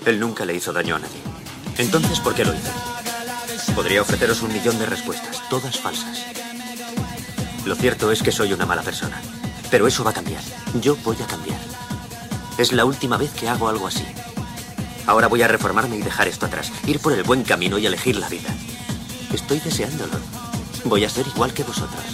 Él 0.04 0.20
nunca 0.20 0.44
le 0.44 0.54
hizo 0.54 0.74
daño 0.74 0.96
a 0.96 0.98
nadie. 0.98 1.22
Entonces, 1.78 2.20
¿por 2.20 2.34
qué 2.34 2.44
lo 2.44 2.52
hice? 2.52 3.01
Podría 3.74 4.02
ofreceros 4.02 4.42
un 4.42 4.52
millón 4.52 4.78
de 4.78 4.86
respuestas, 4.86 5.42
todas 5.48 5.78
falsas. 5.78 6.26
Lo 7.64 7.74
cierto 7.74 8.10
es 8.10 8.22
que 8.22 8.32
soy 8.32 8.52
una 8.52 8.66
mala 8.66 8.82
persona. 8.82 9.20
Pero 9.70 9.86
eso 9.86 10.04
va 10.04 10.10
a 10.10 10.14
cambiar. 10.14 10.42
Yo 10.80 10.96
voy 10.96 11.16
a 11.22 11.26
cambiar. 11.26 11.58
Es 12.58 12.72
la 12.72 12.84
última 12.84 13.16
vez 13.16 13.30
que 13.32 13.48
hago 13.48 13.68
algo 13.68 13.86
así. 13.86 14.04
Ahora 15.06 15.28
voy 15.28 15.42
a 15.42 15.48
reformarme 15.48 15.96
y 15.96 16.02
dejar 16.02 16.28
esto 16.28 16.46
atrás. 16.46 16.70
Ir 16.86 17.00
por 17.00 17.12
el 17.12 17.22
buen 17.22 17.42
camino 17.42 17.78
y 17.78 17.86
elegir 17.86 18.16
la 18.16 18.28
vida. 18.28 18.54
Estoy 19.32 19.60
deseándolo. 19.60 20.12
Voy 20.84 21.04
a 21.04 21.08
ser 21.08 21.26
igual 21.26 21.54
que 21.54 21.64
vosotros. 21.64 22.04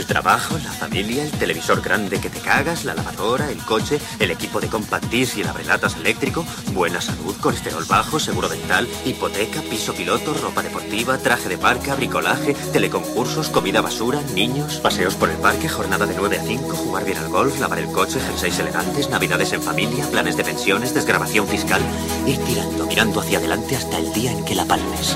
El 0.00 0.06
trabajo, 0.06 0.56
la 0.64 0.72
familia, 0.72 1.22
el 1.24 1.30
televisor 1.30 1.82
grande 1.82 2.22
que 2.22 2.30
te 2.30 2.40
cagas, 2.40 2.86
la 2.86 2.94
lavadora, 2.94 3.50
el 3.50 3.58
coche, 3.58 4.00
el 4.18 4.30
equipo 4.30 4.58
de 4.58 4.68
compact 4.68 5.04
disc 5.10 5.36
y 5.36 5.42
el 5.42 5.48
abrelatas 5.48 5.96
eléctrico, 5.96 6.46
buena 6.72 7.02
salud, 7.02 7.36
colesterol 7.38 7.84
bajo, 7.84 8.18
seguro 8.18 8.48
dental, 8.48 8.88
hipoteca, 9.04 9.60
piso 9.60 9.92
piloto, 9.92 10.32
ropa 10.32 10.62
deportiva, 10.62 11.18
traje 11.18 11.50
de 11.50 11.58
marca, 11.58 11.96
bricolaje, 11.96 12.54
teleconcursos, 12.72 13.50
comida 13.50 13.82
basura, 13.82 14.22
niños, 14.32 14.78
paseos 14.78 15.16
por 15.16 15.28
el 15.28 15.36
parque, 15.36 15.68
jornada 15.68 16.06
de 16.06 16.14
9 16.16 16.38
a 16.38 16.44
5, 16.44 16.76
jugar 16.76 17.04
bien 17.04 17.18
al 17.18 17.28
golf, 17.28 17.60
lavar 17.60 17.80
el 17.80 17.92
coche, 17.92 18.20
jerseys 18.20 18.58
elegantes, 18.58 19.10
navidades 19.10 19.52
en 19.52 19.62
familia, 19.62 20.06
planes 20.10 20.38
de 20.38 20.44
pensiones, 20.44 20.94
desgrabación 20.94 21.46
fiscal, 21.46 21.82
ir 22.26 22.38
tirando, 22.38 22.86
mirando 22.86 23.20
hacia 23.20 23.36
adelante 23.36 23.76
hasta 23.76 23.98
el 23.98 24.10
día 24.14 24.32
en 24.32 24.46
que 24.46 24.54
la 24.54 24.64
palmes. 24.64 25.14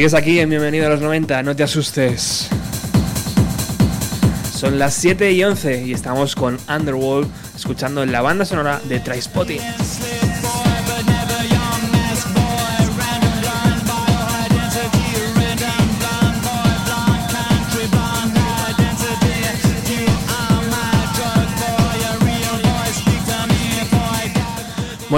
Sigues 0.00 0.14
aquí 0.14 0.38
en 0.40 0.48
Bienvenido 0.48 0.86
a 0.86 0.88
los 0.88 1.02
90, 1.02 1.42
no 1.42 1.54
te 1.54 1.62
asustes. 1.62 2.48
Son 4.50 4.78
las 4.78 4.94
7 4.94 5.30
y 5.32 5.44
11 5.44 5.82
y 5.88 5.92
estamos 5.92 6.34
con 6.34 6.58
Underworld 6.74 7.30
escuchando 7.54 8.06
la 8.06 8.22
banda 8.22 8.46
sonora 8.46 8.80
de 8.88 8.98
Trispotting. 8.98 9.60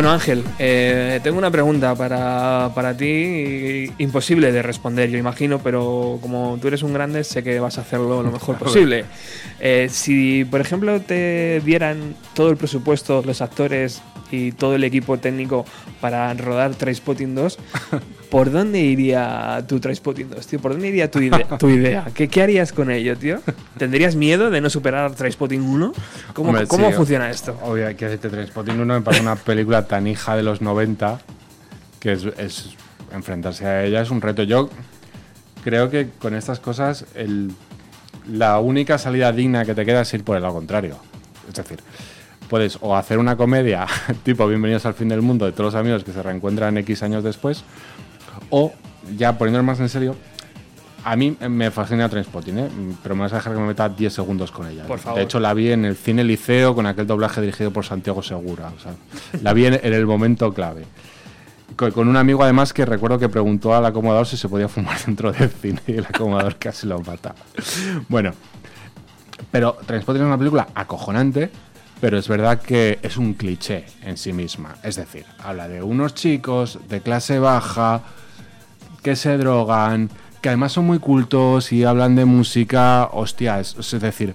Bueno 0.03 0.15
Ángel, 0.15 0.43
eh, 0.59 1.21
tengo 1.23 1.39
una 1.39 1.53
pregunta 1.53 1.95
para, 1.95 2.73
para 2.75 2.97
ti, 2.97 3.89
imposible 3.99 4.51
de 4.51 4.61
responder 4.61 5.09
yo 5.09 5.17
imagino, 5.17 5.61
pero 5.61 6.19
como 6.21 6.59
tú 6.61 6.67
eres 6.67 6.83
un 6.83 6.93
grande 6.93 7.23
sé 7.23 7.45
que 7.45 7.61
vas 7.61 7.79
a 7.79 7.83
hacerlo 7.83 8.21
lo 8.21 8.33
mejor 8.33 8.59
posible. 8.59 9.05
Eh, 9.61 9.87
si 9.89 10.45
por 10.45 10.61
ejemplo 10.61 11.01
te 11.01 11.63
dieran 11.65 12.17
todo 12.35 12.51
el 12.51 12.57
presupuesto, 12.57 13.23
los 13.25 13.41
actores 13.43 14.03
y 14.33 14.51
todo 14.53 14.75
el 14.75 14.83
equipo 14.85 15.19
técnico 15.19 15.65
para 16.01 16.33
rodar 16.35 16.75
Trainspotting 16.75 17.35
2, 17.35 17.59
¿por 18.31 18.51
dónde 18.51 18.81
iría 18.81 19.63
tu 19.69 19.79
Trainspotting 19.79 20.31
2, 20.31 20.47
tío? 20.47 20.59
¿Por 20.61 20.73
dónde 20.73 20.89
iría 20.89 21.11
tu 21.11 21.21
idea? 21.21 21.47
Tu 21.59 21.69
idea? 21.69 22.07
¿Qué, 22.15 22.29
¿Qué 22.29 22.43
harías 22.43 22.73
con 22.73 22.91
ello, 22.91 23.17
tío? 23.17 23.41
¿Tendrías 23.79 24.17
miedo 24.17 24.51
de 24.51 24.61
no 24.61 24.71
superar 24.71 25.15
Trainspotting 25.15 25.61
1? 25.63 25.93
¿Cómo, 26.33 26.49
Hombre, 26.49 26.67
cómo 26.67 26.89
sí, 26.89 26.95
funciona 26.95 27.31
esto? 27.31 27.57
Obvio, 27.63 27.87
hay 27.87 27.95
que 27.95 28.07
decirte 28.07 28.29
Trainspotting 28.31 28.81
1 28.81 28.95
me 28.95 29.01
parece 29.03 29.23
una 29.23 29.37
película 29.37 29.87
tan 29.87 30.07
hija 30.07 30.35
de 30.37 30.43
los 30.43 30.61
90 30.63 31.21
que 32.01 32.13
es, 32.13 32.25
es- 32.39 32.71
enfrentarse 33.15 33.67
a 33.67 33.85
ella 33.85 34.01
es 34.01 34.11
un 34.11 34.21
reto. 34.23 34.43
Yo 34.43 34.71
creo 35.65 35.91
que 35.91 36.09
con 36.19 36.35
estas 36.35 36.59
cosas 36.61 37.05
el- 37.15 37.53
la 38.31 38.59
única 38.61 38.97
salida 38.99 39.31
digna 39.33 39.65
que 39.65 39.75
te 39.75 39.85
queda 39.85 40.01
es 40.03 40.15
ir 40.15 40.25
por 40.25 40.37
el 40.37 40.43
lado 40.43 40.55
contrario. 40.55 40.97
Es 41.49 41.55
decir, 41.55 41.81
puedes 42.53 42.77
o 42.83 42.95
hacer 42.95 43.17
una 43.17 43.35
comedia 43.35 43.87
tipo 44.25 44.47
Bienvenidos 44.47 44.85
al 44.85 44.93
fin 44.93 45.09
del 45.09 45.23
mundo 45.23 45.47
de 45.47 45.53
todos 45.53 45.73
los 45.73 45.81
amigos 45.81 46.05
que 46.05 46.13
se 46.13 46.23
reencuentran 46.23 46.77
X 46.77 47.03
años 47.03 47.25
después, 47.25 47.65
o 48.51 48.75
ya 49.17 49.39
poniéndonos 49.39 49.65
más 49.67 49.81
en 49.81 49.89
serio, 49.89 50.15
a 51.03 51.17
mí 51.17 51.35
me 51.49 51.71
fascina 51.71 52.11
Trainspotting, 52.11 52.59
¿eh? 52.59 52.69
pero 53.03 53.15
me 53.15 53.23
vas 53.23 53.33
a 53.33 53.37
dejar 53.37 53.55
que 53.55 53.59
me 53.59 53.67
meta 53.69 53.89
10 53.89 54.13
segundos 54.13 54.53
con 54.53 54.67
ella. 54.69 54.85
Por 54.87 54.99
favor. 54.99 55.19
De 55.19 55.25
hecho, 55.25 55.41
la 55.41 55.55
vi 55.55 55.73
en 55.73 55.87
el 55.87 55.97
cine 55.97 56.25
Liceo 56.25 56.75
con 56.75 56.85
aquel 56.85 57.07
doblaje 57.07 57.41
dirigido 57.41 57.71
por 57.71 57.87
Santiago 57.87 58.23
Segura. 58.23 58.71
o 58.77 58.79
sea, 58.79 58.93
la 59.41 59.55
vi 59.55 59.65
en, 59.65 59.81
el 59.83 60.07
momento 60.07 60.53
clave. 60.53 60.85
Co- 61.75 61.91
Con 61.91 62.07
un 62.07 62.19
amigo, 62.19 62.45
además, 62.45 62.75
que 62.75 62.85
recuerdo 62.85 63.19
que 63.19 63.31
preguntó 63.31 63.75
al 63.75 63.87
acomodador 63.87 64.27
si 64.27 64.37
se 64.37 64.51
podía 64.51 64.69
fumar 64.69 64.99
dentro 65.07 65.33
del 65.33 65.49
cine 65.49 65.81
y 65.87 65.93
el 65.93 66.05
acomodador 66.05 66.57
casi 66.57 66.87
lo 66.87 67.01
mata. 67.01 67.35
Bueno, 68.11 68.33
pero 69.51 69.79
Trainspotting 69.87 70.21
es 70.21 70.27
una 70.27 70.37
película 70.37 70.69
acojonante, 70.75 71.51
pero 72.03 72.19
es 72.19 72.27
verdad 72.27 72.61
que 72.61 72.99
es 73.01 73.17
un 73.17 73.35
cliché 73.35 73.85
en 74.03 74.17
sí 74.17 74.33
misma. 74.33 74.75
Es 74.83 74.97
decir, 74.97 75.25
habla 75.39 75.69
de 75.69 75.85
unos 75.85 76.15
chicos 76.15 76.81
de 76.89 77.01
clase 77.01 77.39
baja 77.39 78.03
que 79.05 79.15
se 79.15 79.39
drogan, 79.39 80.11
que 80.41 80.49
además 80.49 80.73
son 80.73 80.85
muy 80.85 80.99
cultos 80.99 81.71
y 81.71 81.85
hablan 81.85 82.17
de 82.17 82.25
música. 82.25 83.09
Hostia, 83.13 83.61
es, 83.61 83.77
decir, 84.01 84.35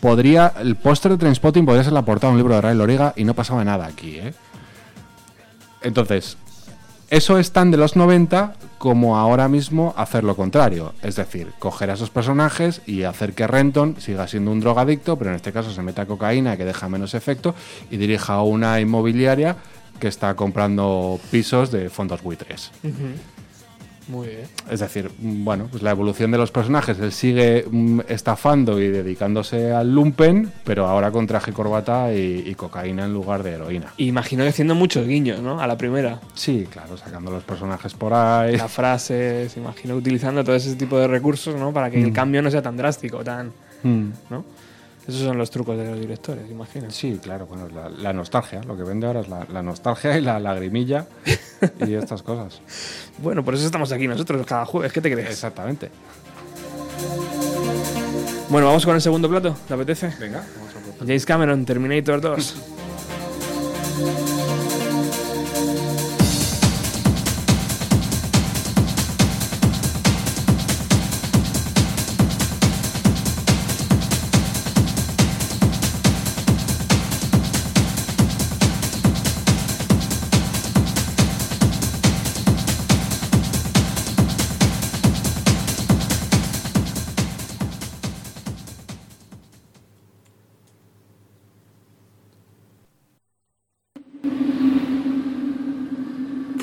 podría. 0.00 0.54
El 0.58 0.74
póster 0.74 1.12
de 1.12 1.18
Trainspotting 1.18 1.64
podría 1.64 1.84
ser 1.84 1.92
la 1.92 2.04
portada 2.04 2.32
de 2.32 2.34
un 2.34 2.38
libro 2.38 2.56
de 2.56 2.62
Ray 2.62 2.74
Loriga 2.74 3.12
y 3.14 3.22
no 3.22 3.34
pasaba 3.34 3.62
nada 3.62 3.86
aquí, 3.86 4.16
¿eh? 4.16 4.34
Entonces, 5.82 6.36
eso 7.10 7.38
es 7.38 7.52
tan 7.52 7.70
de 7.70 7.76
los 7.76 7.94
90 7.94 8.54
como 8.78 9.18
ahora 9.18 9.48
mismo 9.48 9.92
hacer 9.96 10.24
lo 10.24 10.36
contrario. 10.36 10.94
Es 11.02 11.16
decir, 11.16 11.52
coger 11.58 11.90
a 11.90 11.94
esos 11.94 12.10
personajes 12.10 12.80
y 12.86 13.02
hacer 13.02 13.34
que 13.34 13.46
Renton 13.46 13.96
siga 14.00 14.26
siendo 14.28 14.52
un 14.52 14.60
drogadicto, 14.60 15.18
pero 15.18 15.30
en 15.30 15.36
este 15.36 15.52
caso 15.52 15.72
se 15.72 15.82
meta 15.82 16.06
cocaína 16.06 16.56
que 16.56 16.64
deja 16.64 16.88
menos 16.88 17.14
efecto 17.14 17.54
y 17.90 17.96
dirija 17.96 18.40
una 18.42 18.80
inmobiliaria 18.80 19.56
que 19.98 20.08
está 20.08 20.34
comprando 20.34 21.18
pisos 21.30 21.70
de 21.72 21.90
fondos 21.90 22.22
buitres. 22.22 22.70
Muy 24.08 24.26
bien. 24.28 24.40
Es 24.70 24.80
decir, 24.80 25.10
bueno, 25.18 25.68
pues 25.70 25.82
la 25.82 25.90
evolución 25.90 26.30
de 26.30 26.38
los 26.38 26.50
personajes. 26.50 26.98
Él 26.98 27.12
sigue 27.12 27.64
mm, 27.70 28.00
estafando 28.08 28.80
y 28.80 28.88
dedicándose 28.88 29.70
al 29.72 29.94
lumpen, 29.94 30.50
pero 30.64 30.86
ahora 30.86 31.10
con 31.10 31.26
traje 31.26 31.52
corbata 31.52 32.12
y, 32.14 32.42
y 32.46 32.54
cocaína 32.54 33.04
en 33.04 33.12
lugar 33.12 33.42
de 33.42 33.52
heroína. 33.52 33.92
Imagino 33.98 34.42
que 34.44 34.48
haciendo 34.48 34.74
muchos 34.74 35.06
guiños, 35.06 35.40
¿no? 35.40 35.60
A 35.60 35.66
la 35.66 35.76
primera. 35.76 36.20
Sí, 36.34 36.66
claro, 36.70 36.96
sacando 36.96 37.30
los 37.30 37.44
personajes 37.44 37.92
por 37.94 38.14
ahí. 38.14 38.56
Las 38.56 38.72
frases, 38.72 39.56
imagino 39.56 39.94
utilizando 39.94 40.42
todo 40.42 40.56
ese 40.56 40.74
tipo 40.76 40.98
de 40.98 41.06
recursos, 41.06 41.54
¿no? 41.56 41.72
Para 41.72 41.90
que 41.90 42.02
el 42.02 42.10
Mm. 42.10 42.14
cambio 42.14 42.42
no 42.42 42.50
sea 42.50 42.62
tan 42.62 42.76
drástico, 42.76 43.22
tan. 43.22 43.52
Mm. 43.82 44.08
¿No? 44.30 44.44
Esos 45.08 45.22
son 45.22 45.38
los 45.38 45.50
trucos 45.50 45.78
de 45.78 45.86
los 45.86 45.98
directores, 45.98 46.44
imagino. 46.50 46.90
Sí, 46.90 47.18
claro, 47.22 47.46
bueno, 47.46 47.66
la, 47.70 47.88
la 47.88 48.12
nostalgia. 48.12 48.62
Lo 48.62 48.76
que 48.76 48.82
vende 48.82 49.06
ahora 49.06 49.20
es 49.20 49.28
la, 49.28 49.46
la 49.50 49.62
nostalgia 49.62 50.18
y 50.18 50.20
la 50.20 50.38
lagrimilla 50.38 51.06
y 51.86 51.94
estas 51.94 52.22
cosas. 52.22 52.60
Bueno, 53.16 53.42
por 53.42 53.54
eso 53.54 53.64
estamos 53.64 53.90
aquí 53.90 54.06
nosotros 54.06 54.46
cada 54.46 54.66
jueves, 54.66 54.92
¿qué 54.92 55.00
te 55.00 55.10
crees? 55.10 55.30
Exactamente. 55.30 55.90
Bueno, 58.50 58.66
vamos 58.66 58.84
con 58.84 58.94
el 58.94 59.00
segundo 59.00 59.30
plato, 59.30 59.56
¿te 59.66 59.72
apetece? 59.72 60.12
Venga, 60.20 60.44
vamos 60.56 60.74
a 61.00 61.04
James 61.06 61.24
Cameron, 61.24 61.64
Terminator 61.64 62.20
2. 62.20 62.56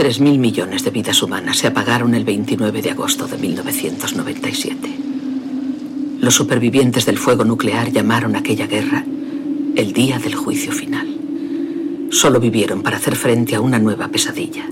Tres 0.05 0.19
mil 0.19 0.37
millones 0.37 0.83
de 0.83 0.91
vidas 0.91 1.23
humanas 1.23 1.57
se 1.57 1.65
apagaron 1.65 2.13
el 2.13 2.25
29 2.25 2.83
de 2.83 2.91
agosto 2.91 3.25
de 3.25 3.39
1997. 3.39 4.77
Los 6.19 6.35
supervivientes 6.35 7.07
del 7.07 7.17
fuego 7.17 7.43
nuclear 7.43 7.91
llamaron 7.91 8.35
aquella 8.35 8.67
guerra 8.67 9.03
el 9.75 9.93
día 9.93 10.19
del 10.19 10.35
juicio 10.35 10.71
final. 10.71 11.07
Solo 12.11 12.39
vivieron 12.39 12.83
para 12.83 12.97
hacer 12.97 13.15
frente 13.15 13.55
a 13.55 13.61
una 13.61 13.79
nueva 13.79 14.09
pesadilla. 14.09 14.69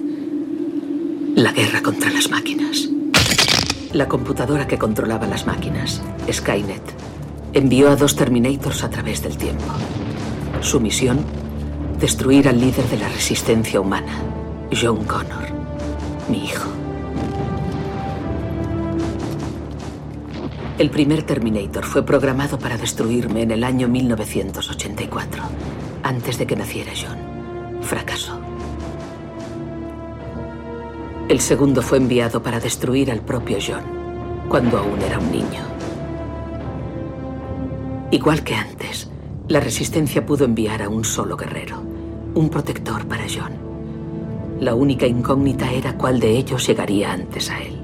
La 1.33 1.51
guerra 1.51 1.81
contra 1.81 2.11
las 2.11 2.29
máquinas. 2.29 2.87
La 3.91 4.07
computadora 4.07 4.67
que 4.67 4.77
controlaba 4.77 5.25
las 5.25 5.47
máquinas, 5.47 6.03
Skynet, 6.31 6.93
envió 7.53 7.89
a 7.89 7.95
dos 7.95 8.15
Terminators 8.15 8.83
a 8.83 8.91
través 8.91 9.23
del 9.23 9.35
tiempo. 9.35 9.65
Su 10.61 10.79
misión, 10.79 11.25
destruir 11.99 12.47
al 12.47 12.61
líder 12.61 12.87
de 12.87 12.97
la 12.97 13.09
resistencia 13.09 13.81
humana, 13.81 14.42
John 14.75 15.03
Connor, 15.05 15.45
mi 16.29 16.45
hijo. 16.45 16.69
El 20.79 20.89
primer 20.89 21.23
Terminator 21.23 21.85
fue 21.85 22.03
programado 22.03 22.57
para 22.57 22.77
destruirme 22.77 23.43
en 23.43 23.51
el 23.51 23.63
año 23.63 23.87
1984, 23.87 25.43
antes 26.01 26.37
de 26.37 26.47
que 26.47 26.55
naciera 26.55 26.91
John. 26.95 27.81
Fracasó. 27.83 28.39
El 31.29 31.39
segundo 31.39 31.81
fue 31.81 31.99
enviado 31.99 32.41
para 32.41 32.59
destruir 32.59 33.11
al 33.11 33.21
propio 33.21 33.57
John, 33.65 33.83
cuando 34.49 34.79
aún 34.79 35.01
era 35.01 35.19
un 35.19 35.31
niño. 35.31 35.61
Igual 38.11 38.43
que 38.43 38.55
antes, 38.55 39.09
la 39.47 39.59
resistencia 39.59 40.25
pudo 40.25 40.45
enviar 40.45 40.81
a 40.81 40.89
un 40.89 41.03
solo 41.03 41.37
guerrero, 41.37 41.81
un 42.33 42.49
protector 42.49 43.07
para 43.07 43.23
John. 43.23 43.62
La 44.63 44.75
única 44.75 45.05
incógnita 45.05 45.69
era 45.73 45.97
cuál 45.97 46.21
de 46.21 46.37
ellos 46.37 46.65
llegaría 46.65 47.11
antes 47.11 47.49
a 47.49 47.61
él. 47.61 47.82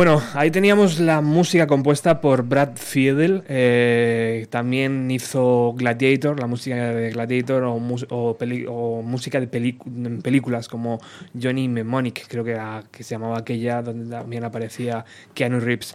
Bueno, 0.00 0.22
ahí 0.32 0.50
teníamos 0.50 0.98
la 0.98 1.20
música 1.20 1.66
compuesta 1.66 2.22
por 2.22 2.44
Brad 2.44 2.70
Fiedel. 2.76 3.42
eh, 3.48 4.46
también 4.48 5.10
hizo 5.10 5.74
Gladiator, 5.76 6.40
la 6.40 6.46
música 6.46 6.94
de 6.94 7.10
Gladiator, 7.10 7.64
o, 7.64 7.74
o 7.74 9.02
música 9.02 9.40
de 9.40 9.46
películas 9.46 10.68
como 10.68 11.00
Johnny 11.38 11.68
Mnemonic, 11.68 12.26
creo 12.28 12.42
que, 12.44 12.52
era- 12.52 12.82
que 12.90 13.04
se 13.04 13.14
llamaba 13.14 13.36
aquella, 13.40 13.82
donde 13.82 14.08
también 14.08 14.42
aparecía 14.42 15.04
Keanu 15.34 15.60
Reeves. 15.60 15.94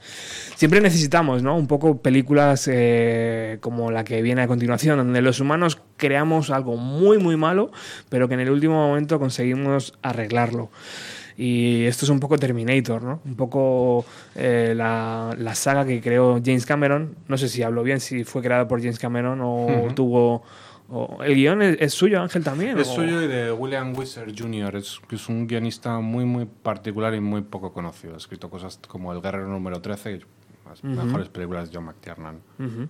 Siempre 0.55 0.81
necesitamos, 0.81 1.41
¿no? 1.41 1.57
Un 1.57 1.65
poco 1.65 1.99
películas 1.99 2.69
eh, 2.71 3.57
como 3.59 3.89
la 3.89 4.03
que 4.03 4.21
viene 4.21 4.43
a 4.43 4.47
continuación, 4.47 4.99
donde 4.99 5.23
los 5.23 5.39
humanos 5.39 5.81
creamos 5.97 6.51
algo 6.51 6.77
muy, 6.77 7.17
muy 7.17 7.37
malo, 7.37 7.71
pero 8.09 8.27
que 8.27 8.35
en 8.35 8.41
el 8.41 8.51
último 8.51 8.75
momento 8.87 9.17
conseguimos 9.17 9.95
arreglarlo. 10.03 10.69
Y 11.37 11.83
esto 11.83 12.05
es 12.05 12.09
un 12.09 12.19
poco 12.21 12.37
Terminator, 12.37 13.03
¿no? 13.03 13.19
Un 13.25 13.35
poco 13.35 14.05
eh, 14.35 14.73
la, 14.75 15.35
la 15.37 15.53
saga 15.55 15.85
que 15.85 15.99
creó 16.01 16.39
James 16.43 16.65
Cameron. 16.65 17.15
No 17.27 17.37
sé 17.37 17.49
si 17.49 17.61
hablo 17.61 17.83
bien, 17.83 17.99
si 17.99 18.23
fue 18.23 18.41
creada 18.41 18.67
por 18.67 18.79
James 18.79 18.97
Cameron 18.99 19.41
o 19.41 19.65
Ujú. 19.65 19.93
tuvo... 19.93 20.43
o- 20.89 21.17
¿El 21.23 21.35
guion 21.35 21.61
es, 21.61 21.77
es 21.81 21.93
suyo, 21.93 22.21
Ángel, 22.21 22.41
también? 22.43 22.79
Es 22.79 22.87
o- 22.87 22.95
suyo 22.95 23.21
y 23.21 23.27
de 23.27 23.51
William 23.51 23.93
Wisser 23.97 24.33
Jr., 24.37 24.77
es, 24.77 24.99
que 25.09 25.17
es 25.17 25.27
un 25.27 25.45
guionista 25.45 25.99
muy, 25.99 26.23
muy 26.23 26.45
particular 26.45 27.13
y 27.13 27.19
muy 27.19 27.41
poco 27.41 27.73
conocido. 27.73 28.13
Ha 28.13 28.17
escrito 28.17 28.49
cosas 28.49 28.79
como 28.87 29.11
El 29.11 29.21
Guerrero 29.21 29.47
número 29.49 29.81
13 29.81 30.11
y 30.13 30.19
las 30.69 30.79
Ujú. 30.83 30.87
mejores 31.05 31.27
películas 31.27 31.69
de 31.69 31.75
John 31.75 31.85
McTiernan. 31.85 32.37
Ujú. 32.59 32.87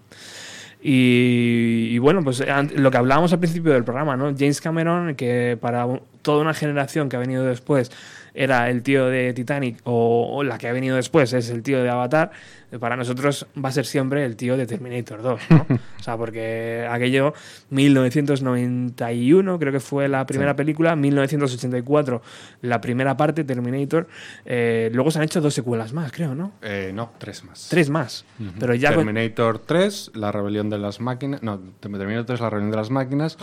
Y, 0.84 1.88
y 1.92 1.98
bueno, 1.98 2.24
pues 2.24 2.44
lo 2.76 2.92
que 2.92 2.98
hablábamos 2.98 3.34
al 3.34 3.40
principio 3.40 3.74
del 3.74 3.84
programa, 3.84 4.16
¿no? 4.16 4.26
James 4.38 4.62
Cameron, 4.62 5.16
que 5.16 5.58
para 5.60 5.88
toda 6.22 6.42
una 6.42 6.54
generación 6.54 7.10
que 7.10 7.16
ha 7.16 7.20
venido 7.20 7.44
después 7.44 7.92
era 8.36 8.70
el 8.70 8.84
tío 8.84 9.08
de 9.08 9.34
Titanic, 9.34 9.80
o, 9.86 10.30
o 10.38 10.44
la 10.44 10.58
que 10.58 10.68
ha 10.68 10.74
venido 10.74 10.96
después 10.98 11.32
es 11.34 11.50
el 11.50 11.64
tío 11.64 11.82
de 11.82 11.90
Avatar, 11.90 12.32
para 12.80 12.98
nosotros 12.98 13.48
va 13.64 13.70
a 13.70 13.72
ser 13.72 13.86
siempre 13.86 14.26
el 14.26 14.36
tío 14.36 14.58
de 14.58 14.66
Terminator 14.66 15.22
2, 15.22 15.42
¿no? 15.50 15.66
o 16.00 16.04
sea, 16.04 16.18
porque 16.18 16.86
aquello, 16.90 17.34
1991 17.70 19.60
creo 19.60 19.72
que 19.72 19.80
fue 19.80 20.08
la 20.08 20.26
primera 20.26 20.52
Sí. 20.52 20.58
película, 20.58 20.96
1984 20.96 22.22
la 22.62 22.82
primera 22.82 23.16
parte, 23.18 23.44
Terminator, 23.44 24.08
eh, 24.46 24.90
luego 24.94 25.12
se 25.12 25.20
han 25.20 25.26
hecho 25.26 25.42
dos 25.42 25.54
secuelas 25.54 25.94
más, 25.94 26.12
creo, 26.12 26.36
¿no? 26.36 26.54
Eh, 26.62 26.92
no, 26.94 27.12
tres 27.18 27.44
más. 27.44 27.68
Tres 27.70 27.90
más, 27.90 28.26
pero 28.60 28.74
ya 28.76 28.94
con- 28.94 29.06
Terminator 29.06 29.60
3, 29.60 30.12
La 30.16 30.32
rebelión 30.32 30.70
de 30.70 30.78
las 30.78 31.00
máquinas. 31.00 31.42
No, 31.44 31.60
Terminator 31.80 32.26
3, 32.26 32.40
La 32.42 32.50
rebelión 32.50 32.72
de 32.72 32.78
las 32.78 32.90
máquinas. 32.92 33.38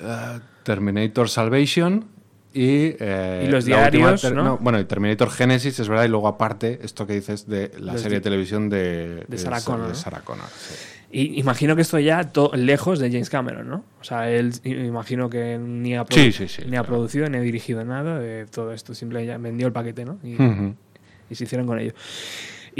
Eh, 0.00 0.38
Terminator 0.62 1.28
Salvation. 1.28 2.04
Y, 2.54 2.94
eh, 2.98 3.44
Y 3.46 3.50
los 3.50 3.64
diarios, 3.66 4.24
¿no? 4.32 4.56
Bueno, 4.58 4.80
y 4.80 4.84
Terminator 4.84 5.30
Genesis, 5.30 5.78
es 5.80 5.88
verdad, 5.88 6.04
y 6.04 6.08
luego 6.08 6.28
aparte, 6.28 6.80
esto 6.82 7.06
que 7.06 7.12
dices 7.14 7.46
de 7.46 7.70
la 7.78 7.92
Los 7.92 8.02
serie 8.02 8.18
de 8.18 8.22
televisión 8.22 8.68
de, 8.70 9.24
de 9.28 9.38
Sarah 9.38 9.60
Connor, 9.60 9.82
de 9.88 9.92
¿no? 9.92 9.94
Sarah 9.94 10.20
Connor, 10.20 10.46
sí. 10.48 10.74
Y 11.10 11.40
imagino 11.40 11.74
que 11.74 11.82
esto 11.82 11.98
ya 11.98 12.30
lejos 12.54 12.98
de 12.98 13.10
James 13.10 13.30
Cameron, 13.30 13.68
¿no? 13.68 13.84
O 14.00 14.04
sea, 14.04 14.30
él 14.30 14.52
imagino 14.64 15.30
que 15.30 15.56
ni 15.58 15.96
ha, 15.96 16.04
produ- 16.04 16.14
Sí, 16.14 16.32
sí, 16.32 16.48
sí, 16.48 16.62
ni 16.68 16.76
ha 16.76 16.82
producido 16.82 17.28
ni 17.30 17.38
ha 17.38 17.40
dirigido 17.40 17.82
nada 17.84 18.18
de 18.18 18.44
todo 18.44 18.72
esto. 18.74 18.94
Simplemente 18.94 19.36
vendió 19.38 19.66
el 19.66 19.72
paquete, 19.72 20.04
¿no? 20.04 20.18
Y 21.30 21.34
se 21.34 21.44
hicieron 21.44 21.66
con 21.66 21.78
ello. 21.78 21.92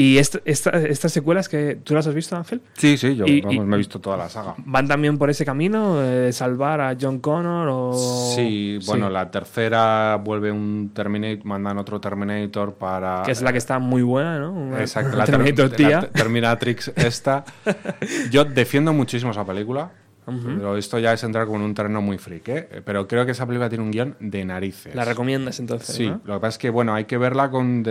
Y 0.01 0.19
esta- 0.19 0.39
esta- 0.45 0.71
estas 0.79 1.11
secuelas 1.11 1.49
que 1.49 1.75
tú 1.83 1.93
las 1.93 2.07
has 2.07 2.15
visto, 2.15 2.37
Ángel, 2.37 2.61
Sí, 2.75 2.97
sí, 2.97 3.17
yo 3.17 3.27
Y- 3.27 3.41
vamos, 3.41 3.55
y- 3.57 3.61
me 3.67 3.75
he 3.75 3.79
visto 3.79 3.99
toda 4.01 4.17
la 4.17 4.29
saga. 4.29 4.55
van 4.59 4.87
también 4.87 5.19
por 5.19 5.29
ese 5.29 5.45
camino 5.45 6.01
eh, 6.01 6.07
de 6.27 6.33
salvar 6.33 6.81
a 6.81 6.97
John 7.01 7.19
Connor 7.19 7.69
o 7.69 8.33
Sí, 8.37 8.79
bueno, 8.87 9.11
la 9.11 9.29
tercera 9.33 10.15
vuelve 10.23 10.53
un 10.53 10.93
Terminator, 10.95 11.45
mandan 11.45 11.79
otro 11.79 12.01
Terminator 12.01 12.75
para... 12.75 13.23
que 13.25 13.33
es 13.33 13.43
la 13.43 13.51
que 13.51 13.59
está 13.59 13.81
muy 13.81 14.03
buena, 14.03 14.39
¿no? 14.39 14.53
Una- 14.53 14.81
Exacto, 14.81 15.17
la, 15.17 15.25
ter- 15.25 15.35
Terminator 15.35 15.71
tía. 15.71 16.01
ter- 16.03 16.11
Terminatrix 16.11 16.93
esta. 16.95 17.45
Yo 18.31 18.45
defiendo 18.45 18.93
muchísimo 18.93 19.33
esa 19.33 19.45
película, 19.45 19.91
Ujú. 20.29 20.49
pero 20.57 20.77
esto 20.77 20.99
ya 20.99 21.13
es 21.13 21.25
entrar 21.25 21.47
como 21.47 21.59
en 21.59 21.65
un 21.65 21.75
terreno 21.75 22.01
muy 22.03 22.19
freak, 22.19 22.49
¿eh? 22.49 22.83
Pero 22.85 23.09
creo 23.09 23.25
que 23.25 23.33
esa 23.33 23.47
película 23.47 23.69
tiene 23.69 23.83
un 23.85 23.91
guion 23.91 24.17
de 24.21 24.45
narices. 24.45 24.95
La 24.95 25.05
recomiendas 25.05 25.59
entonces, 25.61 25.95
Sí, 25.97 26.09
¿no? 26.09 26.21
lo 26.25 26.35
que 26.35 26.41
pasa 26.41 26.49
es 26.49 26.59
que, 26.59 26.71
bueno, 26.71 26.95
hay 26.95 27.05
que 27.05 27.17
verla 27.19 27.51
con, 27.51 27.83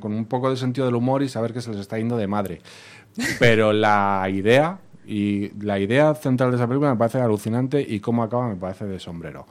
con 0.00 0.12
un 0.12 0.26
poco 0.26 0.50
de 0.50 0.56
sentido 0.56 0.86
del 0.86 0.94
humor 0.94 1.22
y 1.22 1.28
saber 1.28 1.52
que 1.52 1.60
se 1.60 1.70
les 1.70 1.80
está 1.80 1.98
yendo 1.98 2.16
de 2.16 2.26
madre. 2.26 2.60
Pero 3.38 3.72
la 3.72 4.26
idea... 4.30 4.78
Y 5.06 5.50
la 5.64 5.78
idea 5.78 6.14
central 6.14 6.50
de 6.50 6.56
esa 6.56 6.66
película 6.68 6.90
me 6.92 6.96
parece 6.96 7.20
alucinante 7.20 7.84
y 7.86 8.00
cómo 8.00 8.22
acaba 8.22 8.48
me 8.48 8.56
parece 8.56 8.84
de 8.86 9.00
sombrero. 9.00 9.46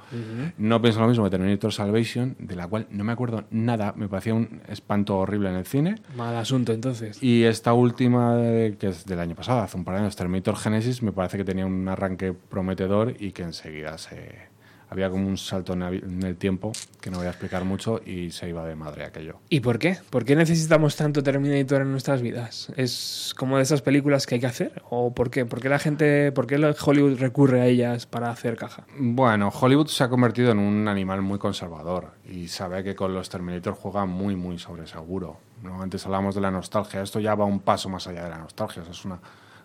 No 0.57 0.81
pienso 0.81 0.99
lo 1.01 1.07
mismo 1.07 1.23
que 1.25 1.29
Terminator 1.31 1.73
Salvation, 1.73 2.35
de 2.39 2.55
la 2.55 2.67
cual 2.67 2.87
no 2.89 3.03
me 3.03 3.11
acuerdo 3.11 3.43
nada, 3.51 3.93
me 3.97 4.07
parecía 4.07 4.33
un 4.33 4.61
espanto 4.67 5.17
horrible 5.17 5.49
en 5.49 5.55
el 5.55 5.65
cine. 5.65 5.95
Mal 6.15 6.35
asunto 6.35 6.71
entonces. 6.73 7.21
Y 7.21 7.43
esta 7.43 7.73
última, 7.73 8.35
de- 8.35 8.77
que 8.77 8.87
es 8.87 9.05
del 9.05 9.19
año 9.19 9.35
pasado, 9.35 9.59
hace 9.61 9.75
un 9.77 9.83
par 9.83 9.95
de 9.95 10.01
años, 10.01 10.15
Terminator 10.15 10.55
Genesis, 10.55 11.03
me 11.03 11.11
parece 11.11 11.37
que 11.37 11.43
tenía 11.43 11.65
un 11.65 11.87
arranque 11.87 12.33
prometedor 12.33 13.15
y 13.19 13.31
que 13.31 13.43
enseguida 13.43 13.97
se 13.97 14.50
había 14.91 15.09
como 15.09 15.25
un 15.25 15.37
salto 15.37 15.71
en 15.73 15.81
el- 15.81 16.35
tiempo, 16.35 16.73
que 16.99 17.09
no 17.09 17.17
voy 17.17 17.25
a 17.27 17.29
explicar 17.29 17.63
mucho, 17.63 18.01
y 18.05 18.29
se 18.31 18.49
iba 18.49 18.65
de 18.65 18.75
madre 18.75 19.05
aquello. 19.05 19.39
¿Y 19.49 19.61
por 19.61 19.79
qué? 19.79 19.97
¿Por 20.09 20.25
qué 20.25 20.35
necesitamos 20.35 20.97
tanto 20.97 21.23
Terminator 21.23 21.81
en 21.81 21.91
nuestras 21.91 22.21
vidas? 22.21 22.71
¿Es 22.75 23.33
como 23.37 23.55
de 23.55 23.63
esas 23.63 23.81
películas 23.81 24.27
que 24.27 24.35
hay 24.35 24.41
que 24.41 24.47
hacer? 24.47 24.83
¿O 24.89 25.13
por 25.13 25.29
qué? 25.31 25.45
¿Por 25.45 25.61
qué 25.61 25.69
la 25.69 25.79
gente, 25.79 26.31
por 26.33 26.45
qué 26.45 26.55
Hollywood 26.85 27.17
recurre 27.19 27.61
a 27.61 27.65
ellas 27.67 28.05
para 28.05 28.29
hacer 28.29 28.57
caja? 28.57 28.85
Bueno, 28.99 29.49
Hollywood 29.49 29.87
se 29.87 30.03
ha 30.03 30.09
convertido 30.09 30.51
en 30.51 30.59
un 30.59 30.87
animal 30.89 31.21
muy 31.21 31.39
conservador 31.39 32.11
y 32.29 32.49
sabe 32.49 32.83
que 32.83 32.93
con 32.93 33.13
los 33.13 33.29
Terminator 33.29 33.73
juega 33.73 34.05
muy, 34.05 34.35
muy 34.35 34.59
sobre 34.59 34.87
seguro. 34.87 35.37
¿no? 35.63 35.81
Antes 35.81 36.05
hablábamos 36.05 36.35
de 36.35 36.41
la 36.41 36.51
nostalgia, 36.51 37.01
esto 37.01 37.19
ya 37.21 37.33
va 37.35 37.45
un 37.45 37.61
paso 37.61 37.87
más 37.87 38.07
allá 38.07 38.25
de 38.25 38.29
la 38.29 38.39
nostalgia, 38.39 38.81
o 38.81 38.85
sea, 38.85 38.91
es 38.93 39.05
una 39.05 39.19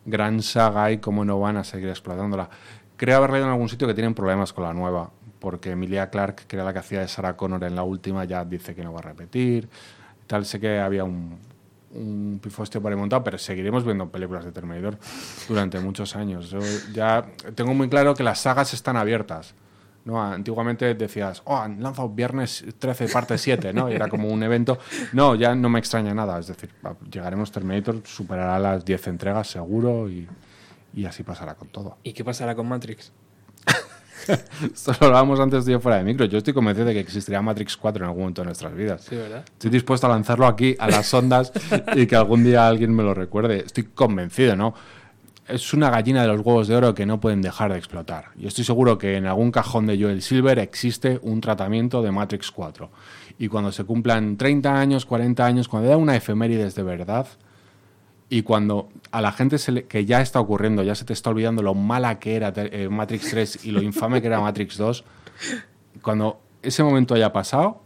gran 0.05 0.41
saga 0.41 0.93
y 0.93 0.99
cómo 0.99 1.25
no 1.25 1.41
van 1.41 1.57
a 1.57 1.65
seguir 1.65 1.89
explotándola. 1.89 2.49
Creo 2.97 3.19
haber 3.19 3.31
leído 3.31 3.47
en 3.47 3.53
algún 3.53 3.69
sitio 3.69 3.87
que 3.87 3.93
tienen 3.95 4.15
problemas 4.15 4.53
con 4.55 4.65
la 4.65 4.73
nueva, 4.73 5.11
porque 5.39 5.71
Emilia 5.71 6.11
Clarke, 6.11 6.45
que 6.47 6.57
era 6.57 6.65
la 6.65 6.73
que 6.73 6.79
hacía 6.81 7.01
de 7.01 7.09
Sarah 7.09 7.37
Connor 7.37 7.65
en 7.65 7.77
la 7.77 7.83
última, 7.83 8.25
ya 8.25 8.45
dice 8.45 8.75
que 8.75 8.83
no 8.83 8.93
va 8.93 9.01
a 9.01 9.03
repetir. 9.03 9.69
Tal, 10.27 10.45
sé 10.45 10.59
que 10.59 10.79
había 10.79 11.05
un, 11.05 11.39
un 11.93 12.41
pifostio 12.43 12.81
por 12.83 12.93
ahí 12.93 12.99
montado, 12.99 13.23
pero 13.25 13.39
seguiremos 13.39 13.85
viendo 13.85 14.09
películas 14.09 14.45
de 14.45 14.53
Terminator 14.53 14.99
durante 15.49 15.79
muchos 15.81 16.17
años. 16.17 16.51
Yo 16.51 16.61
ya 16.93 17.27
tengo 17.55 17.75
muy 17.75 17.89
claro 17.89 18.15
que 18.15 18.23
las 18.23 18.41
sagas 18.41 18.75
están 18.75 18.97
abiertas. 18.97 19.55
¿no? 20.05 20.23
Antiguamente 20.23 20.95
decías, 20.95 21.43
oh, 21.47 21.57
han 21.57 21.83
lanzado 21.83 22.09
viernes 22.09 22.65
13, 22.79 23.09
parte 23.09 23.37
7, 23.37 23.73
¿no? 23.73 23.91
Y 23.91 23.95
era 23.95 24.09
como 24.09 24.29
un 24.29 24.41
evento. 24.41 24.79
No, 25.13 25.35
ya 25.35 25.55
no 25.57 25.69
me 25.69 25.81
extraña 25.81 26.15
nada. 26.15 26.39
Es 26.39 26.47
decir, 26.47 26.71
llegaremos 27.11 27.51
Terminator, 27.51 28.01
superará 28.05 28.59
las 28.61 28.85
10 28.85 29.09
entregas 29.09 29.49
seguro 29.49 30.09
y, 30.09 30.29
y 30.95 31.05
así 31.07 31.25
pasará 31.25 31.57
con 31.57 31.69
todo. 31.69 31.99
¿Y 32.05 32.13
qué 32.13 32.25
pasará 32.25 32.55
con 32.55 32.69
Matrix? 32.69 33.13
Esto 34.75 34.93
lo 35.01 35.07
hablábamos 35.07 35.41
antes 35.41 35.65
de 35.65 35.73
yo 35.73 35.81
fuera 35.81 35.99
de 35.99 36.05
micro. 36.05 36.25
Yo 36.27 36.39
estoy 36.39 36.53
convencido 36.55 36.87
de 36.87 36.95
que 36.95 37.01
existirá 37.01 37.43
Matrix 37.43 37.77
4 37.77 38.05
en 38.05 38.09
algún 38.09 38.23
momento 38.23 38.43
de 38.43 38.47
nuestras 38.47 38.75
vidas. 38.75 39.05
Sí, 39.05 39.17
¿verdad? 39.17 39.45
Estoy 39.47 39.71
dispuesto 39.71 40.07
a 40.07 40.11
lanzarlo 40.11 40.47
aquí 40.47 40.77
a 40.79 40.89
las 40.89 41.13
ondas 41.15 41.53
y 41.95 42.07
que 42.07 42.17
algún 42.17 42.45
día 42.45 42.67
alguien 42.67 42.95
me 42.95 43.03
lo 43.03 43.15
recuerde. 43.15 43.59
Estoy 43.67 43.85
convencido, 43.85 44.57
¿no? 44.57 44.75
Es 45.49 45.73
una 45.73 45.91
gallina 45.91 46.23
de 46.23 46.29
los 46.29 46.41
huevos 46.41 46.67
de 46.67 46.75
oro 46.75 46.95
que 46.95 47.07
no 47.07 47.21
pueden 47.21 47.41
dejar 47.41 47.73
de 47.73 47.79
explotar. 47.79 48.31
Y 48.37 48.49
estoy 48.49 48.65
seguro 48.65 48.99
que 48.99 49.17
en 49.17 49.27
algún 49.27 49.53
cajón 49.53 49.87
de 49.87 50.01
Joel 50.01 50.21
Silver 50.23 50.59
existe 50.59 51.21
un 51.23 51.41
tratamiento 51.41 52.03
de 52.03 52.11
Matrix 52.11 52.51
4. 52.51 52.91
Y 53.39 53.49
cuando 53.49 53.71
se 53.71 53.85
cumplan 53.85 54.37
30 54.37 54.75
años, 54.75 55.07
40 55.07 55.47
años, 55.47 55.69
cuando 55.69 55.89
haya 55.89 55.97
una 55.97 56.17
efemérides 56.17 56.75
de 56.75 56.83
verdad, 56.83 57.29
y 58.29 58.43
cuando 58.43 58.89
a 59.13 59.21
la 59.21 59.33
gente 59.33 59.59
se 59.59 59.73
le- 59.73 59.85
que 59.85 60.05
ya 60.05 60.21
está 60.21 60.41
ocurriendo, 60.41 60.83
ya 60.83 60.95
se 60.95 61.05
te 61.05 61.13
está 61.13 61.31
olvidando 61.31 61.63
lo 61.63 61.75
mala 61.75 62.19
que 62.19 62.35
era 62.37 62.53
eh, 62.57 62.89
Matrix 62.89 63.31
3 63.31 63.65
y 63.67 63.71
lo 63.71 63.83
infame 63.83 64.21
que 64.21 64.27
era 64.27 64.41
Matrix 64.41 64.77
2, 64.79 65.05
cuando 66.03 66.41
ese 66.63 66.83
momento 66.83 67.15
haya 67.15 67.33
pasado, 67.33 67.83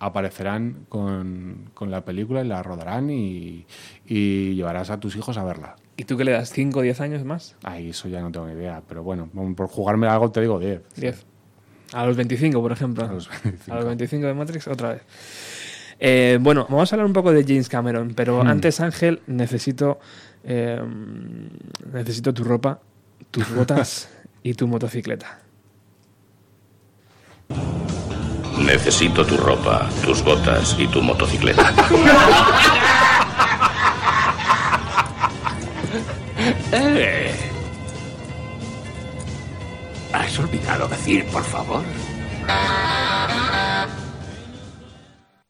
aparecerán 0.00 0.84
con, 0.88 1.70
con 1.72 1.90
la 1.90 2.04
película 2.04 2.42
y 2.44 2.48
la 2.48 2.62
rodarán 2.62 3.08
y, 3.10 3.66
y 4.06 4.54
llevarás 4.54 4.90
a 4.90 5.00
tus 5.00 5.16
hijos 5.16 5.38
a 5.38 5.44
verla. 5.44 5.76
¿Y 5.96 6.04
tú 6.04 6.16
qué 6.16 6.24
le 6.24 6.32
das? 6.32 6.52
¿5 6.54 6.76
o 6.76 6.80
10 6.82 7.00
años 7.00 7.24
más? 7.24 7.56
Ahí 7.62 7.90
eso 7.90 8.08
ya 8.08 8.20
no 8.20 8.30
tengo 8.30 8.46
ni 8.46 8.52
idea, 8.52 8.82
pero 8.86 9.02
bueno, 9.02 9.28
por 9.56 9.68
jugarme 9.68 10.08
algo 10.08 10.30
te 10.30 10.40
digo 10.42 10.58
10. 10.58 10.82
10. 10.96 11.24
A 11.92 12.04
los 12.04 12.16
25, 12.16 12.60
por 12.60 12.72
ejemplo. 12.72 13.04
A 13.04 13.12
los 13.12 13.28
25. 13.30 13.72
A 13.72 13.76
los 13.76 13.84
25 13.86 14.26
de 14.26 14.34
Matrix, 14.34 14.66
otra 14.68 14.94
vez. 14.94 15.02
Eh, 16.00 16.38
bueno, 16.40 16.66
vamos 16.68 16.92
a 16.92 16.96
hablar 16.96 17.06
un 17.06 17.12
poco 17.12 17.32
de 17.32 17.42
James 17.44 17.68
Cameron, 17.68 18.12
pero 18.14 18.42
Hmm. 18.42 18.48
antes, 18.48 18.80
Ángel, 18.80 19.20
necesito, 19.26 19.98
eh, 20.44 20.80
necesito 21.92 22.32
tu 22.34 22.44
ropa, 22.44 22.80
tus 23.30 23.48
botas 23.54 24.08
y 24.42 24.54
tu 24.54 24.66
motocicleta. 24.68 25.38
Necesito 28.58 29.24
tu 29.26 29.36
ropa, 29.36 29.88
tus 30.04 30.22
botas 30.22 30.76
y 30.78 30.86
tu 30.86 31.02
motocicleta. 31.02 31.72
¡Eh! 36.72 37.30
¿Has 40.12 40.38
olvidado 40.38 40.86
decir, 40.88 41.24
por 41.26 41.42
favor? 41.42 41.82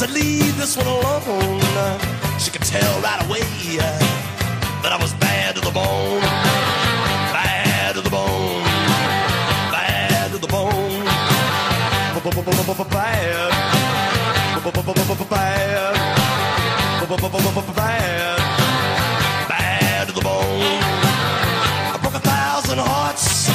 said, 0.00 0.12
Leave 0.12 0.56
this 0.56 0.78
one 0.78 0.86
alone. 0.86 2.00
She 2.38 2.50
could 2.50 2.62
tell 2.62 3.00
right 3.02 3.20
away 3.26 3.42
that 4.82 4.92
I 4.92 4.98
was 4.98 5.12
bad 5.14 5.56
to 5.56 5.60
the 5.60 5.70
bone. 5.70 6.22
Bad 7.36 7.96
to 7.96 8.00
the 8.00 8.08
bone. 8.08 8.64
Bad 9.70 10.32
to 10.32 10.38
the 10.38 10.46
bone. 10.46 11.04
Bad. 12.90 13.50
Bad. 13.50 13.52
Bad. 17.76 18.38
Bad 19.48 20.08
to 20.08 20.14
the 20.14 20.22
bone. 20.22 20.80
I 21.92 21.98
broke 22.00 22.14
a 22.14 22.20
thousand 22.20 22.78
hearts 22.78 23.50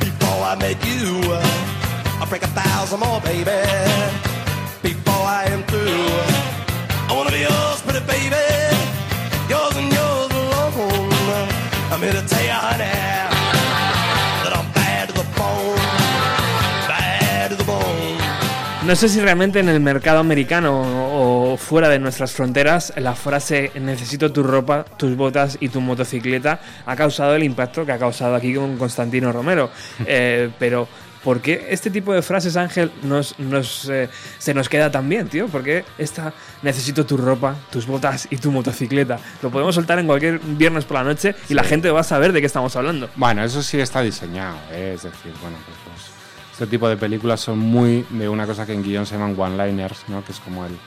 before 0.00 0.42
I 0.50 0.56
met 0.58 0.84
you. 0.84 1.22
I'll 2.18 2.26
break 2.26 2.42
a 2.42 2.48
thousand 2.48 2.98
more, 2.98 3.20
baby, 3.20 3.44
before 4.84 5.24
I 5.24 5.44
am 5.54 5.62
through. 5.64 6.12
I 7.08 7.12
wanna 7.16 7.32
be 7.32 7.40
yours, 7.48 7.80
pretty 7.86 8.04
baby, 8.04 8.44
yours 9.48 9.74
and 9.80 9.88
yours 9.98 10.30
alone. 10.30 11.48
I'm 11.90 12.00
here 12.04 12.12
to 12.12 12.24
tell 12.28 12.44
you, 12.44 12.58
honey, 12.66 12.92
that 14.44 14.52
I'm 14.58 14.68
bad 14.76 15.08
to 15.08 15.14
the 15.14 15.26
bone, 15.40 15.80
bad 16.86 17.50
to 17.50 17.56
the 17.56 17.64
bone. 17.64 18.18
No 18.86 18.94
sé 18.94 19.08
si 19.08 19.20
realmente 19.20 19.60
en 19.60 19.70
el 19.70 19.80
mercado 19.80 20.18
americano 20.18 20.82
o 21.16 21.56
fuera 21.56 21.88
de 21.88 21.98
nuestras 21.98 22.32
fronteras 22.32 22.92
la 22.96 23.14
frase 23.14 23.70
necesito 23.80 24.30
tu 24.30 24.42
ropa, 24.42 24.84
tus 24.84 25.16
botas 25.16 25.56
y 25.60 25.70
tu 25.70 25.80
motocicleta 25.80 26.60
ha 26.84 26.94
causado 26.94 27.34
el 27.34 27.44
impacto 27.44 27.86
que 27.86 27.92
ha 27.92 27.98
causado 27.98 28.34
aquí 28.34 28.54
con 28.54 28.76
Constantino 28.76 29.32
Romero. 29.32 29.70
Eh, 30.06 30.50
pero 30.58 30.86
¿por 31.24 31.40
qué 31.40 31.66
este 31.70 31.90
tipo 31.90 32.12
de 32.12 32.22
frases, 32.22 32.56
Ángel, 32.56 32.92
nos, 33.02 33.38
nos, 33.38 33.88
eh, 33.88 34.08
se 34.38 34.54
nos 34.54 34.68
queda 34.68 34.90
tan 34.90 35.08
bien, 35.08 35.26
tío? 35.28 35.48
¿Por 35.48 35.64
qué 35.64 35.84
esta 35.98 36.32
necesito 36.62 37.04
tu 37.06 37.16
ropa, 37.16 37.56
tus 37.72 37.86
botas 37.86 38.28
y 38.30 38.36
tu 38.36 38.52
motocicleta? 38.52 39.18
Lo 39.42 39.50
podemos 39.50 39.74
soltar 39.74 39.98
en 39.98 40.06
cualquier 40.06 40.38
viernes 40.38 40.84
por 40.84 40.98
la 40.98 41.04
noche 41.04 41.34
y 41.48 41.54
la 41.54 41.64
gente 41.64 41.90
va 41.90 42.00
a 42.00 42.04
saber 42.04 42.32
de 42.32 42.40
qué 42.40 42.46
estamos 42.46 42.76
hablando. 42.76 43.08
Bueno, 43.16 43.42
eso 43.42 43.62
sí 43.62 43.80
está 43.80 44.02
diseñado, 44.02 44.56
¿eh? 44.70 44.92
es 44.94 45.02
decir, 45.02 45.32
bueno, 45.40 45.56
pues 45.66 45.78
los- 45.92 46.14
este 46.52 46.66
tipo 46.68 46.88
de 46.88 46.96
películas 46.96 47.40
son 47.40 47.58
muy 47.58 48.06
de 48.10 48.28
una 48.28 48.46
cosa 48.46 48.64
que 48.64 48.74
en 48.74 48.82
guion 48.84 49.06
se 49.06 49.16
llaman 49.16 49.34
one-liners, 49.36 50.04
¿no? 50.06 50.24
Que 50.24 50.30
es 50.30 50.38
como 50.38 50.64
el, 50.66 50.78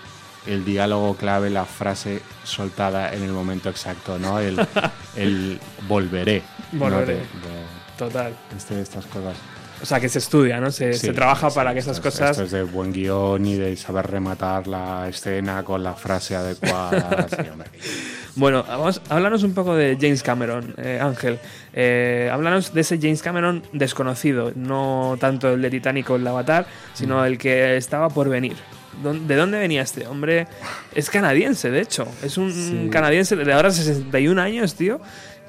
el 0.45 0.63
diálogo 0.63 1.15
clave, 1.17 1.49
la 1.49 1.65
frase 1.65 2.21
soltada 2.45 3.13
en 3.13 3.23
el 3.23 3.31
momento 3.33 3.69
exacto, 3.69 4.17
¿no? 4.17 4.39
El, 4.39 4.57
el 5.17 5.59
volveré. 5.89 6.41
¿no? 6.71 6.79
Volveré. 6.79 7.15
De- 7.15 7.19
de- 7.19 7.77
Total. 7.97 8.33
este- 8.55 8.79
estas 8.79 9.05
cosas. 9.07 9.35
O 9.82 9.86
sea, 9.86 9.99
que 9.99 10.09
se 10.09 10.19
estudia, 10.19 10.59
¿no? 10.59 10.71
Se, 10.71 10.93
Sí, 10.93 11.07
se 11.07 11.13
trabaja 11.13 11.49
sí, 11.49 11.55
para 11.55 11.71
que 11.73 11.80
esto 11.80 11.91
esas 11.91 12.05
es- 12.05 12.11
cosas... 12.13 12.32
Esto 12.32 12.43
es 12.43 12.51
de 12.51 12.63
buen 12.63 12.91
guion 12.91 13.45
y 13.45 13.55
de 13.55 13.75
saber 13.78 14.07
rematar 14.07 14.65
la 14.67 15.07
escena 15.07 15.63
con 15.63 15.84
la 15.84 15.93
frase 15.93 16.36
adecuada. 16.36 17.28
sí. 17.30 17.89
Bueno, 18.36 18.63
vamos, 18.67 19.01
háblanos 19.09 19.43
un 19.43 19.53
poco 19.53 19.75
de 19.75 19.97
James 19.99 20.21
Cameron, 20.23 20.73
eh, 20.78 20.99
Ángel. 21.01 21.39
Eh, 21.73 22.30
háblanos 22.32 22.73
de 22.73 22.82
ese 22.82 22.97
James 22.99 23.21
Cameron 23.21 23.63
desconocido, 23.73 24.51
no 24.55 25.15
tanto 25.19 25.51
el 25.53 25.61
de 25.61 25.69
Titanic 25.69 26.09
o 26.09 26.15
el 26.15 26.23
de 26.23 26.30
Avatar, 26.30 26.65
sino 26.93 27.23
el 27.25 27.38
que 27.38 27.78
estaba 27.78 28.09
por 28.09 28.30
venir. 28.30 28.55
¿Dó- 29.03 29.13
¿De 29.13 29.36
dónde 29.36 29.59
venía 29.59 29.82
este 29.84 30.07
hombre? 30.07 30.47
Es 30.95 31.09
canadiense, 31.11 31.69
de 31.69 31.82
hecho. 31.82 32.07
Es 32.23 32.38
un 32.38 32.51
Sí. 32.51 32.89
canadiense 32.91 33.36
de 33.36 33.53
ahora 33.53 33.69
61 33.71 34.39
años, 34.41 34.73
tío, 34.75 34.99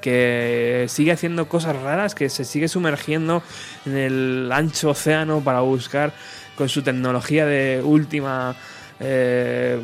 que 0.01 0.85
sigue 0.89 1.11
haciendo 1.11 1.47
cosas 1.47 1.75
raras, 1.75 2.15
que 2.15 2.29
se 2.29 2.45
sigue 2.45 2.67
sumergiendo 2.67 3.43
en 3.85 3.97
el 3.97 4.51
ancho 4.51 4.89
océano 4.91 5.41
para 5.41 5.61
buscar 5.61 6.13
con 6.55 6.67
su 6.69 6.81
tecnología 6.81 7.45
de 7.45 7.81
última 7.83 8.55
eh, 9.01 9.79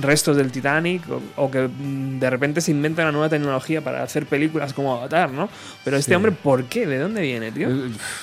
restos 0.00 0.36
del 0.36 0.52
Titanic 0.52 1.02
o, 1.10 1.20
o 1.42 1.50
que 1.50 1.66
mm, 1.68 2.20
de 2.20 2.30
repente 2.30 2.60
se 2.60 2.70
inventa 2.70 3.02
una 3.02 3.10
nueva 3.10 3.28
tecnología 3.28 3.80
para 3.82 4.02
hacer 4.04 4.26
películas 4.26 4.72
como 4.72 4.94
Avatar, 4.96 5.32
¿no? 5.32 5.48
Pero 5.82 5.96
este 5.96 6.12
Sí. 6.12 6.14
hombre, 6.14 6.30
¿por 6.30 6.64
qué? 6.66 6.86
¿De 6.86 6.98
dóde 7.00 7.20
viene, 7.20 7.50
tío? 7.50 7.68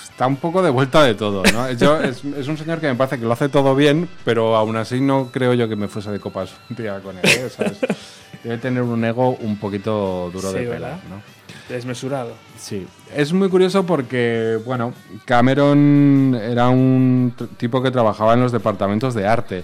Está 0.10 0.26
un 0.26 0.38
poco 0.38 0.64
de 0.64 0.70
vuelta 0.70 1.04
de 1.04 1.16
todo, 1.16 1.44
¿no? 1.52 1.70
Yo- 1.74 2.02
es, 2.02 2.24
es 2.24 2.48
un 2.48 2.58
señor 2.58 2.80
que 2.80 2.88
me 2.88 2.96
parece 2.96 3.20
que 3.20 3.26
lo 3.26 3.34
hace 3.34 3.50
todo 3.50 3.76
bien, 3.76 4.08
pero 4.24 4.56
aún 4.56 4.78
así 4.78 5.02
no 5.02 5.30
creo 5.34 5.54
yo 5.54 5.68
que 5.68 5.76
me 5.76 5.90
fuese 5.90 6.12
de 6.12 6.20
copas 6.22 6.54
un 6.70 6.78
día 6.78 7.00
con 7.02 7.18
él, 7.18 7.26
¿eh? 7.26 7.50
¿Sabes? 7.50 7.80
Debe 8.44 8.58
tener 8.58 8.84
un 8.84 9.04
ego 9.04 9.32
un 9.42 9.58
poquito 9.58 10.30
duro 10.32 10.54
de 10.54 10.64
pelar. 10.66 11.00
¿no? 11.10 11.22
Desmesurado. 11.70 12.34
Sí, 12.58 12.88
es 13.16 13.34
muy 13.34 13.50
curioso 13.50 13.86
porque, 13.86 14.58
bueno, 14.66 14.94
Cameron 15.26 16.34
era 16.42 16.70
un 16.70 17.34
tipo 17.58 17.82
que 17.84 17.92
trabajaba 17.92 18.34
en 18.34 18.42
los 18.42 18.52
departamentos 18.52 19.14
de 19.14 19.28
arte. 19.28 19.64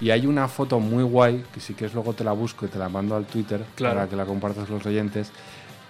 Y 0.00 0.10
hay 0.10 0.26
una 0.26 0.48
foto 0.48 0.80
muy 0.80 1.04
guay, 1.04 1.44
que 1.54 1.60
si 1.60 1.74
quieres 1.74 1.94
luego 1.94 2.12
te 2.12 2.24
la 2.24 2.32
busco 2.32 2.66
y 2.66 2.68
te 2.68 2.78
la 2.78 2.88
mando 2.88 3.14
al 3.16 3.24
Twitter 3.26 3.64
Claro. 3.76 3.94
para 3.96 4.08
que 4.08 4.16
la 4.16 4.24
compartas 4.26 4.66
con 4.66 4.76
los 4.78 4.86
oyentes, 4.86 5.30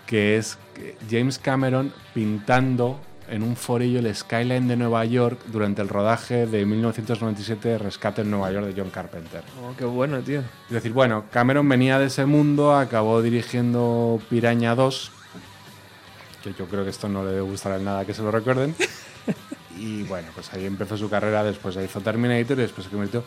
que 0.06 0.36
es 0.36 0.58
que 0.74 0.96
James 1.10 1.38
Cameron 1.38 1.92
pintando 2.12 3.00
en 3.28 3.42
un 3.42 3.56
forillo 3.56 3.98
el 3.98 4.14
skyline 4.14 4.68
de 4.68 4.76
Nueva 4.76 5.04
York 5.04 5.40
durante 5.46 5.82
el 5.82 5.88
rodaje 5.88 6.46
de 6.46 6.64
1997 6.64 7.78
Rescate 7.78 8.20
en 8.22 8.30
Nueva 8.30 8.52
York 8.52 8.66
de 8.66 8.80
John 8.80 8.90
Carpenter. 8.90 9.42
Oh, 9.64 9.74
qué 9.76 9.84
bueno, 9.84 10.20
tío. 10.20 10.40
Es 10.68 10.70
decir, 10.74 10.92
bueno, 10.92 11.24
Cameron 11.32 11.68
venía 11.68 11.98
de 11.98 12.06
ese 12.06 12.24
mundo, 12.26 12.76
acabó 12.76 13.22
dirigiendo 13.22 14.20
Piraña 14.30 14.76
2, 14.76 15.10
que 16.52 16.58
yo 16.58 16.66
creo 16.66 16.84
que 16.84 16.90
esto 16.90 17.08
no 17.08 17.24
le 17.24 17.30
debe 17.30 17.42
gustar 17.42 17.72
a 17.72 17.78
nada 17.78 18.04
que 18.04 18.14
se 18.14 18.22
lo 18.22 18.30
recuerden. 18.30 18.74
y 19.78 20.02
bueno, 20.04 20.28
pues 20.34 20.52
ahí 20.52 20.64
empezó 20.64 20.96
su 20.96 21.08
carrera, 21.10 21.42
después 21.44 21.76
hizo 21.76 22.00
Terminator 22.00 22.58
y 22.58 22.62
después 22.62 22.84
se 22.86 22.90
convirtió 22.90 23.24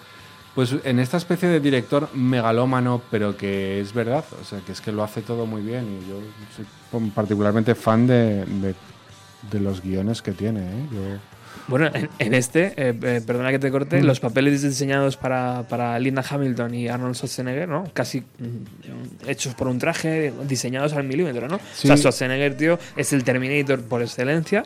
pues 0.56 0.76
en 0.84 1.00
esta 1.00 1.18
especie 1.18 1.48
de 1.48 1.60
director 1.60 2.10
megalómano, 2.16 3.02
pero 3.12 3.38
que 3.38 3.80
es 3.80 3.94
verdad, 3.94 4.26
o 4.42 4.44
sea, 4.44 4.60
que 4.62 4.72
es 4.72 4.82
que 4.82 4.92
lo 4.92 5.04
hace 5.04 5.22
todo 5.22 5.46
muy 5.46 5.62
bien 5.62 6.02
y 6.02 6.10
yo 6.10 6.20
soy 6.56 7.10
particularmente 7.12 7.76
fan 7.76 8.08
de, 8.08 8.46
de- 8.46 8.76
de 9.52 9.60
los 9.62 9.82
guiones 9.82 10.22
que 10.22 10.32
tiene. 10.34 10.62
¿eh? 10.62 10.88
Yo- 10.92 11.29
Bueno, 11.68 11.88
en, 11.94 12.10
en 12.18 12.34
este, 12.34 12.74
eh, 12.78 12.94
eh, 13.04 13.22
perdona 13.26 13.52
que 13.52 13.60
te 13.60 13.70
corte, 13.70 14.02
Mm. 14.02 14.06
los 14.06 14.20
papeles 14.20 14.62
diseñados 14.64 15.18
para, 15.18 15.68
para 15.70 16.00
Linda 16.00 16.24
Hamilton 16.28 16.74
y 16.74 16.88
Arnold 16.88 17.16
Schwarzenegger, 17.16 17.70
¿no? 17.70 17.84
Casi 17.94 18.22
mm, 18.22 19.28
hechos 19.28 19.54
por 19.54 19.68
un 19.68 19.78
traje, 19.78 20.34
diseñados 20.48 20.94
al 20.94 21.04
milímetro, 21.04 21.48
¿no? 21.48 21.60
Sí. 21.74 21.88
O 21.88 21.90
sea, 21.90 21.98
Schwarzenegger, 21.98 22.56
tío, 22.58 22.80
es 22.96 23.14
el 23.14 23.24
Terminator 23.24 23.82
por 23.84 24.02
excelencia. 24.02 24.64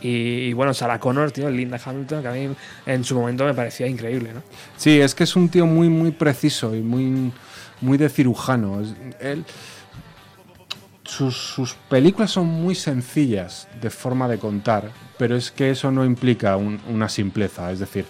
Y, 0.00 0.48
y 0.48 0.52
bueno, 0.52 0.74
Sarah 0.74 0.98
Connor, 0.98 1.30
tío, 1.30 1.48
Linda 1.48 1.80
Hamilton, 1.84 2.22
que 2.22 2.28
a 2.28 2.32
mí 2.32 2.48
en 2.86 3.04
su 3.04 3.14
momento 3.14 3.44
me 3.44 3.54
parecía 3.54 3.86
increíble, 3.86 4.32
¿no? 4.34 4.42
Sí, 4.76 5.00
es 5.00 5.14
que 5.14 5.22
es 5.22 5.36
un 5.36 5.48
tío 5.48 5.64
muy, 5.64 5.88
muy 5.88 6.10
preciso 6.10 6.74
y 6.74 6.80
muy, 6.80 7.30
muy 7.80 7.98
de 7.98 8.08
cirujano. 8.08 8.82
Él, 9.20 9.44
sus, 11.16 11.76
películas 11.88 12.30
son 12.30 12.46
muy 12.46 12.74
sencillas 12.74 13.68
de 13.80 13.90
forma 13.90 14.28
de 14.28 14.38
contar, 14.38 14.90
pero 15.18 15.36
es 15.36 15.50
que 15.50 15.70
eso 15.70 15.90
no 15.90 16.04
implica 16.04 16.56
un- 16.56 16.80
una 16.88 17.08
simpleza. 17.08 17.70
Es 17.70 17.80
decir, 17.80 18.06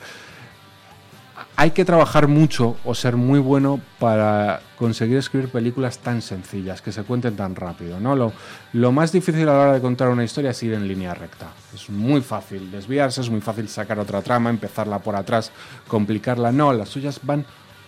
hay 1.57 1.73
que 1.73 1.85
trabajar 1.85 2.29
mucho 2.29 2.77
o 2.85 2.95
ser 2.95 3.17
muy 3.17 3.39
bueno 3.41 3.81
para 3.99 4.61
conseguir 4.77 5.19
escribir 5.19 5.51
películas 5.51 5.99
tan 5.99 6.23
sencillas, 6.23 6.81
que 6.81 6.93
se 6.93 7.03
cuenten 7.03 7.37
tan 7.37 7.55
rápido. 7.57 8.01
¿no? 8.01 8.15
Lo, 8.17 8.33
lo 8.73 8.93
más 8.93 9.13
difícil 9.13 9.49
a 9.49 9.53
la 9.53 9.59
hora 9.61 9.73
de 9.75 9.81
contar 9.81 10.09
una 10.09 10.25
historia 10.25 10.51
es 10.51 10.63
ir 10.63 10.73
en 10.73 10.87
línea 10.87 11.15
recta. 11.15 11.49
Es 11.75 11.91
muy 11.91 12.21
fácil 12.21 12.71
desviarse, 12.71 13.21
es 13.21 13.31
muy 13.31 13.41
fácil 13.41 13.69
sacar 13.69 13.99
otra 13.99 14.23
trama, 14.23 14.51
empezarla 14.51 14.99
por 15.01 15.17
atrás, 15.17 15.51
complicarla. 15.89 16.53
No, 16.53 16.73
las 16.73 16.89
suyas 16.89 17.21
van... 17.23 17.45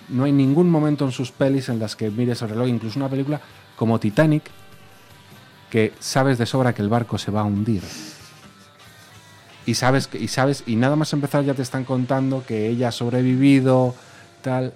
No 0.08 0.24
hay 0.24 0.32
ningún 0.32 0.68
momento 0.68 1.06
en 1.06 1.12
sus 1.12 1.30
pelis 1.30 1.70
en 1.70 1.78
las 1.78 1.96
que 1.96 2.10
mires 2.10 2.42
el 2.42 2.50
reloj, 2.50 2.68
incluso 2.68 2.98
una 2.98 3.08
película 3.08 3.40
como 3.76 3.98
Titanic, 3.98 4.42
que 5.74 5.92
sabes 5.98 6.38
de 6.38 6.46
sobra 6.46 6.72
que 6.72 6.82
el 6.82 6.88
barco 6.88 7.18
se 7.18 7.32
va 7.32 7.40
a 7.40 7.44
hundir. 7.44 7.82
Y 9.66 9.74
sabes, 9.74 10.08
y 10.12 10.28
sabes, 10.28 10.62
y 10.68 10.76
nada 10.76 10.94
más 10.94 11.12
empezar 11.12 11.42
ya 11.42 11.52
te 11.54 11.62
están 11.62 11.82
contando 11.82 12.44
que 12.46 12.68
ella 12.68 12.88
ha 12.88 12.92
sobrevivido, 12.92 13.92
tal. 14.40 14.72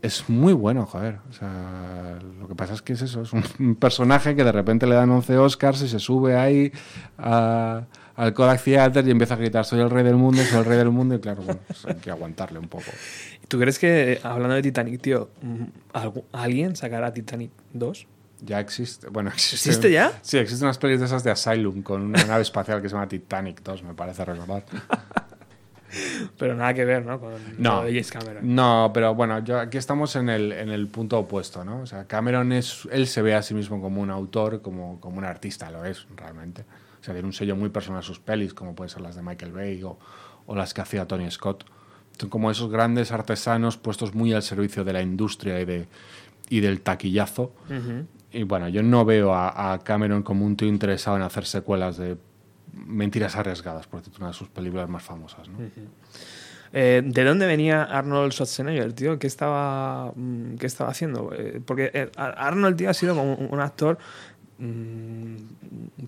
Es 0.00 0.28
muy 0.28 0.52
bueno, 0.52 0.86
joder. 0.86 1.18
O 1.28 1.32
sea, 1.32 2.16
lo 2.38 2.46
que 2.46 2.54
pasa 2.54 2.74
es 2.74 2.82
que 2.82 2.92
es 2.92 3.02
eso, 3.02 3.22
es 3.22 3.32
un, 3.32 3.74
personaje 3.80 4.36
que 4.36 4.44
de 4.44 4.52
repente 4.52 4.86
le 4.86 4.94
dan 4.94 5.10
11 5.10 5.36
Oscars 5.38 5.82
y 5.82 5.88
se 5.88 5.98
sube 5.98 6.36
ahí 6.38 6.70
al 7.16 8.34
Kodak 8.34 8.62
Theater 8.62 9.04
y 9.08 9.10
empieza 9.10 9.34
a 9.34 9.38
gritar, 9.38 9.64
soy 9.64 9.80
el 9.80 9.90
rey 9.90 10.04
del 10.04 10.14
mundo, 10.14 10.44
soy 10.44 10.58
el 10.60 10.64
rey 10.64 10.78
del 10.78 10.90
mundo, 10.90 11.16
y 11.16 11.18
claro, 11.18 11.42
bueno, 11.42 11.60
pues 11.66 11.84
hay 11.86 11.96
que 11.96 12.12
aguantarle 12.12 12.60
un 12.60 12.68
poco. 12.68 12.84
¿Tú 13.48 13.58
crees 13.58 13.80
que, 13.80 14.12
eh, 14.12 14.20
hablando 14.22 14.54
de 14.54 14.62
Titanic, 14.62 15.00
tío, 15.02 15.30
mm, 15.42 15.64
algu- 15.98 16.22
alguien 16.30 16.76
sacará 16.76 17.12
Titanic 17.12 17.50
2? 17.72 18.06
Ya 18.44 18.58
existe, 18.60 19.08
bueno, 19.08 19.30
existe. 19.34 19.68
¿Existe 19.70 19.90
ya? 19.92 20.12
Sí, 20.22 20.38
existen 20.38 20.66
unas 20.66 20.78
pelis 20.78 20.98
de 21.00 21.06
esas 21.06 21.22
de 21.24 21.30
Asylum 21.30 21.82
con 21.82 22.02
una 22.02 22.24
nave 22.24 22.42
espacial 22.42 22.82
que 22.82 22.88
se 22.88 22.94
llama 22.94 23.08
Titanic 23.08 23.62
2, 23.62 23.82
me 23.84 23.94
parece 23.94 24.24
recordar. 24.24 24.64
Pero 26.38 26.54
nada 26.54 26.72
que 26.72 26.86
ver, 26.86 27.04
¿no? 27.04 27.20
Con 27.20 27.34
No, 27.58 27.82
James 27.82 28.10
Cameron. 28.10 28.54
no, 28.54 28.90
pero 28.94 29.14
bueno, 29.14 29.40
yo 29.44 29.60
aquí 29.60 29.76
estamos 29.76 30.16
en 30.16 30.30
el, 30.30 30.50
en 30.52 30.70
el 30.70 30.86
punto 30.88 31.18
opuesto, 31.18 31.66
¿no? 31.66 31.80
O 31.82 31.86
sea, 31.86 32.06
Cameron 32.06 32.50
es, 32.52 32.88
él 32.90 33.06
se 33.06 33.20
ve 33.20 33.34
a 33.34 33.42
sí 33.42 33.52
mismo 33.52 33.78
como 33.82 34.00
un 34.00 34.10
autor, 34.10 34.62
como, 34.62 34.98
como 35.00 35.18
un 35.18 35.24
artista, 35.26 35.70
lo 35.70 35.84
es 35.84 36.06
realmente. 36.16 36.62
O 36.98 37.04
sea, 37.04 37.12
tiene 37.12 37.26
un 37.26 37.34
sello 37.34 37.56
muy 37.56 37.68
personal 37.68 38.00
a 38.00 38.02
sus 38.02 38.20
pelis, 38.20 38.54
como 38.54 38.74
pueden 38.74 38.88
ser 38.88 39.02
las 39.02 39.16
de 39.16 39.22
Michael 39.22 39.52
Bay 39.52 39.82
o, 39.82 39.98
o 40.46 40.56
las 40.56 40.72
que 40.72 40.80
hacía 40.80 41.06
Tony 41.06 41.30
Scott. 41.30 41.66
Son 42.18 42.30
como 42.30 42.50
esos 42.50 42.70
grandes 42.70 43.12
artesanos 43.12 43.76
puestos 43.76 44.14
muy 44.14 44.32
al 44.32 44.42
servicio 44.42 44.84
de 44.84 44.94
la 44.94 45.02
industria 45.02 45.60
y, 45.60 45.66
de, 45.66 45.88
y 46.48 46.60
del 46.60 46.80
taquillazo. 46.80 47.52
Ujú. 47.68 48.06
Y 48.32 48.44
bueno, 48.44 48.68
yo 48.68 48.82
no 48.82 49.04
veo 49.04 49.34
a, 49.34 49.72
a 49.74 49.78
Cameron 49.80 50.22
como 50.22 50.44
un 50.46 50.56
tío 50.56 50.68
interesado 50.68 51.16
en 51.16 51.22
hacer 51.22 51.44
secuelas 51.44 51.96
de 51.98 52.16
mentiras 52.72 53.36
arriesgadas, 53.36 53.86
por 53.86 54.00
decirte 54.00 54.18
una 54.20 54.28
de 54.28 54.34
sus 54.34 54.48
películas 54.48 54.88
más 54.88 55.02
famosas, 55.02 55.48
¿no? 55.48 55.58
Eh, 56.74 57.02
¿De 57.04 57.24
dónde 57.24 57.46
venía 57.46 57.82
Arnold 57.82 58.32
Schwarzenegger, 58.32 58.94
tío? 58.94 59.18
¿Qué 59.18 59.26
estaba, 59.26 60.12
mm, 60.16 60.54
qué 60.56 60.66
estaba 60.66 60.90
haciendo? 60.90 61.30
Eh, 61.36 61.60
porque 61.64 61.90
eh, 61.92 62.10
Ar- 62.16 62.34
Arnold, 62.38 62.76
tío, 62.76 62.88
ha 62.88 62.94
sido 62.94 63.14
como 63.14 63.34
un, 63.34 63.48
un 63.52 63.60
actor 63.60 63.98
mm, 64.58 65.36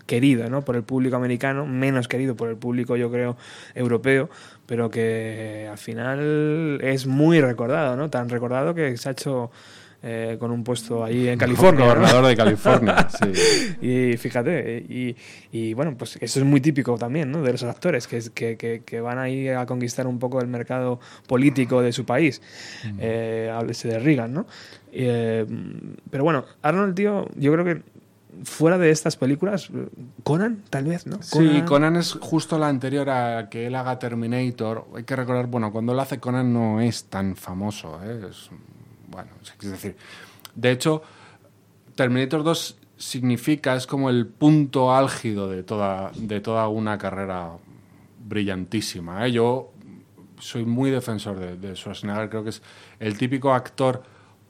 querido, 0.07 0.49
¿no? 0.49 0.63
Por 0.63 0.75
el 0.75 0.81
público 0.83 1.15
americano, 1.15 1.67
menos 1.67 2.07
querido 2.07 2.35
por 2.35 2.49
el 2.49 2.57
público, 2.57 2.95
yo 2.95 3.11
creo, 3.11 3.37
europeo, 3.75 4.29
pero 4.65 4.89
que 4.89 5.67
al 5.69 5.77
final 5.77 6.79
es 6.81 7.05
muy 7.05 7.41
recordado, 7.41 7.95
¿no? 7.95 8.09
Tan 8.09 8.29
recordado 8.29 8.73
que 8.73 8.97
se 8.97 9.09
ha 9.09 9.11
hecho 9.11 9.51
eh, 10.07 10.37
con 10.39 10.51
un 10.51 10.63
puesto 10.63 11.03
ahí 11.03 11.29
en 11.29 11.39
California. 11.39 11.85
¿no? 11.85 11.93
Gobernador 11.95 12.27
de 12.27 12.35
California, 12.35 13.07
sí. 13.09 13.75
Y 13.81 14.17
fíjate, 14.17 14.85
y, 14.87 15.15
y, 15.51 15.73
bueno, 15.73 15.95
pues 15.97 16.17
eso 16.21 16.39
es 16.39 16.45
muy 16.45 16.61
típico 16.61 16.95
también, 16.95 17.31
¿no? 17.31 17.41
De 17.41 17.51
los 17.51 17.63
actores 17.63 18.05
que, 18.05 18.21
que, 18.31 18.55
que, 18.55 18.83
que 18.85 19.01
van 19.01 19.17
ahí 19.17 19.47
a 19.49 19.65
conquistar 19.65 20.05
un 20.05 20.19
poco 20.19 20.39
el 20.41 20.47
mercado 20.47 20.99
político 21.27 21.81
de 21.81 21.91
su 21.91 22.05
país. 22.05 22.39
Eh, 22.99 23.51
háblese 23.51 23.87
de 23.87 23.97
Reagan, 23.97 24.31
¿no? 24.31 24.45
Eh, 24.91 25.43
pero 26.11 26.23
bueno, 26.23 26.45
Arnold, 26.61 26.93
tío, 26.93 27.27
yo 27.35 27.51
creo 27.51 27.65
que 27.65 27.81
fuera 28.43 28.77
de 28.77 28.91
estas 28.91 29.17
películas, 29.17 29.71
Conan, 30.23 30.61
tal 30.69 30.85
vez, 30.85 31.07
¿no? 31.07 31.21
Sí, 31.23 31.63
Conan 31.65 31.95
es 31.95 32.13
justo 32.13 32.59
la 32.59 32.67
anterior 32.67 33.09
a 33.09 33.49
que 33.49 33.65
él 33.65 33.73
haga 33.73 33.97
Terminator. 33.97 34.85
Hay 34.95 35.03
que 35.03 35.15
recordar, 35.15 35.47
bueno, 35.47 35.71
cuando 35.71 35.93
él 35.93 35.99
hace 35.99 36.19
Conan 36.19 36.53
no 36.53 36.79
es 36.79 37.05
tan 37.05 37.35
famoso. 37.35 37.99
¿eh? 38.03 38.27
Es, 38.29 38.51
bueno, 39.15 39.31
es 39.41 39.71
decir, 39.71 39.95
de 40.55 40.71
hecho, 40.71 41.01
Terminator 41.95 42.43
2 42.43 42.77
significa, 42.97 43.75
es 43.75 43.87
como 43.87 44.09
el 44.09 44.27
punto 44.27 44.93
álgido 44.93 45.49
de 45.49 45.63
toda, 45.63 46.11
de 46.15 46.41
toda 46.41 46.67
una 46.67 46.97
carrera 46.97 47.51
brillantísima. 48.19 49.25
¿eh? 49.25 49.31
Yo 49.31 49.71
soy 50.39 50.65
muy 50.65 50.91
defensor 50.91 51.39
de, 51.39 51.55
de 51.55 51.75
Schwarzenegger, 51.75 52.29
creo 52.29 52.43
que 52.43 52.49
es 52.49 52.61
el 52.99 53.17
típico 53.17 53.53
actor 53.53 54.03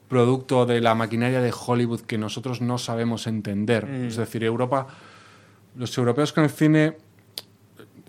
producto 0.08 0.66
de 0.66 0.80
la 0.80 0.96
maquinaria 0.96 1.40
de 1.40 1.52
Hollywood 1.54 2.00
que 2.00 2.18
nosotros 2.18 2.60
no 2.60 2.78
sabemos 2.78 3.28
entender. 3.28 3.86
Mm. 3.86 4.06
Es 4.06 4.16
decir, 4.16 4.42
Europa, 4.42 4.88
los 5.76 5.96
europeos 5.96 6.32
con 6.32 6.42
el 6.42 6.50
cine 6.50 6.96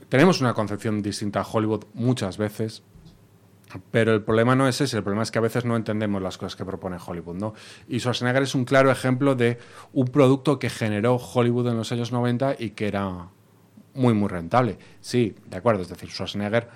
tenemos 0.10 0.41
una 0.41 0.55
concepción 0.55 1.03
distinta 1.03 1.41
a 1.41 1.45
Hollywood 1.45 1.86
muchas 1.93 2.38
veces, 2.38 2.82
pero 3.91 4.13
el 4.13 4.24
problema 4.24 4.55
no 4.55 4.68
es 4.68 4.80
ese, 4.82 4.97
el 4.97 5.03
problema 5.03 5.24
es 5.24 5.32
que 5.32 5.39
a 5.39 5.41
veces 5.41 5.65
no 5.65 5.76
entendemos 5.76 6.22
las 6.22 6.38
cosas 6.38 6.55
que 6.55 6.65
propone 6.65 6.97
Hollywood, 7.05 7.36
¿no? 7.36 7.53
Y 7.88 7.99
Schwarzenegger 7.99 8.43
es 8.43 8.55
un 8.55 8.65
claro 8.65 8.91
ejemplo 8.91 9.36
de 9.36 9.57
un 9.93 10.07
producto 10.07 10.59
que 10.59 10.70
generó 10.70 11.15
Hollywood 11.15 11.68
en 11.68 11.78
los 11.78 11.91
años 11.91 12.11
90 12.11 12.55
y 12.59 12.72
que 12.72 12.88
era 12.88 13.30
muy, 13.93 14.13
muy 14.13 14.30
rentable. 14.30 14.78
Sí, 15.01 15.36
de 15.49 15.57
acuerdo, 15.57 15.82
es 15.82 15.89
decir, 15.89 16.09
Schwarzenegger 16.09 16.70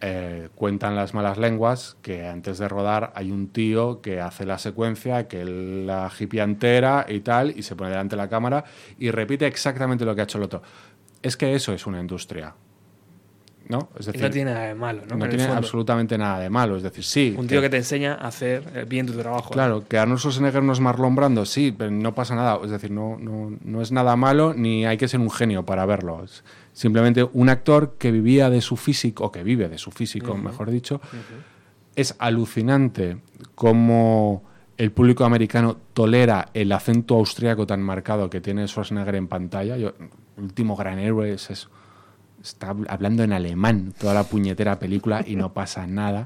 eh, 0.00 0.48
cuentan 0.54 0.94
las 0.94 1.12
malas 1.12 1.38
lenguas 1.38 1.96
que 2.02 2.24
antes 2.26 2.58
de 2.58 2.68
rodar 2.68 3.12
hay 3.16 3.32
un 3.32 3.48
tío 3.48 4.00
que 4.00 4.20
hace 4.20 4.46
la 4.46 4.58
secuencia, 4.58 5.26
que 5.26 5.44
la 5.44 6.10
hippie 6.16 6.40
entera 6.40 7.04
y 7.08 7.20
tal, 7.20 7.52
y 7.56 7.62
se 7.62 7.74
pone 7.74 7.90
delante 7.90 8.14
de 8.14 8.22
la 8.22 8.28
cámara 8.28 8.64
y 8.98 9.10
repite 9.10 9.46
exactamente 9.46 10.04
lo 10.04 10.14
que 10.14 10.20
ha 10.20 10.24
hecho 10.24 10.38
el 10.38 10.44
otro. 10.44 10.62
Es 11.20 11.36
que 11.36 11.54
eso 11.54 11.72
es 11.72 11.86
una 11.86 12.00
industria. 12.00 12.54
¿No? 13.68 13.90
Es 13.98 14.08
Y 14.14 14.18
no 14.18 14.30
tiene 14.30 14.52
nada 14.52 14.66
de 14.66 14.74
malo, 14.74 15.02
¿no? 15.06 15.28
Tiene 15.28 15.44
absolutamente 15.44 16.16
nada 16.16 16.38
de 16.40 16.48
malo. 16.48 16.76
Es 16.76 16.82
decir, 16.82 17.04
sí. 17.04 17.34
Un 17.36 17.46
tío 17.46 17.60
que 17.60 17.68
te 17.68 17.76
enseña 17.76 18.14
a 18.14 18.28
hacer 18.28 18.64
eh, 18.74 18.86
bien 18.88 19.06
tu 19.06 19.12
trabajo. 19.12 19.50
¿no? 19.50 19.54
Claro, 19.54 19.84
que 19.86 19.98
Arnold 19.98 20.20
Schwarzenegger 20.20 20.62
no 20.62 20.72
es 20.72 20.80
Marlon 20.80 21.14
Brando, 21.14 21.44
sí, 21.44 21.74
pero 21.76 21.90
no 21.90 22.14
pasa 22.14 22.34
nada. 22.34 22.58
Es 22.64 22.70
decir, 22.70 22.90
no, 22.90 23.18
no, 23.18 23.54
no 23.62 23.82
es 23.82 23.92
nada 23.92 24.16
malo 24.16 24.54
ni 24.54 24.86
hay 24.86 24.96
que 24.96 25.06
ser 25.06 25.20
un 25.20 25.30
genio 25.30 25.66
para 25.66 25.84
verlo. 25.84 26.24
Es 26.24 26.44
simplemente 26.72 27.28
un 27.32 27.50
actor 27.50 27.96
que 27.98 28.10
vivía 28.10 28.48
de 28.48 28.62
su 28.62 28.76
físico, 28.76 29.24
o 29.24 29.32
que 29.32 29.42
vive 29.42 29.68
de 29.68 29.78
su 29.78 29.90
físico, 29.90 30.36
mejor 30.36 30.70
dicho. 30.70 31.00
Es 31.94 32.14
alucinante 32.18 33.18
cómo 33.54 34.44
el 34.78 34.92
público 34.92 35.24
americano 35.24 35.76
tolera 35.92 36.48
el 36.54 36.70
acento 36.72 37.16
austríaco 37.16 37.66
tan 37.66 37.82
marcado 37.82 38.30
que 38.30 38.40
tiene 38.40 38.66
Schwarzenegger 38.66 39.16
en 39.16 39.26
pantalla. 39.26 39.76
Yo, 39.76 39.92
último 40.36 40.76
gran 40.76 40.98
héroe 41.00 41.32
es 41.32 41.50
eso. 41.50 41.68
Está 42.42 42.72
habl- 42.74 42.86
hablando 42.88 43.22
en 43.24 43.32
alemán 43.32 43.92
toda 43.98 44.14
la 44.14 44.24
puñetera 44.24 44.78
película 44.78 45.24
y 45.26 45.36
no 45.36 45.52
pasa 45.52 45.86
nada. 45.86 46.24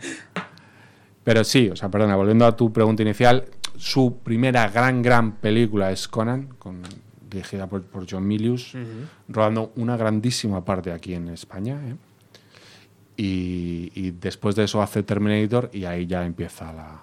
Pero 1.25 1.45
sí, 1.45 1.69
o 1.71 1.77
sea, 1.77 1.89
perdona, 1.91 2.17
volviendo 2.17 2.45
a 2.47 2.57
tu 2.57 2.73
pregunta 2.73 3.03
inicial, 3.03 3.45
su 3.77 4.19
primera 4.23 4.69
gran, 4.69 5.03
gran 5.03 5.33
película 5.37 5.91
es 5.93 6.09
Conan, 6.09 6.49
con- 6.59 6.83
dirigida 7.31 7.67
por, 7.67 7.83
por 7.83 8.07
John 8.11 8.27
Milius, 8.27 8.75
rodando 9.29 9.73
una 9.77 9.97
grandísima 9.97 10.65
parte 10.65 10.93
aquí 10.93 11.15
en 11.15 11.29
España. 11.29 11.81
¿eh? 11.87 11.95
Y, 13.17 13.91
y 13.95 14.11
después 14.13 14.55
de 14.57 14.65
eso 14.65 14.83
hace 14.83 15.03
Terminator 15.03 15.71
y 15.73 15.85
ahí 15.85 16.07
ya 16.07 16.25
empieza 16.27 16.73
la, 16.73 17.03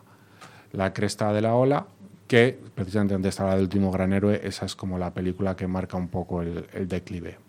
la 0.73 0.93
cresta 0.93 1.31
de 1.33 1.41
la 1.41 1.55
ola, 1.55 1.87
que 2.29 2.59
precisamente 2.75 3.15
antes 3.15 3.29
estaba 3.29 3.55
del 3.55 3.63
último 3.63 3.91
gran 3.91 4.13
héroe, 4.13 4.39
esa 4.43 4.65
es 4.67 4.75
como 4.75 4.99
la 4.99 5.11
película 5.13 5.55
que 5.55 5.65
marca 5.67 5.97
un 5.97 6.09
poco 6.09 6.41
el, 6.43 6.63
el 6.73 6.87
declive. 6.87 7.39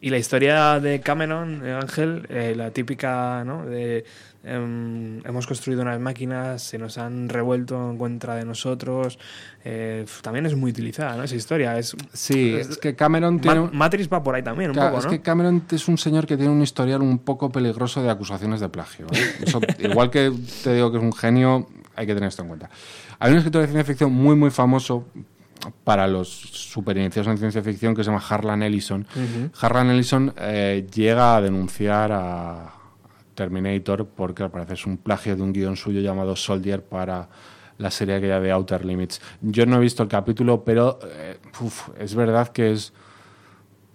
Y 0.00 0.10
la 0.10 0.18
historia 0.18 0.80
de 0.80 1.00
Cameron, 1.00 1.64
eh, 1.64 1.72
Ángel, 1.72 2.26
eh, 2.28 2.54
la 2.56 2.72
típica, 2.72 3.44
¿no? 3.44 3.64
De 3.64 4.04
em, 4.42 5.24
hemos 5.24 5.46
construido 5.46 5.80
unas 5.82 5.98
máquinas, 6.00 6.60
se 6.62 6.76
nos 6.76 6.98
han 6.98 7.28
revuelto 7.28 7.88
en 7.90 7.96
contra 7.96 8.34
de 8.34 8.44
nosotros. 8.44 9.18
eh, 9.64 10.04
también 10.22 10.44
es 10.46 10.56
muy 10.56 10.72
utilizada, 10.72 11.16
¿no? 11.16 11.22
Esa 11.22 11.36
historia. 11.36 11.78
Es, 11.78 11.96
Sí, 12.12 12.52
es 12.52 12.76
que 12.78 12.96
Cameron 12.96 13.40
tiene... 13.40 13.60
Ma- 13.60 13.70
Matrix 13.72 14.08
va 14.12 14.22
por 14.24 14.34
ahí 14.34 14.42
también, 14.42 14.70
un 14.70 14.76
poco, 14.76 14.98
es 14.98 15.04
¿no? 15.04 15.10
que 15.12 15.20
Cameron 15.22 15.62
es 15.70 15.86
un 15.88 15.96
señor 15.98 16.26
que 16.26 16.36
tiene 16.36 16.52
un 16.52 16.60
historial 16.62 17.00
un 17.00 17.20
poco 17.20 17.50
peligroso 17.50 18.02
de 18.02 18.10
acusaciones 18.10 18.58
de 18.60 18.68
plagio. 18.68 19.06
¿eh? 19.12 19.34
Eso, 19.46 19.60
igual 19.78 20.10
que 20.10 20.32
te 20.64 20.74
digo 20.74 20.90
que 20.90 20.98
es 20.98 21.02
un 21.02 21.12
genio, 21.12 21.68
hay 21.96 22.06
que 22.06 22.14
tener 22.14 22.28
esto 22.28 22.42
en 22.42 22.48
cuenta. 22.48 22.68
Hay 23.24 23.32
un 23.32 23.38
escritor 23.38 23.62
de 23.62 23.68
ciencia 23.68 23.84
ficción 23.84 24.12
muy, 24.12 24.36
muy 24.36 24.50
famoso 24.50 25.06
para 25.82 26.06
los 26.06 26.28
superiniciados 26.28 27.26
en 27.28 27.38
ciencia 27.38 27.62
ficción 27.62 27.94
que 27.94 28.04
se 28.04 28.10
llama 28.10 28.22
Harlan 28.28 28.62
Ellison. 28.62 29.06
Harlan 29.58 29.88
Ellison 29.88 30.34
eh, 30.36 30.86
llega 30.94 31.34
a 31.34 31.40
denunciar 31.40 32.12
a 32.12 32.74
Terminator 33.34 34.06
porque 34.06 34.42
al 34.42 34.50
parecer 34.50 34.74
es 34.74 34.84
un 34.84 34.98
plagio 34.98 35.36
de 35.36 35.42
un 35.42 35.54
guion 35.54 35.74
suyo 35.74 36.02
llamado 36.02 36.36
Soldier 36.36 36.84
para 36.84 37.30
la 37.78 37.90
serie 37.90 38.16
aquella 38.16 38.40
de 38.40 38.52
Outer 38.52 38.84
Limits. 38.84 39.22
Yo 39.40 39.64
no 39.64 39.76
he 39.76 39.80
visto 39.80 40.02
el 40.02 40.10
capítulo, 40.10 40.62
pero 40.62 40.98
eh, 41.10 41.38
uf, 41.62 41.88
es 41.98 42.14
verdad 42.14 42.48
que 42.48 42.72
es 42.72 42.92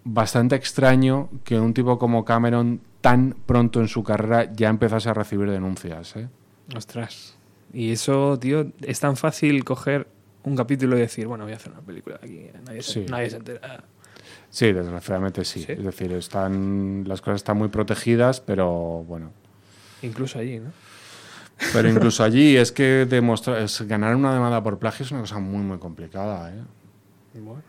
bastante 0.06 0.56
extraño 0.56 1.30
que 1.44 1.60
un 1.60 1.76
tipo 1.76 2.00
como 2.00 2.26
Cameron 2.26 2.82
tan 3.00 3.36
pronto 3.46 3.80
en 3.80 3.90
su 3.90 4.04
carrera 4.04 4.52
ya 4.52 4.70
empezase 4.70 5.08
a 5.08 5.14
recibir 5.14 5.52
denuncias. 5.52 6.16
¿eh? 6.16 6.30
Ostras. 6.76 7.38
Y 7.74 7.92
eso, 7.92 8.38
tío, 8.40 8.72
es 8.82 9.00
tan 9.00 9.16
fácil 9.16 9.64
coger 9.64 10.08
un 10.44 10.56
capítulo 10.56 10.98
y 10.98 11.02
decir, 11.02 11.28
bueno, 11.28 11.44
voy 11.44 11.54
a 11.54 11.58
hacer 11.58 11.72
una 11.72 11.82
película 11.82 12.20
aquí. 12.22 12.48
Nadie, 12.66 12.82
se- 12.82 12.94
Sí. 12.94 13.06
nadie 13.10 13.30
se 13.30 13.38
entera. 13.38 13.84
Sí, 14.50 14.72
desgraciadamente 14.72 15.46
sí. 15.46 15.66
Es 15.68 15.84
decir, 15.84 16.12
están 16.14 17.04
las 17.08 17.22
cosas 17.22 17.38
están 17.38 17.58
muy 17.58 17.68
protegidas, 17.70 18.42
pero 18.42 19.04
bueno. 19.08 19.32
Incluso 20.02 20.40
allí, 20.40 20.60
¿no? 20.60 20.72
Pero 21.74 21.90
incluso 21.90 22.24
allí 22.24 22.56
es 22.58 22.72
que 22.72 23.06
demostrar, 23.08 23.62
es, 23.62 23.82
ganar 23.84 24.16
una 24.16 24.34
demanda 24.34 24.64
por 24.64 24.80
plagio 24.80 25.06
es 25.06 25.12
una 25.12 25.22
cosa 25.22 25.40
muy, 25.40 25.62
muy 25.62 25.78
complicada. 25.78 26.52
¿eh? 26.52 26.62
Bueno. 27.36 27.62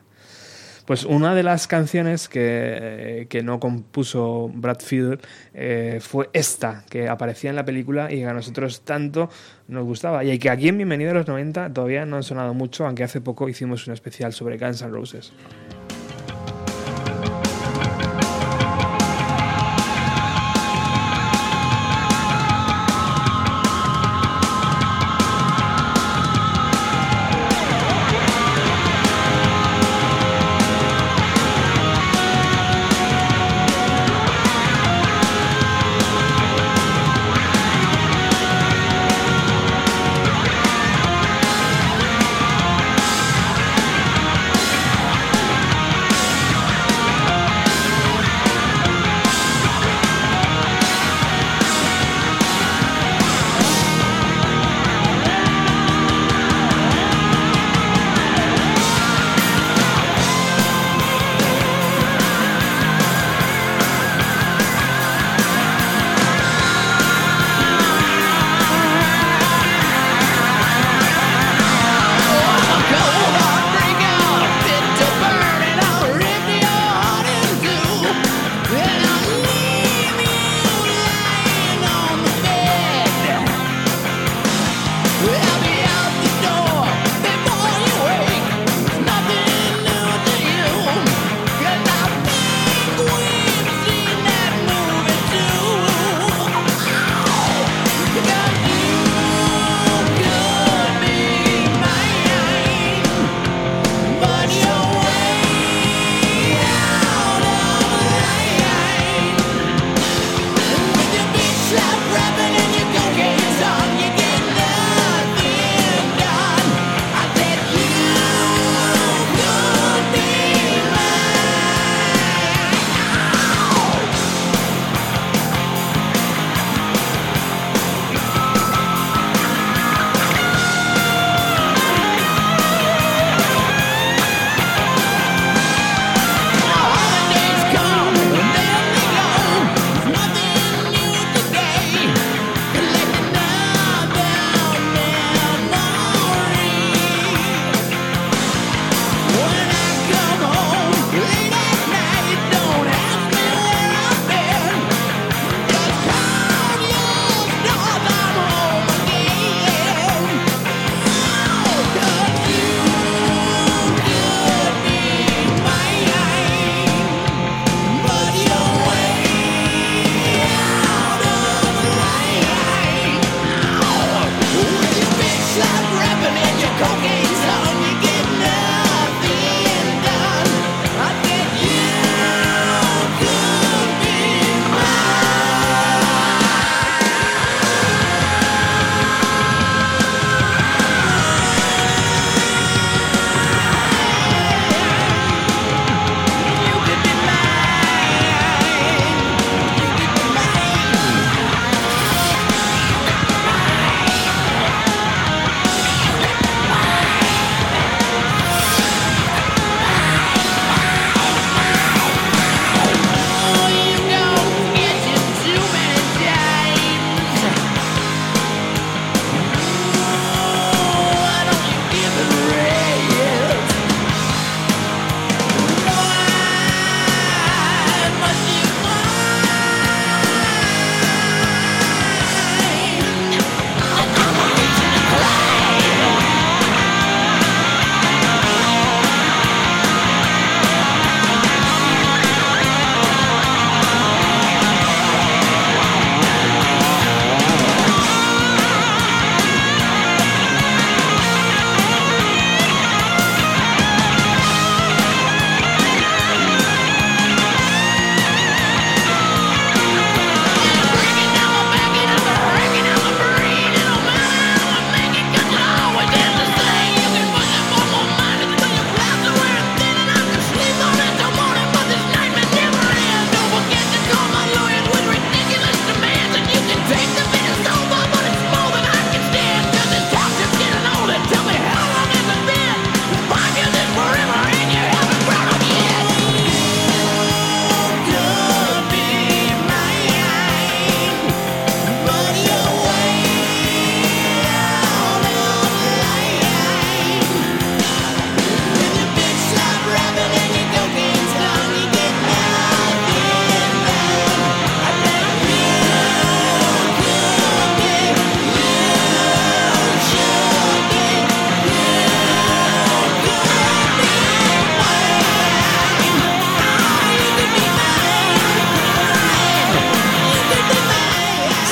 Pues 0.91 1.05
una 1.05 1.37
de 1.37 1.45
las 1.45 1.69
canciones 1.69 2.29
que, 2.29 3.29
que 3.31 3.45
no 3.45 3.61
compuso 3.61 4.51
Brad 4.53 4.81
Fiedel 4.81 5.21
eh, 5.55 6.01
fue 6.01 6.31
esta, 6.33 6.83
que 6.91 7.09
aparecía 7.09 7.51
en 7.51 7.55
la 7.55 7.65
película 7.65 8.11
y 8.11 8.17
que 8.17 8.27
a 8.27 8.35
nosotros 8.35 8.81
tanto 8.81 9.31
nos 9.69 9.85
gustaba. 9.85 10.25
Y 10.25 10.37
que 10.41 10.51
aquí 10.51 10.67
en 10.67 10.79
Bienvenido 10.79 11.13
a 11.13 11.15
los 11.15 11.29
90 11.29 11.73
todavía 11.73 12.05
no 12.07 12.17
han 12.17 12.25
sonado 12.25 12.55
mucho, 12.55 12.87
aunque 12.87 13.05
hace 13.05 13.21
poco 13.21 13.49
hicimos 13.49 13.87
un 13.87 13.93
especial 13.93 14.33
sobre 14.33 14.59
Guns 14.59 14.83
N' 14.83 14.91
Roses. 14.91 15.33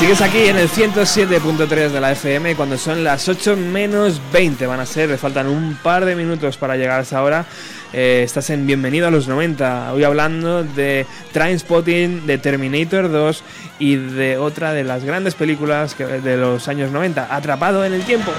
Sigues 0.09 0.22
aquí 0.22 0.38
en 0.38 0.56
el 0.56 0.70
107.3 0.70 1.90
de 1.90 2.00
la 2.00 2.12
FM 2.12 2.56
cuando 2.56 2.78
son 2.78 3.04
las 3.04 3.28
8 3.28 3.59
menos 3.59 4.22
20 4.32 4.66
van 4.66 4.80
a 4.80 4.86
ser, 4.86 5.11
le 5.11 5.18
faltan 5.18 5.46
un 5.46 5.74
par 5.82 6.06
de 6.06 6.14
minutos 6.16 6.56
para 6.56 6.76
llegar 6.78 7.00
a 7.00 7.02
esa 7.02 7.22
hora. 7.22 7.44
Eh, 7.92 8.22
estás 8.24 8.48
en 8.48 8.66
Bienvenido 8.66 9.06
a 9.06 9.11
los 9.11 9.28
90, 9.28 9.92
hoy 9.92 10.04
hablando 10.04 10.64
de 10.64 11.04
Trainspotting, 11.32 12.26
de 12.26 12.38
Terminator 12.38 13.12
2 13.12 13.44
y 13.80 13.96
de 13.96 14.38
otra 14.38 14.72
de 14.72 14.84
las 14.84 15.04
grandes 15.04 15.34
películas 15.34 15.94
de 15.98 16.36
los 16.38 16.68
años 16.68 16.90
90, 16.90 17.28
Atrapado 17.36 17.84
en 17.84 17.92
el 17.92 18.02
Tiempo. 18.04 18.32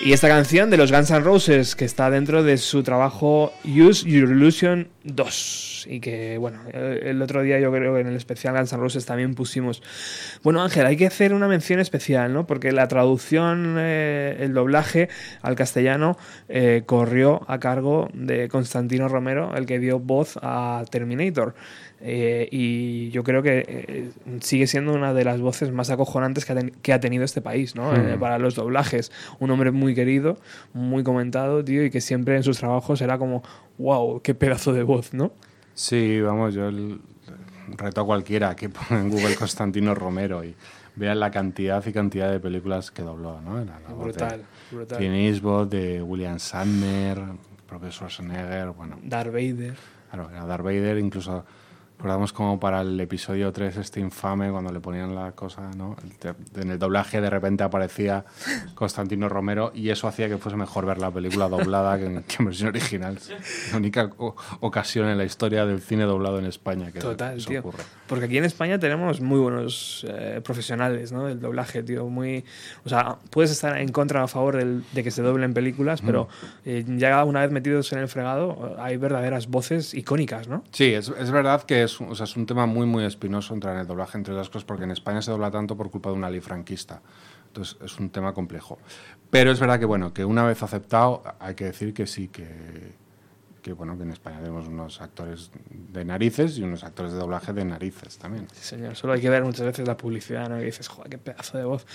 Y 0.00 0.12
esta 0.12 0.28
canción 0.28 0.70
de 0.70 0.76
los 0.76 0.92
Guns 0.92 1.10
N' 1.10 1.20
Roses, 1.20 1.74
que 1.74 1.84
está 1.84 2.08
dentro 2.08 2.44
de 2.44 2.56
su 2.56 2.84
trabajo 2.84 3.52
Use 3.64 4.08
Your 4.08 4.30
Illusion 4.30 4.88
2. 5.02 5.88
Y 5.90 5.98
que, 5.98 6.38
bueno, 6.38 6.60
eh, 6.72 7.00
el 7.06 7.20
otro 7.20 7.42
día 7.42 7.58
yo 7.58 7.72
creo 7.72 7.94
que 7.94 8.02
en 8.02 8.06
el 8.06 8.14
especial 8.14 8.54
Guns 8.56 8.72
N' 8.72 8.80
Roses 8.80 9.06
también 9.06 9.34
pusimos. 9.34 9.82
Bueno, 10.44 10.62
Ángel, 10.62 10.86
hay 10.86 10.96
que 10.96 11.08
hacer 11.08 11.34
una 11.34 11.48
mención 11.48 11.80
especial, 11.80 12.32
¿no? 12.32 12.46
Porque 12.46 12.70
la 12.70 12.86
traducción, 12.86 13.74
eh, 13.76 14.36
el 14.38 14.54
doblaje 14.54 15.08
al 15.42 15.56
castellano 15.56 16.16
eh, 16.48 16.84
corrió 16.86 17.42
a 17.48 17.58
cargo 17.58 18.08
de 18.14 18.48
Constantino 18.48 19.08
Romero, 19.08 19.56
el 19.56 19.66
que 19.66 19.80
dio 19.80 19.98
voz 19.98 20.38
a 20.40 20.84
Terminator. 20.90 21.56
Eh, 22.00 22.48
y 22.52 23.10
yo 23.10 23.24
creo 23.24 23.42
que 23.42 23.64
eh, 23.66 24.10
sigue 24.40 24.66
siendo 24.68 24.92
una 24.94 25.12
de 25.14 25.24
las 25.24 25.40
voces 25.40 25.72
más 25.72 25.90
acojonantes 25.90 26.44
que 26.44 26.52
ha, 26.52 26.56
ten- 26.56 26.70
que 26.82 26.92
ha 26.92 27.00
tenido 27.00 27.24
este 27.24 27.40
país, 27.40 27.74
¿no? 27.74 27.90
Hmm. 27.92 28.08
Eh, 28.08 28.16
para 28.18 28.38
los 28.38 28.54
doblajes. 28.54 29.10
Un 29.40 29.50
hombre 29.50 29.70
muy 29.72 29.94
querido, 29.94 30.38
muy 30.72 31.02
comentado, 31.02 31.64
tío, 31.64 31.84
y 31.84 31.90
que 31.90 32.00
siempre 32.00 32.36
en 32.36 32.42
sus 32.44 32.58
trabajos 32.58 33.00
era 33.00 33.18
como, 33.18 33.42
wow, 33.78 34.20
qué 34.22 34.34
pedazo 34.34 34.72
de 34.72 34.84
voz, 34.84 35.12
¿no? 35.12 35.32
Sí, 35.74 36.20
vamos, 36.20 36.54
yo 36.54 36.68
el- 36.68 37.00
reto 37.76 38.00
a 38.00 38.06
cualquiera 38.06 38.56
que 38.56 38.68
ponga 38.70 39.00
en 39.00 39.10
Google 39.10 39.34
Constantino 39.34 39.94
Romero 39.94 40.42
y 40.42 40.54
vea 40.96 41.14
la 41.14 41.30
cantidad 41.30 41.84
y 41.86 41.92
cantidad 41.92 42.30
de 42.30 42.40
películas 42.40 42.90
que 42.90 43.02
dobló, 43.02 43.40
¿no? 43.42 43.60
Era 43.60 43.78
la 43.80 43.88
voz 43.90 44.06
de 44.06 44.12
Brutal, 44.12 44.42
brutal. 44.70 44.98
Clint 44.98 45.14
Eastwood, 45.14 45.68
de 45.68 46.00
William 46.02 46.38
Sandner, 46.38 47.18
profesor 47.68 48.08
Schwarzenegger, 48.10 48.70
bueno. 48.70 48.98
Darth 49.02 49.32
Vader. 49.32 49.74
Claro, 50.10 50.30
era 50.30 50.46
Darth 50.46 50.64
Vader, 50.64 50.96
incluso 50.98 51.44
recordamos 51.98 52.32
como 52.32 52.60
para 52.60 52.82
el 52.82 52.98
episodio 53.00 53.52
3 53.52 53.76
este 53.78 53.98
infame 53.98 54.52
cuando 54.52 54.72
le 54.72 54.78
ponían 54.78 55.16
la 55.16 55.32
cosa, 55.32 55.68
¿no? 55.76 55.96
En 56.54 56.70
el 56.70 56.78
doblaje 56.78 57.20
de 57.20 57.28
repente 57.28 57.64
aparecía 57.64 58.24
Constantino 58.76 59.28
Romero 59.28 59.72
y 59.74 59.90
eso 59.90 60.06
hacía 60.06 60.28
que 60.28 60.38
fuese 60.38 60.56
mejor 60.56 60.86
ver 60.86 60.98
la 60.98 61.10
película 61.10 61.48
doblada 61.48 61.98
que 61.98 62.06
en, 62.06 62.22
que 62.22 62.36
en 62.38 62.44
versión 62.46 62.68
original. 62.68 63.18
La 63.72 63.76
única 63.78 64.10
ocasión 64.60 65.08
en 65.08 65.18
la 65.18 65.24
historia 65.24 65.66
del 65.66 65.80
cine 65.80 66.04
doblado 66.04 66.38
en 66.38 66.46
España 66.46 66.92
que 66.92 67.00
Total, 67.00 67.36
eso 67.36 67.48
tío. 67.50 67.60
ocurre. 67.60 67.82
Porque 68.06 68.26
aquí 68.26 68.38
en 68.38 68.44
España 68.44 68.78
tenemos 68.78 69.20
muy 69.20 69.40
buenos 69.40 70.06
eh, 70.08 70.40
profesionales, 70.44 71.10
¿no? 71.10 71.26
Del 71.26 71.40
doblaje, 71.40 71.82
tío. 71.82 72.06
Muy, 72.08 72.44
o 72.84 72.88
sea, 72.88 73.16
puedes 73.30 73.50
estar 73.50 73.76
en 73.76 73.88
contra 73.88 74.20
o 74.22 74.24
a 74.24 74.28
favor 74.28 74.56
del- 74.56 74.84
de 74.92 75.02
que 75.02 75.10
se 75.10 75.22
doblen 75.22 75.52
películas, 75.52 76.00
pero 76.00 76.28
eh, 76.64 76.84
ya 76.86 77.24
una 77.24 77.40
vez 77.40 77.50
metidos 77.50 77.92
en 77.92 77.98
el 77.98 78.08
fregado, 78.08 78.76
hay 78.78 78.96
verdaderas 78.96 79.48
voces 79.48 79.94
icónicas, 79.94 80.46
¿no? 80.46 80.62
Sí, 80.70 80.94
es, 80.94 81.08
es 81.08 81.30
verdad 81.32 81.64
que 81.64 81.87
es, 81.88 82.00
o 82.00 82.14
sea, 82.14 82.24
es 82.24 82.36
un 82.36 82.46
tema 82.46 82.66
muy, 82.66 82.86
muy 82.86 83.04
espinoso 83.04 83.54
entrar 83.54 83.74
en 83.74 83.80
el 83.80 83.86
doblaje, 83.86 84.16
entre 84.16 84.32
otras 84.32 84.48
cosas, 84.48 84.64
porque 84.64 84.84
en 84.84 84.92
España 84.92 85.20
se 85.20 85.30
dobla 85.30 85.50
tanto 85.50 85.76
por 85.76 85.90
culpa 85.90 86.10
de 86.10 86.16
una 86.16 86.30
ley 86.30 86.40
franquista. 86.40 87.02
Entonces, 87.48 87.76
es 87.82 87.98
un 87.98 88.10
tema 88.10 88.32
complejo. 88.32 88.78
Pero 89.30 89.50
es 89.50 89.58
verdad 89.58 89.78
que, 89.78 89.86
bueno, 89.86 90.12
que 90.12 90.24
una 90.24 90.44
vez 90.44 90.62
aceptado, 90.62 91.22
hay 91.40 91.54
que 91.54 91.64
decir 91.64 91.92
que 91.92 92.06
sí, 92.06 92.28
que, 92.28 92.94
que, 93.62 93.72
bueno, 93.72 93.96
que 93.96 94.04
en 94.04 94.12
España 94.12 94.38
tenemos 94.38 94.68
unos 94.68 95.00
actores 95.00 95.50
de 95.70 96.04
narices 96.04 96.58
y 96.58 96.62
unos 96.62 96.84
actores 96.84 97.12
de 97.12 97.18
doblaje 97.18 97.52
de 97.52 97.64
narices 97.64 98.18
también. 98.18 98.46
Sí, 98.52 98.62
señor. 98.62 98.96
Solo 98.96 99.14
hay 99.14 99.20
que 99.20 99.30
ver 99.30 99.44
muchas 99.44 99.66
veces 99.66 99.86
la 99.86 99.96
publicidad, 99.96 100.48
¿no? 100.48 100.60
Y 100.60 100.66
dices, 100.66 100.88
joder, 100.88 101.10
qué 101.10 101.18
pedazo 101.18 101.58
de 101.58 101.64
voz. 101.64 101.86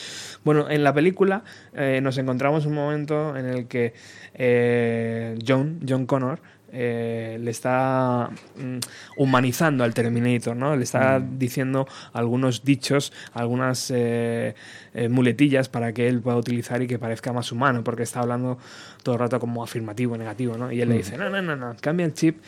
Bueno, 0.44 0.70
en 0.70 0.84
la 0.84 0.94
película 0.94 1.44
eh, 1.74 2.00
nos 2.02 2.18
encontramos 2.18 2.66
un 2.66 2.74
momento 2.74 3.36
en 3.38 3.46
el 3.46 3.68
que 3.68 3.94
eh, 4.34 5.38
John, 5.48 5.80
John 5.88 6.06
Connor, 6.06 6.42
eh, 6.76 7.38
le 7.40 7.52
está 7.52 8.32
mm, 8.56 8.80
humanizando 9.18 9.84
al 9.84 9.94
Terminator, 9.94 10.56
¿no? 10.56 10.76
Le 10.76 10.84
está 10.84 11.20
diciendo 11.20 11.88
algunos 12.14 12.64
dichos, 12.64 13.14
algunas 13.34 13.92
eh, 13.92 14.56
eh, 14.96 15.08
muletillas 15.08 15.70
para 15.70 15.94
que 15.94 16.08
él 16.08 16.20
pueda 16.22 16.36
utilizar 16.36 16.82
y 16.82 16.88
que 16.88 16.98
parezca 16.98 17.32
más 17.32 17.52
humano, 17.52 17.84
porque 17.84 18.02
está 18.02 18.22
hablando 18.22 18.58
todo 19.04 19.16
el 19.16 19.20
rato 19.20 19.40
como 19.40 19.64
afirmativo, 19.64 20.18
negativo, 20.18 20.58
¿no? 20.58 20.72
Y 20.72 20.82
él 20.82 20.90
le 20.90 20.96
Mm. 20.96 20.98
dice, 20.98 21.18
no, 21.18 21.30
no, 21.30 21.42
no, 21.42 21.56
no, 21.56 21.76
cambia 21.82 22.06
el 22.06 22.14
chip. 22.14 22.40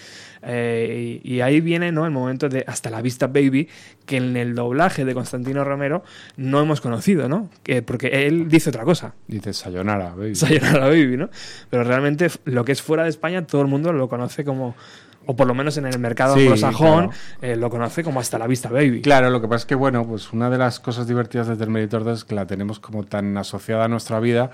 Eh, 0.47 1.19
y, 1.23 1.35
y 1.35 1.41
ahí 1.41 1.59
viene 1.61 1.91
¿no? 1.91 2.05
el 2.05 2.11
momento 2.11 2.49
de 2.49 2.63
Hasta 2.67 2.89
la 2.89 3.01
vista, 3.01 3.27
baby, 3.27 3.67
que 4.05 4.17
en 4.17 4.37
el 4.37 4.53
doblaje 4.55 5.03
de 5.05 5.13
Constantino 5.13 5.63
Romero 5.63 6.03
no 6.37 6.59
hemos 6.61 6.81
conocido, 6.81 7.27
¿no? 7.29 7.49
Que- 7.63 7.81
porque 7.81 8.27
él 8.27 8.47
dice 8.47 8.69
otra 8.69 8.83
cosa. 8.83 9.13
Dice 9.27 9.53
Sayonara, 9.53 10.13
baby. 10.15 10.35
Sayonara 10.35 10.87
Baby, 10.87 11.17
¿no? 11.17 11.29
Pero 11.69 11.83
realmente 11.83 12.27
lo 12.45 12.63
que 12.65 12.71
es 12.71 12.81
fuera 12.81 13.03
de 13.03 13.09
España 13.09 13.45
todo 13.45 13.61
el 13.61 13.67
mundo 13.67 13.91
lo 13.91 14.07
conoce 14.07 14.43
como, 14.45 14.75
o 15.25 15.35
por 15.35 15.47
lo 15.47 15.55
menos 15.55 15.77
en 15.77 15.87
el 15.87 15.97
mercado 15.97 16.35
Sí, 16.35 16.41
anglosajón, 16.43 17.07
claro. 17.07 17.11
eh, 17.41 17.55
lo 17.55 17.69
conoce 17.71 18.03
como 18.03 18.19
hasta 18.19 18.37
la 18.37 18.45
vista 18.45 18.69
baby. 18.69 19.01
Claro, 19.01 19.31
lo 19.31 19.41
que 19.41 19.47
pasa 19.47 19.63
es 19.63 19.65
que, 19.65 19.73
bueno, 19.75 20.05
pues 20.05 20.31
una 20.31 20.51
de 20.51 20.59
las 20.59 20.79
cosas 20.79 21.07
divertidas 21.07 21.47
de 21.47 21.55
Terminator 21.57 22.03
2 22.03 22.19
es 22.19 22.23
que 22.25 22.35
la 22.35 22.45
tenemos 22.45 22.79
como 22.79 23.03
tan 23.05 23.35
asociada 23.37 23.85
a 23.85 23.87
nuestra 23.87 24.19
vida 24.19 24.51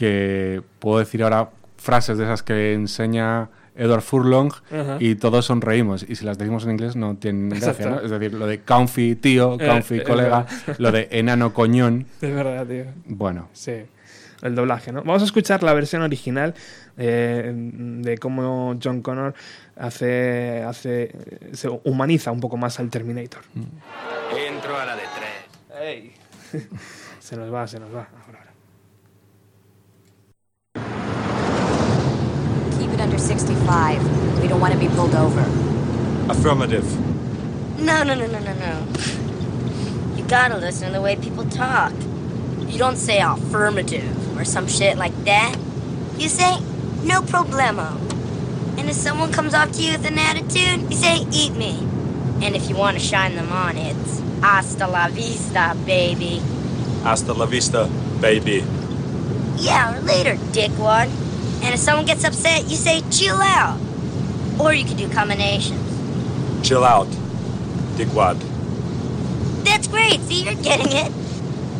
que 0.00 0.62
puedo 0.78 0.98
decir 0.98 1.22
ahora 1.22 1.50
frases 1.76 2.16
de 2.16 2.24
esas 2.24 2.42
que 2.42 2.72
enseña 2.72 3.50
Edward 3.76 4.00
Furlong 4.00 4.50
y 4.98 5.16
todos 5.16 5.44
sonreímos. 5.44 6.06
Y 6.08 6.14
si 6.16 6.24
las 6.24 6.38
decimos 6.38 6.64
en 6.64 6.70
inglés 6.70 6.96
no 6.96 7.16
tienen 7.16 7.50
gracia. 7.50 7.90
¿no? 7.90 8.00
Es 8.00 8.10
decir, 8.10 8.32
lo 8.32 8.46
de 8.46 8.60
comfy 8.62 9.14
tío, 9.14 9.58
Eh, 9.60 9.66
comfy 9.68 9.98
es 9.98 10.04
colega, 10.04 10.46
verdad. 10.66 10.76
lo 10.78 10.90
de 10.90 11.08
enano 11.10 11.52
coñón. 11.52 12.06
Es 12.22 12.34
verdad, 12.34 12.66
tío. 12.66 12.84
Bueno, 13.04 13.48
Sí, 13.52 13.74
el 14.40 14.54
doblaje, 14.54 14.90
¿no? 14.90 15.02
Vamos 15.02 15.20
a 15.20 15.26
escuchar 15.26 15.62
la 15.62 15.74
versión 15.74 16.00
original 16.00 16.54
eh, 16.96 17.52
de 17.54 18.16
cómo 18.16 18.78
John 18.82 19.02
Connor 19.02 19.34
hace, 19.76 20.62
hace, 20.66 21.12
se 21.52 21.68
humaniza 21.84 22.30
un 22.32 22.40
poco 22.40 22.56
más 22.56 22.80
al 22.80 22.88
Terminator. 22.88 23.42
Entro 23.54 24.78
a 24.78 24.86
la 24.86 24.96
de 24.96 25.02
tres. 25.16 26.66
se 27.20 27.36
nos 27.36 27.52
va, 27.52 27.66
se 27.66 27.78
nos 27.78 27.94
va. 27.94 28.08
Ahora, 33.00 33.12
ahora. 33.12 33.16
Keep 33.16 33.16
it 33.16 33.16
under 33.16 33.18
65. 33.18 34.42
We 34.42 34.48
don't 34.48 34.60
want 34.60 34.74
to 34.74 34.78
be 34.78 34.88
pulled 34.88 35.14
over. 35.14 35.40
Affirmative. 36.30 36.84
No, 37.80 38.02
no, 38.02 38.14
no, 38.14 38.26
no, 38.26 38.38
no, 38.38 38.54
no. 38.54 38.86
You 40.16 40.24
gotta 40.24 40.58
listen 40.58 40.88
to 40.88 40.92
the 40.92 41.00
way 41.00 41.16
people 41.16 41.44
talk. 41.46 41.92
You 42.68 42.78
don't 42.78 42.96
say 42.96 43.20
affirmative 43.20 44.38
or 44.38 44.44
some 44.44 44.68
shit 44.68 44.98
like 44.98 45.24
that. 45.24 45.56
You 46.18 46.28
say 46.28 46.60
no 47.04 47.22
problemo. 47.22 47.98
And 48.78 48.88
if 48.88 48.96
someone 48.96 49.32
comes 49.32 49.54
up 49.54 49.72
to 49.72 49.82
you 49.82 49.92
with 49.92 50.06
an 50.06 50.18
attitude, 50.18 50.90
you 50.90 50.96
say 50.96 51.26
eat 51.32 51.54
me. 51.54 51.78
And 52.42 52.54
if 52.54 52.68
you 52.68 52.76
want 52.76 52.98
to 52.98 53.02
shine 53.02 53.34
them 53.34 53.50
on, 53.52 53.76
it's 53.76 54.20
hasta 54.40 54.86
la 54.86 55.08
vista, 55.08 55.76
baby. 55.86 56.40
Hasta 57.02 57.32
la 57.32 57.46
vista, 57.46 57.88
baby. 58.20 58.64
Yeah, 59.56 59.96
or 59.96 60.00
later, 60.00 60.36
dickwad. 60.52 61.29
And 61.62 61.74
if 61.74 61.80
someone 61.80 62.06
gets 62.06 62.24
upset, 62.24 62.68
you 62.68 62.76
say 62.76 63.02
chill 63.10 63.36
out. 63.36 63.78
Or 64.58 64.72
you 64.72 64.84
could 64.84 64.96
do 64.96 65.08
combinations. 65.08 65.86
Chill 66.66 66.84
out. 66.84 67.08
Dickwad. 67.96 68.38
That's 69.64 69.88
great. 69.88 70.20
See, 70.20 70.44
you're 70.44 70.54
getting 70.54 70.90
it. 70.90 71.12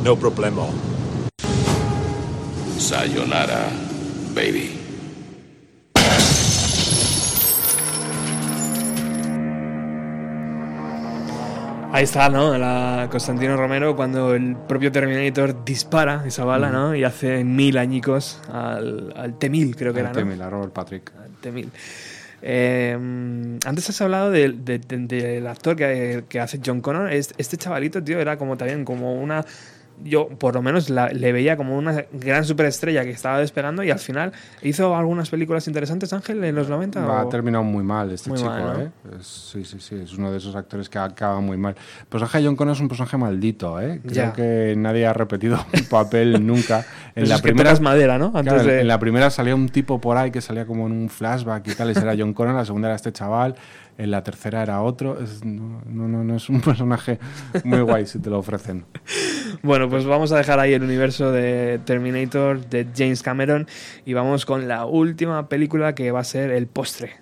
No 0.02 0.16
problemo. 0.16 0.73
Sayonara, 2.78 3.73
baby. 4.35 4.80
Ahí 11.92 12.04
está, 12.04 12.28
¿no? 12.28 12.56
La 12.56 13.08
Constantino 13.10 13.56
Romero 13.56 13.96
cuando 13.96 14.34
el 14.34 14.54
propio 14.56 14.92
Terminator 14.92 15.64
dispara 15.64 16.22
esa 16.24 16.44
bala, 16.44 16.70
¿no? 16.70 16.94
Y 16.94 17.02
hace 17.02 17.42
mil 17.42 17.76
añicos 17.78 18.40
al, 18.52 19.12
al 19.16 19.36
T-1000, 19.38 19.74
creo 19.76 19.92
que 19.92 20.00
Al 20.00 20.06
era, 20.06 20.14
¿no? 20.24 20.30
T-1000, 20.30 20.40
a 20.42 20.50
Robert 20.50 20.72
Patrick. 20.72 21.12
Al 21.20 21.30
T-1000. 21.40 21.68
Eh, 22.42 23.58
antes 23.66 23.90
has 23.90 24.00
hablado 24.00 24.30
del 24.30 24.64
de- 24.64 25.44
actor 25.48 25.74
que, 25.76 26.24
que 26.28 26.38
hace 26.38 26.60
John 26.64 26.80
Connor. 26.80 27.12
Es- 27.12 27.34
Este 27.38 27.56
chavalito, 27.56 28.02
tío, 28.02 28.20
era 28.20 28.38
como 28.38 28.56
también 28.56 28.84
como 28.84 29.14
una 29.20 29.44
yo 30.05 30.28
por 30.28 30.55
lo 30.55 30.62
menos 30.62 30.90
la- 30.90 31.09
le 31.09 31.32
veía 31.32 31.56
como 31.56 31.77
una 31.77 32.05
gran 32.12 32.44
superestrella 32.44 33.05
que 33.05 33.10
estaba 33.10 33.39
despegando 33.39 33.82
y 33.82 33.90
al 33.90 33.98
final 33.98 34.32
hizo 34.62 34.97
algunas 34.97 35.31
películas 35.31 35.66
interesantes, 35.66 36.12
Ángel, 36.12 36.43
en 36.44 36.55
los 36.55 36.68
90. 36.68 37.05
Ha 37.05 37.24
o- 37.27 37.28
terminado 37.28 37.64
muy 37.64 37.82
mal 37.85 38.10
este 38.10 38.31
Muy 38.31 38.39
chico, 38.39 38.51
mal, 38.51 38.62
¿no? 38.62 38.81
¿eh? 38.81 38.90
Es- 39.18 39.27
sí, 39.52 39.64
sí, 39.64 39.78
sí, 39.81 39.97
es 40.02 40.12
uno 40.16 40.31
de 40.32 40.39
esos 40.39 40.55
actores 40.56 40.89
que 40.89 40.98
acaba 40.98 41.40
muy 41.40 41.56
mal. 41.56 41.74
El 42.01 42.06
personaje 42.06 42.39
de 42.39 42.47
John 42.47 42.56
Connor 42.56 42.74
es 42.74 42.81
un 42.81 42.89
personaje 42.89 43.16
maldito, 43.16 43.81
¿eh? 43.81 44.01
Creo 44.02 44.14
Ya. 44.14 44.32
que 44.32 44.74
nadie 44.77 45.06
ha 45.06 45.12
repetido 45.12 45.59
un 45.74 45.85
papel 45.86 46.47
nunca. 46.47 46.85
En 47.16 47.24
Eso 47.24 47.31
la 47.31 47.36
es 47.36 47.43
que 47.43 47.48
primera 47.48 47.70
tocas 47.70 47.81
madera, 47.82 48.18
¿no? 48.18 48.27
Antes 48.35 48.52
Claro, 48.55 48.64
de- 48.68 48.81
En 48.81 48.89
la 48.89 48.98
primera 49.01 49.31
salía 49.31 49.55
un 49.55 49.68
tipo 49.68 50.01
por 50.01 50.16
ahí 50.16 50.31
que 50.31 50.40
salía 50.40 50.64
como 50.64 50.86
en 50.86 50.93
un 50.93 51.09
flashback 51.10 51.66
y 51.68 51.74
tal, 51.74 51.90
ese 51.90 52.01
era 52.01 52.14
John 52.16 52.32
Connor, 52.32 52.55
la 52.55 52.64
segunda 52.64 52.89
era 52.89 52.94
este 52.94 53.12
chaval. 53.12 53.56
En 54.02 54.10
la 54.10 54.22
tercera 54.22 54.62
era 54.62 54.82
otro. 54.82 55.20
Es- 55.20 55.44
no, 55.44 55.82
no, 55.86 56.09
no, 56.24 56.36
es 56.36 56.48
un 56.48 56.60
personaje 56.62 57.18
muy 57.64 57.81
guay 57.82 58.06
si 58.06 58.18
te 58.18 58.31
lo 58.31 58.39
ofrecen. 58.39 58.85
Bueno, 59.62 59.89
pues 59.89 60.05
vamos 60.06 60.32
a 60.32 60.36
dejar 60.39 60.59
ahí 60.59 60.72
el 60.72 60.82
universo 60.82 61.32
de 61.32 61.81
Terminator 61.85 62.64
de 62.68 62.86
James 62.97 63.22
Cameron 63.22 63.66
y 64.06 64.14
vamos 64.14 64.47
con 64.47 64.68
la 64.68 64.86
última 64.86 65.48
película 65.48 65.94
que 65.94 66.10
va 66.12 66.20
a 66.20 66.24
ser 66.24 66.51
el 66.51 66.66
postre. 66.66 67.12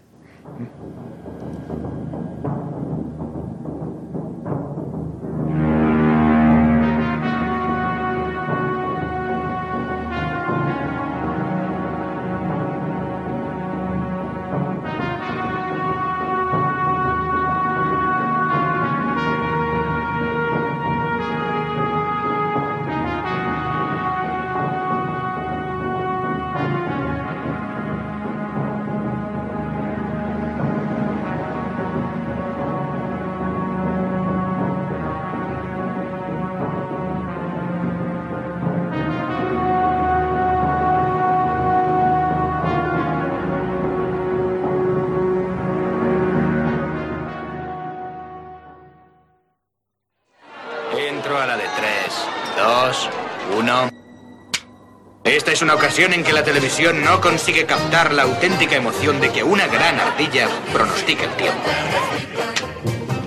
Es 55.58 55.62
una 55.62 55.74
ocasión 55.74 56.12
en 56.12 56.22
que 56.22 56.32
la 56.32 56.44
televisión 56.44 57.02
no 57.02 57.20
consigue 57.20 57.66
captar 57.66 58.12
la 58.12 58.22
auténtica 58.22 58.76
emoción 58.76 59.20
de 59.20 59.32
que 59.32 59.42
una 59.42 59.66
gran 59.66 59.98
ardilla 59.98 60.46
pronostica 60.72 61.24
el 61.24 61.32
tiempo. 61.32 61.68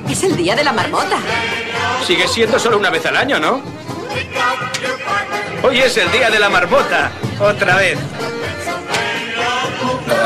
Es 0.10 0.24
el 0.24 0.38
día 0.38 0.56
de 0.56 0.64
la 0.64 0.72
marmota. 0.72 1.18
Sigue 2.08 2.30
siendo 2.30 2.58
solo 2.58 2.78
una 2.78 2.90
vez 2.90 3.06
al 3.06 3.18
año, 3.18 3.38
¿no? 3.38 3.62
Hoy 5.62 5.80
es 5.80 5.98
el 5.98 6.10
día 6.10 6.30
de 6.30 6.40
la 6.40 6.50
marmota. 6.50 7.12
Otra 7.38 7.76
vez. 7.76 8.00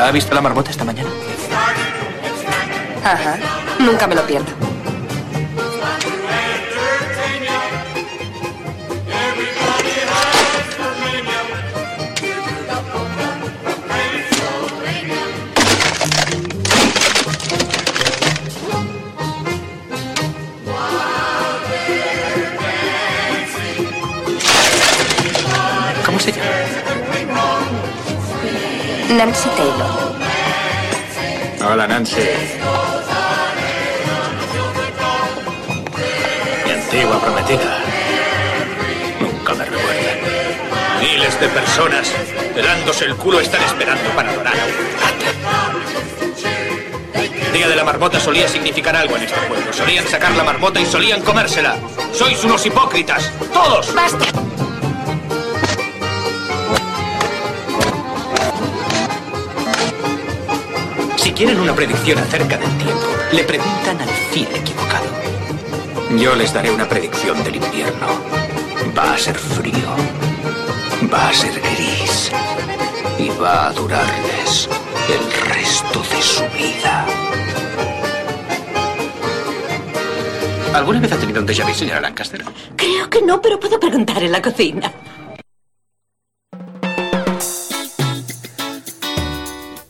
¿Ha 0.00 0.10
visto 0.12 0.32
la 0.32 0.42
marmota 0.42 0.70
esta 0.70 0.84
mañana? 0.84 1.10
Ajá. 3.02 3.36
Nunca 3.80 4.06
me 4.06 4.14
lo 4.14 4.24
pierdo. 4.24 4.65
Nancy 29.16 29.48
Taylor. 29.56 30.12
Hola, 31.66 31.86
Nancy. 31.86 32.20
Mi 36.66 36.70
antigua 36.70 37.18
prometida. 37.20 37.78
Nunca 39.18 39.54
me 39.54 39.64
recuerdan. 39.64 40.18
Miles 41.00 41.40
de 41.40 41.48
personas, 41.48 42.12
helándose 42.54 43.06
el 43.06 43.16
culo, 43.16 43.40
están 43.40 43.62
esperando 43.62 44.10
para 44.10 44.30
adorar. 44.32 44.54
Día 47.54 47.68
de 47.68 47.76
la 47.76 47.84
marmota 47.84 48.20
solía 48.20 48.46
significar 48.48 48.94
algo 48.94 49.16
en 49.16 49.22
este 49.22 49.40
pueblo. 49.48 49.72
Solían 49.72 50.06
sacar 50.06 50.32
la 50.32 50.44
marmota 50.44 50.78
y 50.78 50.84
solían 50.84 51.22
comérsela. 51.22 51.76
Sois 52.12 52.44
unos 52.44 52.66
hipócritas. 52.66 53.32
¡Todos! 53.50 53.94
¡Basta! 53.94 54.45
Quieren 61.36 61.60
una 61.60 61.74
predicción 61.74 62.18
acerca 62.18 62.56
del 62.56 62.78
tiempo, 62.78 63.06
le 63.30 63.44
preguntan 63.44 64.00
al 64.00 64.08
Cid 64.32 64.48
equivocado. 64.54 65.04
Yo 66.18 66.34
les 66.34 66.52
daré 66.52 66.70
una 66.70 66.88
predicción 66.88 67.44
del 67.44 67.56
invierno. 67.56 68.06
Va 68.96 69.12
a 69.12 69.18
ser 69.18 69.36
frío, 69.36 69.94
va 71.12 71.28
a 71.28 71.32
ser 71.34 71.60
gris 71.60 72.32
y 73.18 73.28
va 73.38 73.66
a 73.66 73.72
durarles 73.72 74.68
el 75.10 75.50
resto 75.50 76.00
de 76.00 76.22
su 76.22 76.42
vida. 76.56 77.06
¿Alguna 80.72 81.00
vez 81.00 81.12
ha 81.12 81.16
tenido 81.18 81.40
un 81.40 81.46
déjà 81.46 81.66
vu, 81.66 81.74
señora 81.74 82.00
Lancaster? 82.00 82.44
Creo 82.76 83.10
que 83.10 83.20
no, 83.20 83.42
pero 83.42 83.60
puedo 83.60 83.78
preguntar 83.78 84.22
en 84.22 84.32
la 84.32 84.40
cocina. 84.40 84.90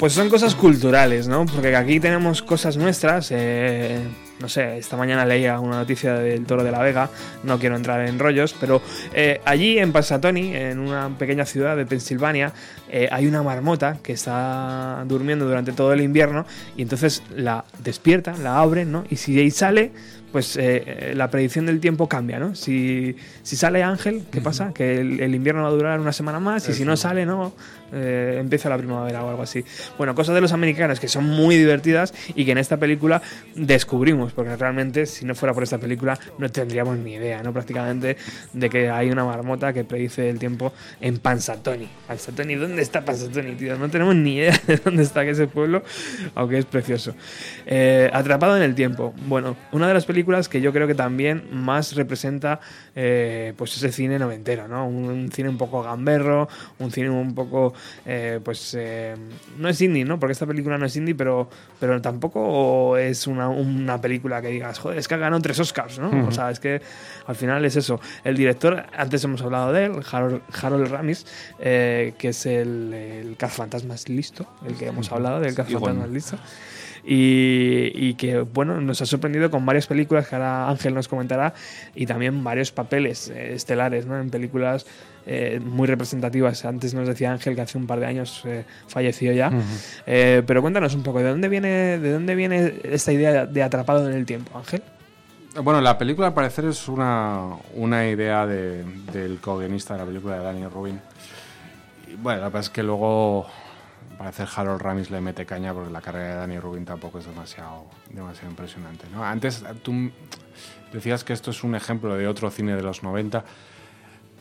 Pues 0.06 0.14
son 0.14 0.28
cosas 0.28 0.54
culturales, 0.54 1.26
¿no? 1.26 1.46
Porque 1.46 1.74
aquí 1.74 1.98
tenemos 1.98 2.40
cosas 2.40 2.76
nuestras. 2.76 3.32
eh, 3.32 3.98
no 4.38 4.48
sé, 4.48 4.76
esta 4.78 4.96
mañana 4.96 5.24
leía 5.24 5.58
una 5.60 5.78
noticia 5.78 6.14
del 6.14 6.44
Toro 6.44 6.62
de 6.62 6.70
la 6.70 6.80
Vega, 6.80 7.10
no 7.42 7.58
quiero 7.58 7.76
entrar 7.76 8.06
en 8.06 8.18
rollos, 8.18 8.54
pero 8.60 8.82
eh, 9.14 9.40
allí 9.44 9.78
en 9.78 9.92
Pansatoni, 9.92 10.54
en 10.54 10.78
una 10.78 11.08
pequeña 11.18 11.46
ciudad 11.46 11.76
de 11.76 11.86
Pensilvania, 11.86 12.52
eh, 12.90 13.08
hay 13.10 13.26
una 13.26 13.42
marmota 13.42 13.98
que 14.02 14.12
está 14.12 15.04
durmiendo 15.06 15.46
durante 15.46 15.72
todo 15.72 15.92
el 15.92 16.02
invierno 16.02 16.44
y 16.76 16.82
entonces 16.82 17.22
la 17.34 17.64
despiertan, 17.82 18.44
la 18.44 18.60
abren, 18.60 18.92
¿no? 18.92 19.04
Y 19.08 19.16
si 19.16 19.38
ahí 19.40 19.50
sale, 19.50 19.92
pues 20.32 20.56
eh, 20.56 21.12
la 21.16 21.30
predicción 21.30 21.64
del 21.64 21.80
tiempo 21.80 22.08
cambia, 22.08 22.38
¿no? 22.38 22.54
Si, 22.54 23.16
si 23.42 23.56
sale 23.56 23.82
Ángel, 23.82 24.24
¿qué 24.30 24.42
pasa? 24.42 24.72
Que 24.74 25.00
el, 25.00 25.20
el 25.20 25.34
invierno 25.34 25.62
va 25.62 25.68
a 25.68 25.72
durar 25.72 25.98
una 25.98 26.12
semana 26.12 26.40
más 26.40 26.68
y 26.68 26.74
si 26.74 26.84
no 26.84 26.96
sale, 26.96 27.24
¿no? 27.24 27.54
Eh, 27.92 28.38
empieza 28.40 28.68
la 28.68 28.78
primavera 28.78 29.24
o 29.24 29.30
algo 29.30 29.42
así. 29.42 29.64
Bueno, 29.98 30.14
cosas 30.14 30.34
de 30.34 30.40
los 30.40 30.52
americanos 30.52 31.00
que 31.00 31.08
son 31.08 31.24
muy 31.24 31.56
divertidas 31.56 32.14
y 32.34 32.44
que 32.44 32.52
en 32.52 32.58
esta 32.58 32.76
película 32.76 33.22
descubrimos, 33.54 34.32
porque 34.32 34.56
realmente 34.56 35.06
si 35.06 35.24
no 35.24 35.34
fuera 35.34 35.54
por 35.54 35.62
esta 35.62 35.78
película 35.78 36.18
no 36.38 36.48
tendríamos 36.48 36.98
ni 36.98 37.14
idea, 37.14 37.42
¿no? 37.42 37.52
Prácticamente 37.52 38.16
de 38.52 38.70
que 38.70 38.90
hay 38.90 39.10
una 39.10 39.24
marmota 39.24 39.72
que 39.72 39.84
predice 39.84 40.28
el 40.28 40.38
tiempo 40.38 40.72
en 41.00 41.18
Pansatoni. 41.18 41.88
Pansatoni, 42.06 42.54
¿dónde 42.54 42.82
está 42.82 43.04
Pansatoni, 43.04 43.54
tío? 43.54 43.76
No 43.76 43.88
tenemos 43.88 44.14
ni 44.14 44.36
idea 44.36 44.60
de 44.66 44.76
dónde 44.78 45.02
está 45.02 45.24
ese 45.24 45.46
pueblo, 45.46 45.82
aunque 46.34 46.58
es 46.58 46.64
precioso. 46.64 47.14
Eh, 47.66 48.10
Atrapado 48.12 48.56
en 48.56 48.62
el 48.62 48.74
tiempo. 48.74 49.14
Bueno, 49.26 49.56
una 49.72 49.88
de 49.88 49.94
las 49.94 50.04
películas 50.04 50.48
que 50.48 50.60
yo 50.60 50.72
creo 50.72 50.86
que 50.86 50.94
también 50.94 51.44
más 51.52 51.94
representa 51.94 52.60
eh, 52.94 53.54
pues 53.56 53.76
ese 53.76 53.92
cine 53.92 54.18
noventero, 54.18 54.68
¿no? 54.68 54.86
Un 54.86 55.30
cine 55.32 55.48
un 55.48 55.58
poco 55.58 55.82
gamberro, 55.82 56.48
un 56.78 56.90
cine 56.90 57.10
un 57.10 57.34
poco, 57.34 57.74
eh, 58.04 58.40
pues, 58.42 58.74
eh, 58.78 59.14
no 59.58 59.68
es 59.68 59.80
indie, 59.80 60.04
¿no? 60.04 60.18
Porque 60.18 60.32
esta 60.32 60.46
película 60.46 60.78
no 60.78 60.86
es 60.86 60.96
indie, 60.96 61.14
pero, 61.14 61.48
pero 61.78 62.00
tampoco 62.00 62.96
es 62.96 63.26
una, 63.26 63.48
una 63.48 64.00
película 64.00 64.40
que 64.40 64.48
digas, 64.48 64.78
joder, 64.78 64.98
es 64.98 65.08
que 65.08 65.14
ha 65.14 65.18
ganado 65.18 65.40
tres 65.42 65.58
Oscars, 65.60 65.98
¿no? 65.98 66.26
O 66.26 66.32
sea, 66.32 66.50
es 66.50 66.60
que 66.60 66.80
al 67.26 67.36
final 67.36 67.64
es 67.64 67.76
eso. 67.76 68.00
El 68.24 68.36
director, 68.36 68.86
antes 68.96 69.22
hemos 69.24 69.42
hablado 69.42 69.72
de 69.72 69.86
él, 69.86 69.92
Harold, 70.10 70.42
Harold 70.62 70.88
Ramis, 70.88 71.26
eh, 71.58 72.14
que 72.18 72.28
es 72.28 72.46
el, 72.46 72.92
el 72.94 73.36
cazafantasmas 73.36 74.08
listo, 74.08 74.46
el 74.66 74.76
que 74.76 74.86
hemos 74.86 75.10
hablado 75.12 75.40
del 75.40 75.54
cazafantasmas 75.54 76.10
listo. 76.10 76.38
Y, 77.08 77.92
y 77.94 78.14
que, 78.14 78.40
bueno, 78.40 78.80
nos 78.80 79.00
ha 79.00 79.06
sorprendido 79.06 79.48
con 79.48 79.64
varias 79.64 79.86
películas 79.86 80.26
que 80.26 80.34
ahora 80.34 80.68
Ángel 80.68 80.92
nos 80.92 81.06
comentará 81.06 81.54
y 81.94 82.04
también 82.04 82.42
varios 82.42 82.72
papeles 82.72 83.28
estelares, 83.28 84.06
¿no? 84.06 84.18
En 84.18 84.28
películas 84.30 84.86
eh, 85.26 85.60
muy 85.64 85.86
representativas. 85.86 86.64
Antes 86.64 86.94
nos 86.94 87.06
decía 87.08 87.32
Ángel 87.32 87.54
que 87.54 87.60
hace 87.62 87.76
un 87.78 87.86
par 87.86 88.00
de 88.00 88.06
años 88.06 88.42
eh, 88.44 88.64
falleció 88.86 89.32
ya. 89.32 89.50
Eh, 90.06 90.42
pero 90.46 90.62
cuéntanos 90.62 90.94
un 90.94 91.02
poco, 91.02 91.18
¿de 91.18 91.28
dónde 91.30 91.48
viene, 91.48 91.98
de 91.98 92.12
dónde 92.12 92.34
viene 92.34 92.74
esta 92.84 93.12
idea 93.12 93.46
de 93.46 93.62
atrapado 93.62 94.08
en 94.08 94.14
el 94.16 94.24
tiempo, 94.26 94.56
Ángel? 94.58 94.82
Bueno, 95.62 95.80
la 95.80 95.96
película 95.96 96.26
al 96.28 96.34
parecer 96.34 96.66
es 96.66 96.86
una, 96.86 97.48
una 97.74 98.06
idea 98.08 98.46
de- 98.46 98.84
del 99.12 99.38
co-guionista 99.40 99.94
de 99.94 100.00
la 100.00 100.06
película 100.06 100.36
de 100.38 100.44
Danny 100.44 100.66
Rubin. 100.66 101.00
Y 102.08 102.14
bueno, 102.16 102.40
la 102.40 102.46
verdad 102.46 102.60
es 102.60 102.70
que 102.70 102.82
luego 102.82 103.46
al 104.12 104.18
parecer 104.18 104.46
Harold 104.54 104.80
Ramis 104.82 105.10
le 105.10 105.20
mete 105.20 105.44
caña 105.46 105.72
porque 105.74 105.90
la 105.90 106.00
carrera 106.02 106.28
de 106.28 106.34
Danny 106.36 106.58
Rubin 106.58 106.84
tampoco 106.84 107.18
es 107.18 107.26
demasiado, 107.26 107.86
demasiado 108.10 108.50
impresionante. 108.50 109.06
¿no? 109.12 109.24
Antes 109.24 109.64
tú 109.82 110.10
decías 110.92 111.24
que 111.24 111.32
esto 111.32 111.50
es 111.50 111.64
un 111.64 111.74
ejemplo 111.74 112.16
de 112.16 112.28
otro 112.28 112.50
cine 112.50 112.76
de 112.76 112.82
los 112.82 113.02
90. 113.02 113.42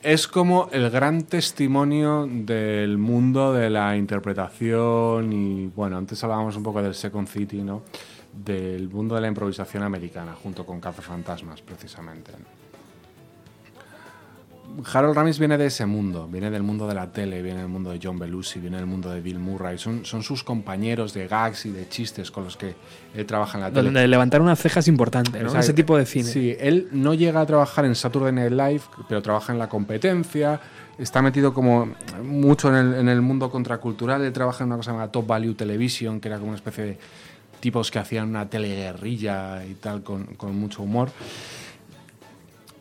Es 0.05 0.27
como 0.27 0.69
el 0.71 0.91
gran 0.91 1.23
testimonio 1.23 2.29
del 2.29 2.99
mundo 2.99 3.51
de 3.53 3.71
la 3.71 3.97
interpretación 3.97 5.33
y 5.33 5.65
bueno, 5.75 5.97
antes 5.97 6.23
hablábamos 6.23 6.55
un 6.55 6.61
poco 6.61 6.79
del 6.79 6.93
Second 6.93 7.27
City, 7.27 7.63
¿no? 7.63 7.81
del 8.31 8.87
mundo 8.87 9.15
de 9.15 9.21
la 9.21 9.27
improvisación 9.27 9.81
americana, 9.81 10.35
junto 10.35 10.63
con 10.63 10.79
Cazafantasmas, 10.79 11.63
precisamente. 11.63 12.33
Harold 14.93 15.15
Ramis 15.15 15.39
viene 15.39 15.57
de 15.57 15.67
ese 15.67 15.85
mundo, 15.85 16.27
viene 16.31 16.51
del 16.51 16.63
mundo 16.63 16.87
de 16.87 16.93
la 16.93 17.11
tele, 17.11 17.41
viene 17.41 17.59
del 17.59 17.69
mundo 17.69 17.91
de 17.91 17.99
John 18.01 18.19
Belushi, 18.19 18.59
viene 18.59 18.77
del 18.77 18.85
mundo 18.85 19.09
de 19.09 19.21
Bill 19.21 19.39
Murray. 19.39 19.77
Son, 19.77 20.05
son 20.05 20.23
sus 20.23 20.43
compañeros 20.43 21.13
de 21.13 21.27
gags 21.27 21.65
y 21.65 21.71
de 21.71 21.87
chistes 21.87 22.31
con 22.31 22.43
los 22.43 22.57
que 22.57 22.75
él 23.13 23.25
trabaja 23.25 23.57
en 23.57 23.63
la 23.63 23.69
tele. 23.69 23.83
Donde 23.83 24.07
levantar 24.07 24.41
una 24.41 24.55
ceja 24.55 24.79
es 24.79 24.87
importante, 24.87 25.41
¿no? 25.41 25.57
Ese 25.57 25.73
tipo 25.73 25.97
de 25.97 26.05
cine. 26.05 26.25
Sí, 26.25 26.55
él 26.59 26.89
no 26.91 27.13
llega 27.13 27.41
a 27.41 27.45
trabajar 27.45 27.85
en 27.85 27.95
Saturday 27.95 28.33
Night 28.33 28.51
Live, 28.51 28.81
pero 29.07 29.21
trabaja 29.21 29.53
en 29.53 29.59
la 29.59 29.69
competencia. 29.69 30.59
Está 30.97 31.21
metido 31.21 31.53
como 31.53 31.93
mucho 32.23 32.69
en 32.69 32.75
el, 32.75 32.93
en 32.99 33.09
el 33.09 33.21
mundo 33.21 33.49
contracultural. 33.49 34.23
Él 34.23 34.33
trabaja 34.33 34.63
en 34.63 34.69
una 34.69 34.77
cosa 34.77 34.91
llamada 34.91 35.11
Top 35.11 35.27
Value 35.27 35.53
Television, 35.53 36.19
que 36.19 36.27
era 36.27 36.37
como 36.37 36.49
una 36.49 36.57
especie 36.57 36.83
de 36.83 36.97
tipos 37.59 37.91
que 37.91 37.99
hacían 37.99 38.29
una 38.29 38.49
teleguerrilla 38.49 39.65
y 39.65 39.73
tal, 39.75 40.03
con, 40.03 40.25
con 40.35 40.55
mucho 40.55 40.83
humor. 40.83 41.09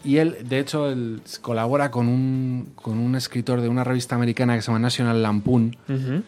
Y 0.04 0.18
él, 0.18 0.36
de 0.48 0.58
hecho, 0.58 0.90
él 0.90 1.22
colabora 1.40 1.90
con 1.90 2.08
un, 2.08 2.72
con 2.76 2.98
un 2.98 3.14
escritor 3.16 3.60
de 3.62 3.68
una 3.68 3.84
revista 3.84 4.14
americana 4.14 4.54
que 4.54 4.62
se 4.62 4.66
llama 4.66 4.78
National 4.80 5.22
Lampoon, 5.22 5.76
Ujú. 5.88 6.22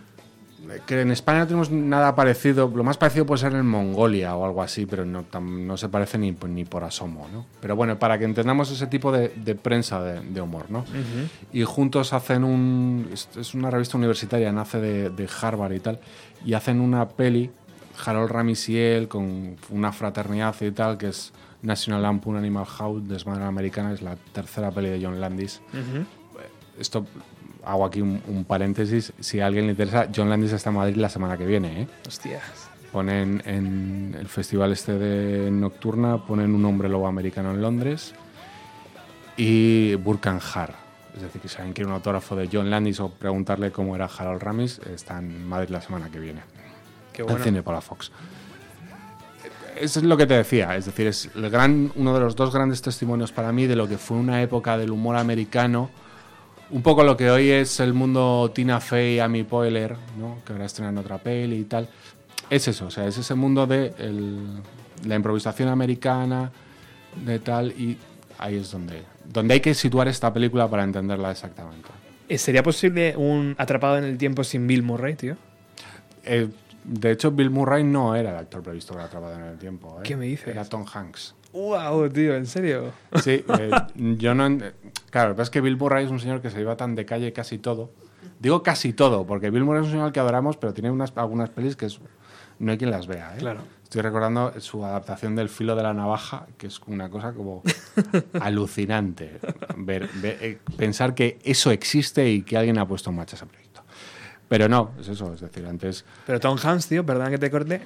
que 0.87 1.01
en 1.03 1.11
España 1.11 1.41
no 1.41 1.47
tenemos 1.47 1.71
nada 1.71 2.15
parecido. 2.17 2.73
Lo 2.75 2.83
más 2.83 2.97
parecido 2.97 3.27
puede 3.27 3.41
ser 3.43 3.53
en 3.53 3.67
Mongolia 3.67 4.35
o 4.35 4.45
algo 4.47 4.63
así, 4.63 4.87
pero 4.87 5.05
no, 5.05 5.25
tam- 5.31 5.67
no 5.67 5.77
se 5.77 5.89
parece 5.91 6.17
ni, 6.19 6.35
ni 6.49 6.65
por 6.65 6.85
asomo. 6.85 7.29
¿no? 7.33 7.45
Pero 7.61 7.77
bueno, 7.77 7.99
para 7.99 8.19
que 8.19 8.25
entendamos 8.25 8.71
ese 8.71 8.87
tipo 8.87 9.13
de, 9.13 9.29
de 9.37 9.55
prensa 9.55 10.03
de, 10.03 10.21
de 10.21 10.41
humor. 10.41 10.65
¿no? 10.71 10.79
Ujú. 10.81 11.29
Y 11.53 11.63
juntos 11.65 12.13
hacen 12.15 12.45
un. 12.45 13.11
Es, 13.13 13.53
una 13.55 13.71
revista 13.71 13.99
universitaria, 13.99 14.51
nace 14.53 14.81
de, 14.81 15.11
de 15.11 15.29
Harvard 15.43 15.73
y 15.75 15.81
tal. 15.81 15.99
Y 16.47 16.55
hacen 16.55 16.81
una 16.81 17.09
peli, 17.11 17.51
Harold 18.05 18.31
Ramis 18.31 18.69
y 18.71 18.79
él, 18.79 19.07
con 19.09 19.57
una 19.71 19.93
fraternidad 19.93 20.55
y 20.63 20.71
tal, 20.71 20.97
que 20.99 21.09
es 21.09 21.33
National 21.63 22.03
Lampoon 22.03 22.37
Animal 22.37 22.65
House, 22.67 23.07
Desmadre 23.09 23.45
Americana, 23.45 23.93
es 23.93 24.03
la 24.03 24.17
tercera 24.33 24.71
peli 24.71 24.89
de 24.91 25.01
John 25.05 25.21
Landis 25.21 25.61
Ujú. 25.73 26.05
esto 26.79 27.07
hago 27.65 27.85
aquí 27.85 28.01
un, 28.01 28.23
un 28.29 28.45
paréntesis. 28.45 29.13
Si 29.19 29.41
a 29.41 29.47
alguien 29.47 29.65
le 29.67 29.73
interesa, 29.73 30.09
John 30.15 30.31
Landis 30.31 30.53
está 30.53 30.71
en 30.71 30.77
Madrid 30.77 30.97
la 30.97 31.09
semana 31.09 31.37
que 31.37 31.45
viene. 31.47 31.83
¿eh? 31.83 31.89
Hostias. 32.07 32.71
Ponen 32.93 33.43
en 33.45 34.15
el 34.19 34.29
festival 34.29 34.71
este 34.73 34.93
de 34.99 35.51
Nocturna, 35.51 36.25
ponen 36.25 36.55
un 36.55 36.65
hombre 36.65 36.89
lobo 36.89 37.09
americano 37.09 37.51
en 37.51 37.61
Londres 37.61 38.15
y 39.37 39.95
Burkan 39.97 40.41
Har. 40.55 40.75
Es 41.17 41.23
decir, 41.23 41.41
que 41.41 41.49
si 41.49 41.57
alguien 41.57 41.73
quiere 41.73 41.89
un 41.89 41.95
autógrafo 41.95 42.37
de 42.37 42.49
John 42.53 42.71
Landis 42.71 43.01
o 43.01 43.09
preguntarle 43.11 43.73
cómo 43.73 43.97
era 43.97 44.05
Harold 44.07 44.43
Ramis, 44.43 44.79
está 44.95 45.19
en 45.19 45.47
Madrid 45.49 45.71
la 45.71 45.81
semana 45.81 46.11
que 46.11 46.21
viene. 46.21 46.41
Qué 47.13 47.23
En 47.23 47.29
bueno. 47.29 47.43
cine 47.45 47.63
por 47.63 47.75
la 47.75 47.81
Fox. 47.81 48.13
Eso 49.81 50.01
es 50.01 50.05
lo 50.05 50.17
que 50.17 50.27
te 50.27 50.35
decía, 50.35 50.75
es 50.77 50.87
decir, 50.87 51.07
es 51.07 51.29
el 51.35 51.51
gran, 51.51 51.93
uno 51.97 52.15
de 52.15 52.21
los 52.21 52.35
dos 52.37 52.53
grandes 52.53 52.81
testimonios 52.83 53.33
para 53.33 53.53
mí 53.53 53.67
de 53.67 53.77
lo 53.77 53.87
que 53.89 53.99
fue 53.99 54.17
una 54.17 54.41
época 54.43 54.77
del 54.79 54.91
humor 54.91 55.17
americano, 55.17 55.91
un 56.71 56.83
poco 56.83 57.05
lo 57.05 57.17
que 57.17 57.31
hoy 57.31 57.51
es 57.51 57.79
el 57.81 57.93
mundo 57.93 58.51
Tina 58.55 58.81
Fey, 58.81 59.19
Amy 59.21 59.45
Poehler, 59.45 59.97
¿no? 60.19 60.39
que 60.45 60.53
ahora 60.53 60.65
estrenan 60.67 60.97
otra 60.99 61.19
peli 61.19 61.57
y 61.57 61.65
tal. 61.65 61.89
Es 62.51 62.67
eso, 62.69 62.87
o 62.87 62.91
sea, 62.91 63.07
es 63.07 63.19
ese 63.19 63.35
mundo 63.35 63.67
de 63.67 63.93
el- 63.99 64.61
la 65.07 65.15
improvisación 65.15 65.69
americana, 65.69 66.51
de 67.25 67.39
tal, 67.39 67.73
y 67.73 67.99
ahí 68.39 68.57
es 68.57 68.71
donde, 68.71 69.03
donde 69.25 69.55
hay 69.55 69.61
que 69.61 69.75
situar 69.75 70.09
esta 70.09 70.33
película 70.33 70.69
para 70.69 70.85
entenderla 70.85 71.31
exactamente. 71.31 71.89
Eh, 72.29 72.39
¿Sería 72.39 72.63
posible 72.63 73.15
un 73.17 73.55
atrapado 73.59 73.99
en 73.99 74.05
el 74.05 74.19
tiempo 74.19 74.43
sin 74.43 74.67
Bill 74.67 74.83
Murray, 74.83 75.15
tío? 75.15 75.37
Eh, 76.25 76.49
de 76.87 77.11
hecho, 77.11 77.31
Bill 77.33 77.51
Murray 77.51 77.83
no 77.85 78.15
era 78.15 78.31
el 78.31 78.37
actor 78.37 78.63
previsto 78.63 78.93
para 78.95 79.07
Atrapado 79.07 79.35
en 79.35 79.43
el 79.43 79.59
Tiempo. 79.59 79.97
¿eh? 79.99 80.03
¿Qué 80.05 80.17
me 80.17 80.27
dices? 80.27 80.49
Era 80.49 80.65
Tom 80.65 80.85
Hanks. 80.93 81.35
¡Wow, 81.53 82.09
tío! 82.11 82.35
¿En 82.37 82.47
serio? 82.47 82.93
Sí, 83.23 83.45
eh, 83.59 83.71
yo 84.19 84.35
no. 84.35 84.59
Claro, 85.11 85.31
lo 85.31 85.37
que 85.37 85.43
es 85.43 85.51
que 85.51 85.61
Bill 85.61 85.77
Murray 85.77 86.05
es 86.05 86.11
un 86.11 86.21
señor 86.21 86.41
que 86.43 86.51
se 86.51 86.61
iba 86.61 86.77
tan 86.77 86.95
de 86.95 87.05
calle 87.07 87.33
casi 87.33 87.59
todo. 87.59 87.91
Digo 88.39 88.63
casi 88.63 88.93
todo, 88.93 89.27
porque 89.27 89.49
Bill 89.51 89.65
Murray 89.65 89.81
es 89.81 89.87
un 89.87 89.93
señor 89.93 90.07
al 90.07 90.13
que 90.13 90.21
adoramos, 90.21 90.57
pero 90.59 90.75
tiene 90.75 90.91
unas, 90.91 91.13
algunas 91.17 91.49
pelis 91.51 91.75
que 91.77 91.87
es- 91.87 91.99
no 92.59 92.73
hay 92.73 92.79
quien 92.79 92.91
las 92.91 93.07
vea. 93.07 93.35
¿eh? 93.35 93.39
Claro. 93.39 93.61
Estoy 93.83 94.03
recordando 94.03 94.53
su 94.61 94.85
adaptación 94.85 95.37
del 95.37 95.49
filo 95.49 95.77
de 95.77 95.83
la 95.83 95.95
navaja, 95.95 96.47
que 96.59 96.67
es 96.67 96.81
una 96.87 97.09
cosa 97.09 97.33
como 97.33 97.63
alucinante. 98.41 99.39
Ver, 99.77 100.09
ver- 100.21 100.39
eh, 100.41 100.59
pensar 100.77 101.15
que 101.15 101.39
eso 101.45 101.71
existe 101.71 102.29
y 102.29 102.43
que 102.43 102.57
alguien 102.57 102.79
ha 102.79 102.87
puesto 102.87 103.11
en 103.11 103.17
marcha 103.17 103.37
ese 103.37 103.47
proyecto. 103.47 103.66
Pero 104.49 104.69
no, 104.69 104.93
es 105.01 105.09
eso, 105.09 105.33
es 105.35 105.41
decir, 105.41 105.67
antes. 105.67 106.05
Pero 106.27 106.39
Tom 106.39 106.57
Hanks, 106.63 106.87
tío, 106.89 107.05
perdón 107.05 107.31
que 107.31 107.39
te 107.39 107.51
corte, 107.51 107.81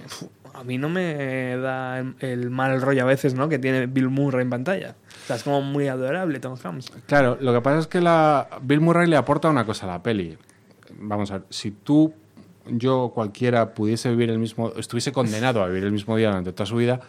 a 0.53 0.63
mí 0.63 0.77
no 0.77 0.89
me 0.89 1.57
da 1.57 1.99
el, 1.99 2.15
el 2.21 2.51
mal 2.51 2.81
rollo 2.83 3.03
a 3.03 3.07
veces, 3.07 3.35
¿no? 3.35 3.49
Que 3.49 3.59
tiene 3.59 3.87
Bill 3.87 4.11
Murray 4.11 4.43
en 4.43 4.51
pantalla. 4.51 4.95
O 5.25 5.27
sea, 5.27 5.37
es 5.37 5.43
como 5.43 5.63
muy 5.63 5.89
adorable 5.89 6.39
Tom 6.39 6.57
Hanks. 6.63 6.93
Claro, 7.07 7.39
lo 7.41 7.55
que 7.55 7.61
pasa 7.63 7.79
es 7.79 7.87
que 7.87 8.01
la, 8.01 8.49
Bill 8.63 8.81
Murray 8.81 9.09
le 9.09 9.17
aporta 9.17 9.49
una 9.49 9.65
cosa 9.65 9.87
a 9.87 9.89
la 9.89 10.03
peli. 10.03 10.37
Vamos 10.99 11.31
a 11.31 11.39
ver, 11.39 11.47
si 11.49 11.71
tú, 11.71 12.13
yo, 12.67 13.11
cualquiera 13.15 13.73
pudiese 13.73 14.11
vivir 14.11 14.31
el 14.31 14.39
mismo, 14.39 14.73
estuviese 14.77 15.13
condenado 15.13 15.63
a 15.63 15.69
vivir 15.69 15.85
el 15.85 15.93
mismo 15.93 16.17
día 16.17 16.29
durante 16.29 16.53
toda 16.53 16.67
su 16.67 16.77
vida, 16.77 17.01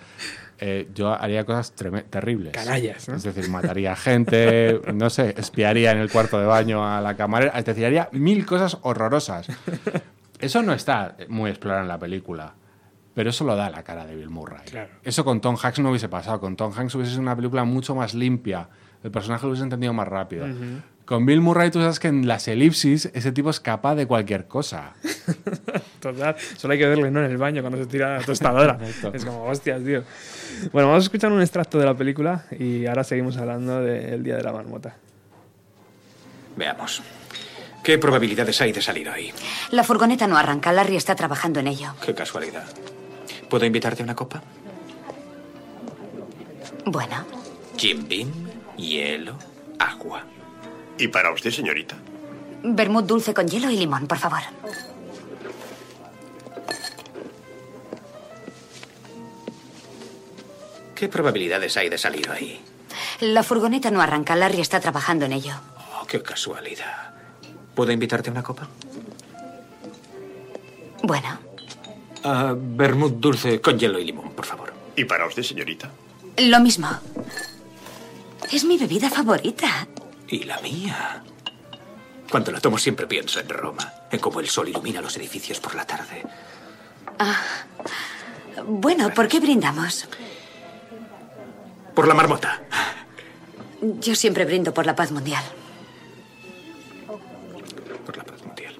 eh, 0.63 0.87
yo 0.93 1.11
haría 1.11 1.43
cosas 1.43 1.73
terribles. 1.73 2.53
Canallas, 2.53 3.09
¿no? 3.09 3.15
Es 3.15 3.23
decir, 3.23 3.49
mataría 3.49 3.95
gente, 3.95 4.79
no 4.93 5.09
sé, 5.09 5.33
espiaría 5.35 5.91
en 5.91 5.97
el 5.97 6.11
cuarto 6.11 6.39
de 6.39 6.45
baño 6.45 6.87
a 6.87 7.01
la 7.01 7.15
camarera, 7.17 7.57
es 7.57 7.65
decir, 7.65 7.83
haría 7.85 8.09
mil 8.11 8.45
cosas 8.45 8.77
horrorosas. 8.83 9.47
Eso 10.39 10.61
no 10.61 10.73
está 10.73 11.17
muy 11.27 11.49
explorado 11.49 11.81
en 11.81 11.87
la 11.87 11.97
película. 11.99 12.53
Pero 13.13 13.31
eso 13.31 13.43
lo 13.43 13.55
da 13.55 13.69
la 13.69 13.83
cara 13.83 14.05
de 14.05 14.15
Bill 14.15 14.29
Murray. 14.29 14.61
Eso 15.03 15.25
con 15.25 15.41
Tom 15.41 15.57
Hanks 15.61 15.79
no 15.79 15.89
hubiese 15.89 16.07
pasado. 16.07 16.39
Con 16.39 16.55
Tom 16.55 16.71
Hanks 16.75 16.95
hubiese 16.95 17.11
sido 17.11 17.21
una 17.21 17.35
película 17.35 17.65
mucho 17.65 17.93
más 17.93 18.13
limpia. 18.13 18.69
El 19.03 19.11
personaje 19.11 19.43
lo 19.43 19.49
hubiese 19.49 19.63
entendido 19.63 19.91
más 19.93 20.07
rápido. 20.07 20.45
Ujú. 20.45 20.81
Con 21.11 21.25
Bill 21.25 21.41
Murray 21.41 21.69
tú 21.71 21.81
sabes 21.81 21.99
que 21.99 22.07
en 22.07 22.25
las 22.25 22.47
elipsis 22.47 23.11
ese 23.13 23.33
tipo 23.33 23.49
es 23.49 23.59
capaz 23.59 23.95
de 23.95 24.05
cualquier 24.07 24.47
cosa. 24.47 24.93
Total, 25.99 26.37
solo 26.55 26.71
hay 26.71 26.79
que 26.79 26.87
verle, 26.87 27.11
¿no? 27.11 27.19
En 27.19 27.29
el 27.29 27.35
baño 27.35 27.61
cuando 27.61 27.77
se 27.77 27.85
tira 27.85 28.17
la 28.17 28.23
tostadora. 28.23 28.79
Es 29.13 29.25
como, 29.25 29.43
hostias, 29.43 29.83
tío. 29.83 30.05
Bueno, 30.71 30.87
vamos 30.87 31.03
a 31.03 31.07
escuchar 31.07 31.29
un 31.33 31.41
extracto 31.41 31.77
de 31.77 31.85
la 31.85 31.93
película 31.95 32.45
y 32.57 32.85
ahora 32.85 33.03
seguimos 33.03 33.35
hablando 33.35 33.81
del 33.81 34.23
Día 34.23 34.37
de 34.37 34.43
la 34.43 34.53
Marmota. 34.53 34.95
Veamos. 36.55 37.03
¿Qué 37.83 37.97
probabilidades 37.97 38.61
hay 38.61 38.71
de 38.71 38.81
salir 38.81 39.09
hoy? 39.09 39.33
La 39.71 39.83
furgoneta 39.83 40.27
no 40.27 40.37
arranca. 40.37 40.71
Larry 40.71 40.95
está 40.95 41.13
trabajando 41.15 41.59
en 41.59 41.67
ello. 41.67 41.93
Qué 42.05 42.15
casualidad. 42.15 42.63
¿Puedo 43.49 43.65
invitarte 43.65 44.01
a 44.01 44.05
una 44.05 44.15
copa? 44.15 44.41
Bueno, 46.85 47.25
Jim 47.75 48.07
Beam, 48.07 48.31
hielo, 48.77 49.35
agua. 49.77 50.23
¿Y 51.01 51.07
para 51.07 51.31
usted, 51.33 51.49
señorita? 51.49 51.95
vermut 52.63 53.07
dulce 53.07 53.33
con 53.33 53.47
hielo 53.47 53.71
y 53.71 53.75
limón, 53.77 54.05
por 54.05 54.19
favor. 54.19 54.43
¿Qué 60.95 61.07
probabilidades 61.07 61.77
hay 61.77 61.89
de 61.89 61.97
salir 61.97 62.29
hoy? 62.29 62.59
La 63.21 63.43
furgoneta 63.43 63.89
no 63.91 64.01
arranca. 64.01 64.35
Larry 64.35 64.61
está 64.61 64.79
trabajando 64.79 65.25
en 65.25 65.33
ello. 65.33 65.53
Oh, 65.99 66.05
qué 66.05 66.21
casualidad. 66.21 67.13
¿Puedo 67.75 67.91
invitarte 67.91 68.29
a 68.29 68.33
una 68.33 68.43
copa? 68.43 68.67
Bueno, 71.03 71.39
Ah, 72.23 72.53
vermut 72.55 73.13
dulce 73.15 73.59
con 73.59 73.79
hielo 73.79 73.97
y 73.97 74.05
limón, 74.05 74.33
por 74.33 74.45
favor. 74.45 74.71
¿Y 74.95 75.05
para 75.05 75.25
usted, 75.25 75.41
señorita? 75.41 75.89
lo 76.37 76.59
mismo. 76.59 76.87
Es 78.51 78.63
mi 78.63 78.77
bebida 78.77 79.09
favorita. 79.09 79.87
Y 80.31 80.43
la 80.43 80.59
mía. 80.61 81.21
Cuando 82.31 82.51
la 82.51 82.61
tomo 82.61 82.77
siempre 82.77 83.05
pienso 83.05 83.41
en 83.41 83.49
Roma, 83.49 83.93
en 84.09 84.19
cómo 84.19 84.39
el 84.39 84.47
sol 84.47 84.69
ilumina 84.69 85.01
los 85.01 85.17
edificios 85.17 85.59
por 85.59 85.75
la 85.75 85.85
tarde. 85.85 86.23
Ah, 87.19 87.37
bueno, 88.65 89.13
¿por 89.13 89.27
qué 89.27 89.41
brindamos? 89.41 90.07
Por 91.93 92.07
la 92.07 92.13
marmota. 92.13 92.61
Yo 93.81 94.15
siempre 94.15 94.45
brindo 94.45 94.73
por 94.73 94.85
la 94.85 94.95
paz 94.95 95.11
mundial. 95.11 95.43
Por 98.05 98.15
la 98.15 98.23
paz 98.23 98.41
mundial. 98.45 98.75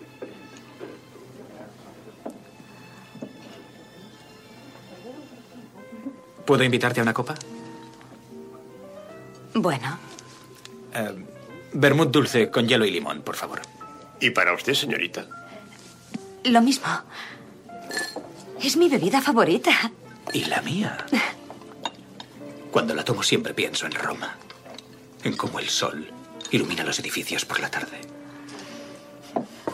¿Puedo 6.46 6.64
invitarte 6.64 7.00
a 7.00 7.04
una 7.04 7.14
copa? 7.14 7.36
Bueno, 9.54 9.98
Eh, 10.94 11.26
vermut 11.74 12.12
dulce 12.12 12.50
con 12.50 12.68
hielo 12.68 12.86
y 12.86 12.92
limón, 12.92 13.22
por 13.22 13.36
favor. 13.36 13.62
¿Y 14.20 14.30
para 14.32 14.54
usted, 14.54 14.74
señorita? 14.74 15.26
lo 16.44 16.62
mismo. 16.62 16.88
Es 18.62 18.78
mi 18.78 18.90
bebida 18.90 19.22
favorita. 19.22 19.72
Y 20.34 20.46
la 20.46 20.62
mía. 20.62 21.06
Cuando 22.72 22.96
la 22.96 23.04
tomo 23.04 23.22
siempre 23.22 23.54
pienso 23.54 23.86
en 23.86 23.92
Roma, 23.92 24.36
en 25.24 25.36
cómo 25.36 25.60
el 25.60 25.70
sol 25.70 26.08
ilumina 26.52 26.84
los 26.84 27.00
edificios 27.00 27.46
por 27.46 27.60
la 27.60 27.70
tarde. 27.70 28.00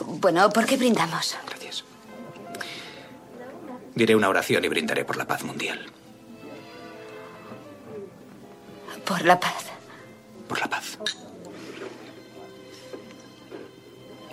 Bueno, 0.06 0.50
¿por 0.50 0.66
qué 0.66 0.78
brindamos? 0.78 1.38
Diré 3.98 4.16
una 4.16 4.30
oración 4.30 4.64
y 4.64 4.68
brindaré 4.68 5.06
por 5.06 5.18
la 5.18 5.26
paz 5.26 5.44
mundial. 5.44 5.84
Por 9.04 9.26
la 9.26 9.40
paz. 9.40 9.66
Por 10.48 10.60
la 10.60 10.70
paz. 10.70 11.00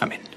Amén. 0.04 0.33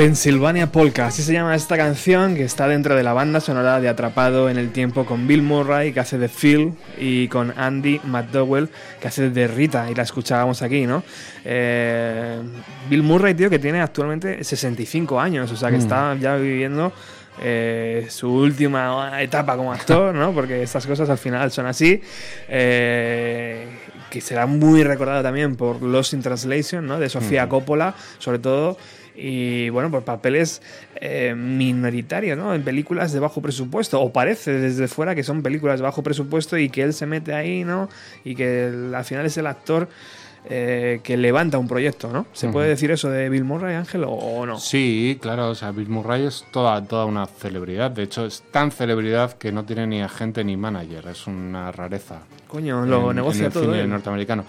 Pennsylvania 0.00 0.72
Polka, 0.72 1.08
así 1.08 1.22
se 1.22 1.34
llama 1.34 1.54
esta 1.54 1.76
canción 1.76 2.34
que 2.34 2.42
está 2.42 2.66
dentro 2.66 2.96
de 2.96 3.02
la 3.02 3.12
banda 3.12 3.38
sonora 3.38 3.82
de 3.82 3.88
Atrapado 3.90 4.48
en 4.48 4.56
el 4.56 4.70
Tiempo 4.72 5.04
con 5.04 5.26
Bill 5.26 5.42
Murray 5.42 5.92
que 5.92 6.00
hace 6.00 6.16
de 6.16 6.30
Phil 6.30 6.72
y 6.96 7.28
con 7.28 7.52
Andy 7.54 8.00
McDowell 8.04 8.70
que 8.98 9.08
hace 9.08 9.28
de 9.28 9.46
Rita 9.46 9.90
y 9.90 9.94
la 9.94 10.04
escuchábamos 10.04 10.62
aquí, 10.62 10.86
¿no? 10.86 11.02
Eh, 11.44 12.40
Bill 12.88 13.02
Murray, 13.02 13.34
tío, 13.34 13.50
que 13.50 13.58
tiene 13.58 13.82
actualmente 13.82 14.42
65 14.42 15.20
años, 15.20 15.52
o 15.52 15.56
sea 15.56 15.68
que 15.68 15.76
Mm. 15.76 15.80
está 15.80 16.14
ya 16.18 16.36
viviendo 16.36 16.94
eh, 17.42 18.06
su 18.08 18.32
última 18.32 19.20
etapa 19.20 19.54
como 19.54 19.70
actor, 19.70 20.14
¿no? 20.14 20.32
Porque 20.32 20.62
estas 20.62 20.86
cosas 20.86 21.10
al 21.10 21.18
final 21.18 21.50
son 21.50 21.66
así. 21.66 22.00
Eh, 22.48 23.66
que 24.10 24.20
será 24.20 24.46
muy 24.46 24.82
recordado 24.82 25.22
también 25.22 25.56
por 25.56 25.82
Lost 25.82 26.12
in 26.12 26.22
Translation, 26.22 26.86
¿no? 26.86 26.98
De 26.98 27.08
Sofía. 27.08 27.48
Coppola, 27.48 27.94
sobre 28.18 28.38
todo. 28.38 28.76
Y 29.14 29.68
bueno, 29.70 29.90
por 29.90 30.04
papeles 30.04 30.62
eh, 30.96 31.34
minoritarios, 31.36 32.36
¿no? 32.38 32.54
En 32.54 32.62
películas 32.62 33.12
de 33.12 33.20
bajo 33.20 33.40
presupuesto. 33.40 34.00
O 34.00 34.12
parece 34.12 34.52
desde 34.52 34.88
fuera 34.88 35.14
que 35.14 35.22
son 35.22 35.42
películas 35.42 35.78
de 35.78 35.84
bajo 35.84 36.02
presupuesto 36.02 36.58
y 36.58 36.68
que 36.68 36.82
él 36.82 36.92
se 36.92 37.06
mete 37.06 37.32
ahí, 37.32 37.64
¿no? 37.64 37.88
Y 38.24 38.34
que 38.34 38.72
al 38.94 39.04
final 39.04 39.26
es 39.26 39.36
el 39.36 39.46
actor 39.46 39.88
eh, 40.48 41.00
que 41.02 41.16
levanta 41.16 41.58
un 41.58 41.68
proyecto, 41.68 42.08
¿no? 42.10 42.26
¿Se 42.32 42.48
puede 42.48 42.68
decir 42.68 42.90
eso 42.90 43.10
de 43.10 43.28
Bill 43.28 43.44
Murray, 43.44 43.74
Ángel, 43.74 44.04
o, 44.04 44.10
o 44.10 44.46
no? 44.46 44.58
Sí, 44.58 45.18
claro, 45.20 45.50
o 45.50 45.54
sea, 45.54 45.70
Bill 45.70 45.88
Murray 45.88 46.24
es 46.26 46.44
toda, 46.50 46.82
toda 46.84 47.04
una 47.04 47.26
celebridad. 47.26 47.90
De 47.90 48.04
hecho, 48.04 48.24
es 48.26 48.42
tan 48.50 48.70
celebridad 48.70 49.34
que 49.34 49.52
no 49.52 49.64
tiene 49.64 49.86
ni 49.86 50.00
agente 50.02 50.42
ni 50.44 50.56
manager. 50.56 51.08
Es 51.08 51.26
una 51.26 51.70
rareza. 51.72 52.20
Coño, 52.48 52.84
lo 52.86 53.10
en- 53.10 53.16
negocia 53.16 53.40
en 53.40 53.46
el 53.46 53.52
todo 53.52 53.64
cine 53.64 53.80
él. 53.82 53.90
norteamericano. 53.90 54.44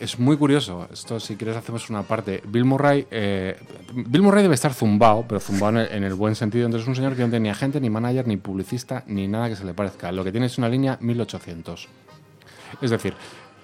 Es 0.00 0.18
muy 0.18 0.36
curioso. 0.36 0.88
Esto, 0.92 1.20
si 1.20 1.36
quieres, 1.36 1.56
hacemos 1.56 1.88
una 1.88 2.02
parte. 2.02 2.42
Bill 2.48 2.64
Murray, 2.64 3.06
eh, 3.08 3.56
Bill 3.94 4.22
Murray 4.22 4.42
debe 4.42 4.56
estar 4.56 4.74
zumbado, 4.74 5.24
pero 5.28 5.38
zumbado 5.38 5.78
en 5.78 5.86
el, 5.86 5.92
en 5.92 6.02
el 6.04 6.14
buen 6.14 6.34
sentido. 6.34 6.64
Entonces, 6.66 6.84
es 6.86 6.88
un 6.88 6.96
señor 6.96 7.14
que 7.14 7.22
no 7.22 7.28
tiene 7.28 7.44
ni 7.44 7.50
agente, 7.50 7.80
ni 7.80 7.88
manager, 7.88 8.26
ni 8.26 8.36
publicista, 8.36 9.04
ni 9.06 9.28
nada 9.28 9.48
que 9.48 9.54
se 9.54 9.64
le 9.64 9.74
parezca. 9.74 10.10
Lo 10.10 10.24
que 10.24 10.32
tiene 10.32 10.46
es 10.46 10.58
una 10.58 10.68
línea 10.68 10.98
1800. 11.00 11.86
Es 12.80 12.90
decir, 12.90 13.14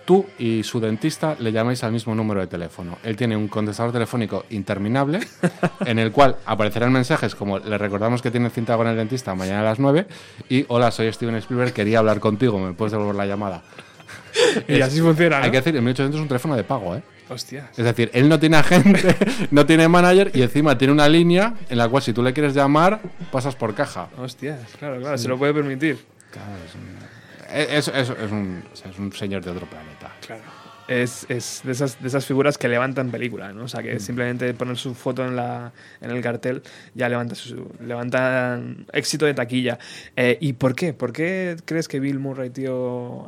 tú 0.09 0.25
y 0.39 0.63
su 0.63 0.81
dentista 0.81 1.37
le 1.39 1.53
llamáis 1.53 1.85
al 1.85 1.93
mismo 1.93 2.15
número 2.15 2.41
de 2.41 2.47
teléfono. 2.47 2.97
Él 3.05 3.15
tiene 3.15 3.37
un 3.37 3.47
contestador 3.47 3.93
telefónico 3.93 4.47
interminable 4.49 5.21
en 5.85 5.99
el 5.99 6.13
cual 6.13 6.37
aparecerán 6.47 6.91
mensajes 6.91 7.35
como 7.35 7.59
le 7.59 7.77
recordamos 7.77 8.23
que 8.23 8.31
tiene 8.31 8.49
cinta 8.49 8.75
con 8.79 8.87
el 8.87 8.97
dentista 8.97 9.35
mañana 9.35 9.61
a 9.61 9.65
las 9.65 9.79
9 9.79 10.07
y 10.49 10.65
hola, 10.69 10.91
soy 10.93 11.13
Steven 11.13 11.35
Spielberg, 11.35 11.75
quería 11.75 11.99
hablar 11.99 12.21
contigo, 12.21 12.59
¿me 12.59 12.73
puedes 12.73 12.93
devolver 12.93 13.17
la 13.17 13.27
llamada? 13.27 13.63
Y 14.67 14.81
así 14.81 14.99
funciona, 15.03 15.43
Hay 15.43 15.51
que 15.51 15.59
decir, 15.59 15.77
el 15.77 15.83
1800 15.83 16.17
es 16.17 16.23
un 16.23 16.29
teléfono 16.29 16.57
de 16.57 16.65
pago, 16.65 16.97
¿eh? 16.97 17.03
Hostias. 17.29 17.67
Es 17.79 17.85
decir, 17.85 18.11
él 18.15 18.31
no 18.31 18.39
tiene 18.39 18.57
agente, 18.57 19.15
no 19.51 19.67
tiene 19.67 19.89
manager 19.89 20.31
y 20.33 20.41
encima 20.41 20.79
tiene 20.79 20.95
una 20.95 21.07
línea 21.07 21.53
en 21.69 21.77
la 21.77 21.87
cual 21.87 22.03
si 22.03 22.15
tú 22.15 22.23
le 22.23 22.33
quieres 22.33 22.55
llamar, 22.55 23.03
pasas 23.31 23.55
por 23.57 23.75
caja. 23.75 24.09
Hostias, 24.17 24.59
claro, 24.79 24.99
claro, 25.01 25.19
Sí. 25.19 25.25
se 25.25 25.29
lo 25.29 25.37
puede 25.37 25.53
permitir. 25.53 25.99
Claro, 26.31 26.49
es 26.67 26.75
un, 26.75 27.18
es, 27.53 27.89
es- 27.89 28.11
es 28.11 28.31
un, 28.31 28.63
es 28.73 28.99
un 28.99 29.13
señor 29.13 29.45
de 29.45 29.51
otro 29.51 29.67
planeta. 29.67 30.11
Claro. 30.27 30.43
Es, 30.87 31.27
es 31.29 31.61
de, 31.65 31.73
esas, 31.73 32.01
de 32.01 32.09
esas 32.09 32.25
figuras 32.25 32.57
que 32.57 32.67
levantan 32.67 33.11
película, 33.11 33.53
¿no? 33.53 33.65
O 33.65 33.69
sea, 33.69 33.83
que 33.83 33.97
Mm. 33.97 34.01
simplemente 34.01 34.55
poner 34.55 34.79
su 34.79 34.95
foto 34.95 35.23
en, 35.23 35.37
la, 35.37 35.71
en 36.01 36.11
el 36.11 36.23
cartel 36.23 36.63
ya 36.95 37.11
levanta, 37.11 37.35
su, 37.35 37.71
levanta 37.85 38.59
éxito 38.95 39.27
de 39.27 39.35
taquilla. 39.35 39.79
Eh, 40.17 40.39
¿Y 40.41 40.55
por 40.55 40.75
qué? 40.75 40.95
¿Por 40.95 41.13
qué 41.13 41.57
crees 41.67 41.89
que 41.89 42.01
Bill 42.01 42.19
Murray, 42.19 42.49
tío, 42.49 43.27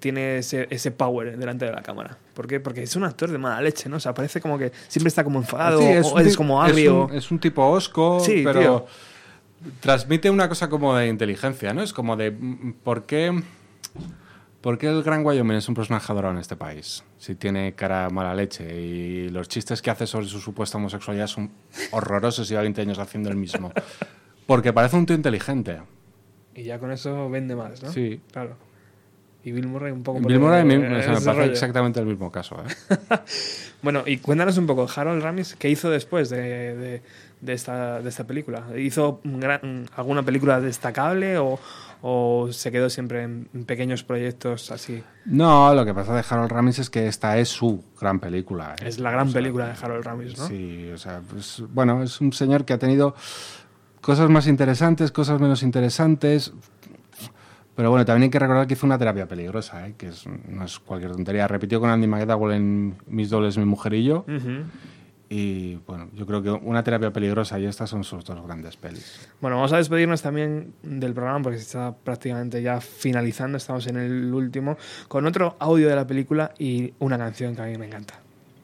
tiene 0.00 0.38
ese, 0.38 0.66
ese 0.70 0.90
power 0.90 1.36
delante 1.36 1.66
de 1.66 1.72
la 1.72 1.82
cámara? 1.82 2.16
¿Por 2.32 2.46
qué? 2.46 2.58
Porque 2.58 2.82
es 2.84 2.96
un 2.96 3.04
actor 3.04 3.30
de 3.30 3.36
mala 3.36 3.60
leche, 3.60 3.90
¿no? 3.90 3.96
O 3.96 4.00
sea, 4.00 4.14
parece 4.14 4.40
como 4.40 4.56
que 4.56 4.72
siempre 4.88 5.08
está 5.08 5.24
como 5.24 5.40
enfadado 5.40 5.80
Sí, 5.80 5.86
o 5.88 6.18
es 6.20 6.36
como 6.38 6.64
es 6.64 6.70
agrio. 6.70 7.04
un- 7.04 7.14
Es 7.14 7.30
un, 7.30 7.38
tipo 7.38 7.66
osco, 7.68 8.18
Sí, 8.20 8.40
pero 8.44 8.60
tío. 8.60 8.86
Transmite 9.80 10.30
una 10.30 10.48
cosa 10.48 10.68
como 10.68 10.94
de 10.96 11.08
inteligencia, 11.08 11.72
¿no? 11.74 11.82
Es 11.82 11.92
como 11.92 12.16
de 12.16 12.30
mm, 12.30 12.74
¿por 12.84 13.04
qué, 13.06 13.42
¿por 14.60 14.78
qué 14.78 14.88
el 14.88 15.02
Gran 15.02 15.24
Wyoming 15.24 15.56
es 15.56 15.68
un 15.68 15.74
personaje 15.74 16.10
adorado 16.12 16.34
en 16.34 16.40
este 16.40 16.56
país? 16.56 17.04
Si 17.18 17.34
tiene 17.34 17.72
cara 17.74 18.08
mala 18.10 18.34
leche 18.34 18.80
y 18.80 19.28
los 19.30 19.48
chistes 19.48 19.82
que 19.82 19.90
hace 19.90 20.06
sobre 20.06 20.26
su 20.26 20.40
supuesta 20.40 20.78
homosexualidad 20.78 21.26
son 21.26 21.50
horrorosos 21.90 22.46
y 22.46 22.50
lleva 22.50 22.62
20 22.62 22.80
años 22.82 22.98
haciendo 22.98 23.30
el 23.30 23.36
mismo. 23.36 23.72
Porque 24.46 24.72
parece 24.72 24.96
un 24.96 25.06
tío 25.06 25.16
inteligente. 25.16 25.80
Y 26.54 26.64
ya 26.64 26.78
con 26.78 26.90
eso 26.90 27.28
vende 27.30 27.54
más, 27.54 27.82
¿no? 27.82 27.92
Sí. 27.92 28.20
Claro. 28.32 28.56
Y 29.44 29.52
Bill 29.52 29.68
Murray 29.68 29.92
un 29.92 30.02
poco... 30.02 30.20
por 30.20 30.28
Bill 30.30 30.40
Murray 30.40 30.60
el- 30.60 30.66
me- 30.66 30.78
me 30.78 31.02
parece 31.20 31.44
exactamente 31.44 32.00
el 32.00 32.06
mismo 32.06 32.30
caso. 32.30 32.62
¿eh? 32.66 32.94
Bueno, 33.82 34.02
y 34.06 34.18
cuéntanos 34.18 34.58
un 34.58 34.66
poco, 34.66 34.88
Harold 34.92 35.22
Ramis, 35.22 35.54
¿qué 35.54 35.70
hizo 35.70 35.88
después 35.88 36.28
de, 36.30 36.40
de- 36.76 37.02
de 37.40 37.52
esta, 37.52 38.00
de 38.00 38.08
esta 38.08 38.24
película? 38.26 38.64
¿Hizo 38.76 39.20
gran- 39.24 39.86
alguna 39.96 40.22
película 40.22 40.60
destacable 40.60 41.38
o, 41.38 41.58
o 42.02 42.48
se 42.52 42.70
quedó 42.72 42.90
siempre 42.90 43.22
en, 43.22 43.48
en 43.54 43.64
pequeños 43.64 44.02
proyectos 44.04 44.70
así? 44.70 45.02
No, 45.24 45.74
lo 45.74 45.84
que 45.84 45.94
pasa 45.94 46.14
de 46.14 46.24
Harold 46.28 46.50
Ramis 46.50 46.78
es 46.78 46.90
que 46.90 47.06
esta 47.06 47.38
es 47.38 47.48
su 47.48 47.84
gran 48.00 48.20
película. 48.20 48.74
¿eh? 48.80 48.88
Es 48.88 48.98
la 48.98 49.10
gran 49.10 49.32
película 49.32 49.66
de 49.66 49.74
Harold 49.80 50.04
Ramis, 50.04 50.36
¿no? 50.38 50.46
Sí, 50.46 50.90
o 50.92 50.98
sea, 50.98 51.20
pues, 51.30 51.62
bueno, 51.72 52.02
es 52.02 52.20
un 52.20 52.32
señor 52.32 52.64
que 52.64 52.72
ha 52.72 52.78
tenido 52.78 53.14
cosas 54.00 54.30
más 54.30 54.46
interesantes, 54.46 55.10
cosas 55.12 55.40
menos 55.40 55.62
interesantes. 55.62 56.52
Pero 57.74 57.90
bueno, 57.90 58.04
también 58.04 58.24
hay 58.24 58.30
que 58.30 58.40
recordar 58.40 58.66
que 58.66 58.74
hizo 58.74 58.86
una 58.86 58.98
terapia 58.98 59.28
peligrosa, 59.28 59.86
¿eh? 59.86 59.94
que 59.96 60.08
es- 60.08 60.24
no 60.48 60.64
es 60.64 60.80
cualquier 60.80 61.12
tontería. 61.12 61.46
Repitió 61.46 61.78
con 61.78 61.90
Andy 61.90 62.08
McDowell 62.08 62.54
en 62.56 62.96
Mis 63.06 63.30
dobles, 63.30 63.56
mi 63.56 63.64
mujer 63.64 63.94
y 63.94 64.02
yo. 64.04 64.24
Ujú. 64.26 64.64
Y 65.30 65.74
bueno, 65.86 66.08
yo 66.14 66.26
creo 66.26 66.42
que 66.42 66.50
una 66.50 66.82
terapia 66.82 67.12
peligrosa 67.12 67.58
y 67.58 67.66
estas 67.66 67.90
son 67.90 68.02
sus 68.02 68.24
dos 68.24 68.42
grandes 68.46 68.76
pelis. 68.76 69.28
Bueno, 69.40 69.56
vamos 69.56 69.72
a 69.72 69.76
despedirnos 69.76 70.22
también 70.22 70.72
del 70.82 71.12
programa 71.12 71.42
porque 71.42 71.58
se 71.58 71.64
está 71.64 71.94
prácticamente 71.94 72.62
ya 72.62 72.80
finalizando, 72.80 73.58
estamos 73.58 73.86
en 73.88 73.98
el 73.98 74.32
último, 74.32 74.78
con 75.06 75.26
otro 75.26 75.56
audio 75.58 75.88
de 75.88 75.96
la 75.96 76.06
película 76.06 76.54
y 76.58 76.94
una 76.98 77.18
canción 77.18 77.54
que 77.54 77.62
a 77.62 77.66
mí 77.66 77.76
me 77.76 77.86
encanta. 77.86 78.14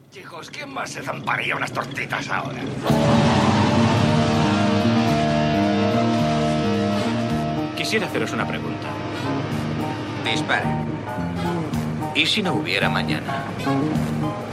Chicos, 0.09 0.49
¿quién 0.49 0.73
más 0.73 0.89
se 0.89 1.03
zamparía 1.03 1.55
unas 1.55 1.71
tortitas 1.71 2.29
ahora? 2.29 2.61
Quisiera 7.75 8.07
haceros 8.07 8.31
una 8.31 8.47
pregunta. 8.47 8.87
Dispare. 10.23 10.65
¿Y 12.15 12.25
si 12.25 12.41
no 12.41 12.53
hubiera 12.53 12.89
mañana? 12.89 13.43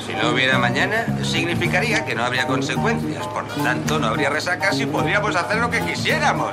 Si 0.07 0.12
no 0.15 0.31
hubiera 0.31 0.59
mañana, 0.59 1.07
significaría 1.23 2.05
que 2.05 2.15
no 2.15 2.24
habría 2.24 2.47
consecuencias. 2.47 3.27
Por 3.29 3.47
lo 3.49 3.62
tanto, 3.62 3.99
no 3.99 4.09
habría 4.09 4.31
resacas 4.31 4.79
y 4.81 4.87
podríamos 4.87 5.35
hacer 5.37 5.59
lo 5.59 5.70
que 5.70 5.81
quisiéramos. 5.81 6.53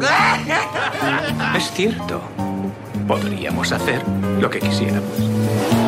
Es 1.56 1.70
cierto. 1.72 2.22
Podríamos 3.08 3.72
hacer 3.72 4.02
lo 4.38 4.48
que 4.48 4.60
quisiéramos. 4.60 5.79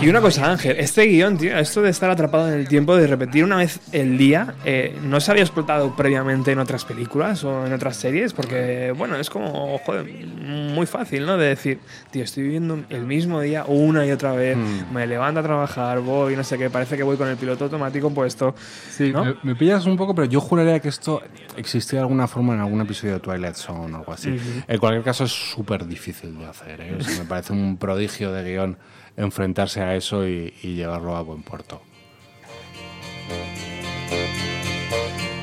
Y 0.00 0.08
una 0.08 0.20
cosa, 0.20 0.48
Ángel, 0.52 0.76
este 0.78 1.06
guion, 1.06 1.36
tío, 1.38 1.58
esto 1.58 1.82
de 1.82 1.90
estar 1.90 2.08
atrapado 2.08 2.46
en 2.46 2.54
el 2.54 2.68
tiempo, 2.68 2.96
de 2.96 3.08
repetir 3.08 3.42
una 3.42 3.56
vez 3.56 3.80
el 3.90 4.16
día, 4.16 4.54
eh, 4.64 4.96
¿no 5.02 5.18
se 5.18 5.32
había 5.32 5.42
explotado 5.42 5.96
previamente 5.96 6.52
en 6.52 6.60
otras 6.60 6.84
películas 6.84 7.42
o 7.42 7.66
en 7.66 7.72
otras 7.72 7.96
series? 7.96 8.32
Porque, 8.32 8.94
bueno, 8.96 9.16
es 9.16 9.28
como, 9.28 9.76
joder, 9.78 10.06
muy 10.06 10.86
fácil, 10.86 11.26
¿no? 11.26 11.36
De 11.36 11.48
decir, 11.48 11.80
tío, 12.12 12.22
estoy 12.22 12.44
viviendo 12.44 12.78
el 12.90 13.06
mismo 13.06 13.40
día 13.40 13.64
una 13.66 14.06
y 14.06 14.12
otra 14.12 14.32
vez, 14.32 14.56
Mm. 14.56 14.94
me 14.94 15.04
levanto 15.08 15.40
a 15.40 15.42
trabajar, 15.42 15.98
voy, 15.98 16.36
no 16.36 16.44
sé 16.44 16.56
qué, 16.58 16.70
parece 16.70 16.96
que 16.96 17.02
voy 17.02 17.16
con 17.16 17.26
el 17.26 17.36
piloto 17.36 17.64
automático 17.64 18.08
puesto. 18.10 18.54
Sí, 18.90 19.10
¿no? 19.12 19.24
me, 19.24 19.34
me 19.42 19.56
pillas 19.56 19.84
un 19.84 19.96
poco, 19.96 20.14
pero 20.14 20.28
yo 20.28 20.40
juraría 20.40 20.78
que 20.78 20.90
esto 20.90 21.22
existía 21.56 21.98
de 21.98 22.02
alguna 22.02 22.28
forma 22.28 22.54
en 22.54 22.60
algún 22.60 22.80
episodio 22.80 23.14
de 23.14 23.20
Twilight 23.20 23.56
Zone 23.56 23.92
o 23.94 23.98
algo 23.98 24.12
así. 24.12 24.38
En 24.68 24.78
cualquier 24.78 25.02
caso, 25.02 25.24
es 25.24 25.32
súper 25.32 25.84
difícil 25.86 26.38
de 26.38 26.46
hacer. 26.46 26.80
¿eh? 26.82 26.96
O 27.00 27.02
sea, 27.02 27.18
me 27.18 27.24
parece 27.28 27.52
un 27.52 27.76
prodigio 27.78 28.30
de 28.32 28.44
guion 28.48 28.78
enfrentarse 29.18 29.82
a 29.82 29.94
eso 29.94 30.26
y, 30.26 30.54
y 30.62 30.74
llevarlo 30.74 31.16
a 31.16 31.22
buen 31.22 31.42
puerto. 31.42 31.82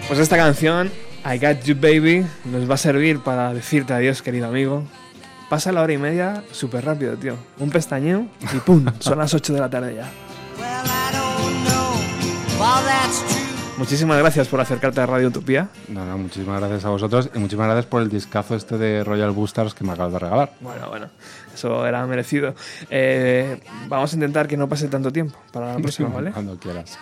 Pues 0.07 0.19
esta 0.19 0.37
canción, 0.37 0.91
I 1.25 1.37
Got 1.39 1.63
You 1.63 1.75
Baby, 1.75 2.25
nos 2.45 2.69
va 2.69 2.75
a 2.75 2.77
servir 2.77 3.19
para 3.19 3.53
decirte 3.53 3.93
adiós, 3.93 4.21
querido 4.21 4.47
amigo. 4.47 4.83
Pasa 5.49 5.71
la 5.71 5.81
hora 5.81 5.93
y 5.93 5.97
media 5.97 6.43
súper 6.51 6.85
rápido, 6.85 7.15
tío. 7.15 7.35
Un 7.59 7.69
pestañeo 7.69 8.27
y 8.53 8.57
¡pum! 8.57 8.85
Son 8.99 9.17
las 9.17 9.33
8 9.33 9.53
de 9.53 9.59
la 9.59 9.69
tarde 9.69 9.95
ya. 9.95 10.11
Muchísimas 13.77 14.17
gracias 14.19 14.47
por 14.47 14.61
acercarte 14.61 15.01
a 15.01 15.05
Radio 15.05 15.27
Utopía. 15.27 15.67
No, 15.89 16.05
no, 16.05 16.17
muchísimas 16.17 16.59
gracias 16.59 16.85
a 16.85 16.89
vosotros 16.89 17.29
y 17.33 17.39
muchísimas 17.39 17.67
gracias 17.67 17.85
por 17.85 18.01
el 18.01 18.09
discazo 18.09 18.55
este 18.55 18.77
de 18.77 19.03
Royal 19.03 19.31
Boosters 19.31 19.73
que 19.73 19.83
me 19.83 19.91
acabas 19.91 20.13
de 20.13 20.19
regalar. 20.19 20.53
Bueno, 20.61 20.89
bueno, 20.89 21.09
eso 21.55 21.85
era 21.87 22.05
merecido. 22.05 22.53
Eh, 22.89 23.59
vamos 23.87 24.13
a 24.13 24.15
intentar 24.15 24.47
que 24.47 24.55
no 24.57 24.69
pase 24.69 24.87
tanto 24.87 25.11
tiempo 25.11 25.37
para 25.51 25.73
la 25.73 25.77
próxima, 25.81 26.09
¿vale? 26.09 26.31
Cuando 26.31 26.57
quieras. 26.57 26.97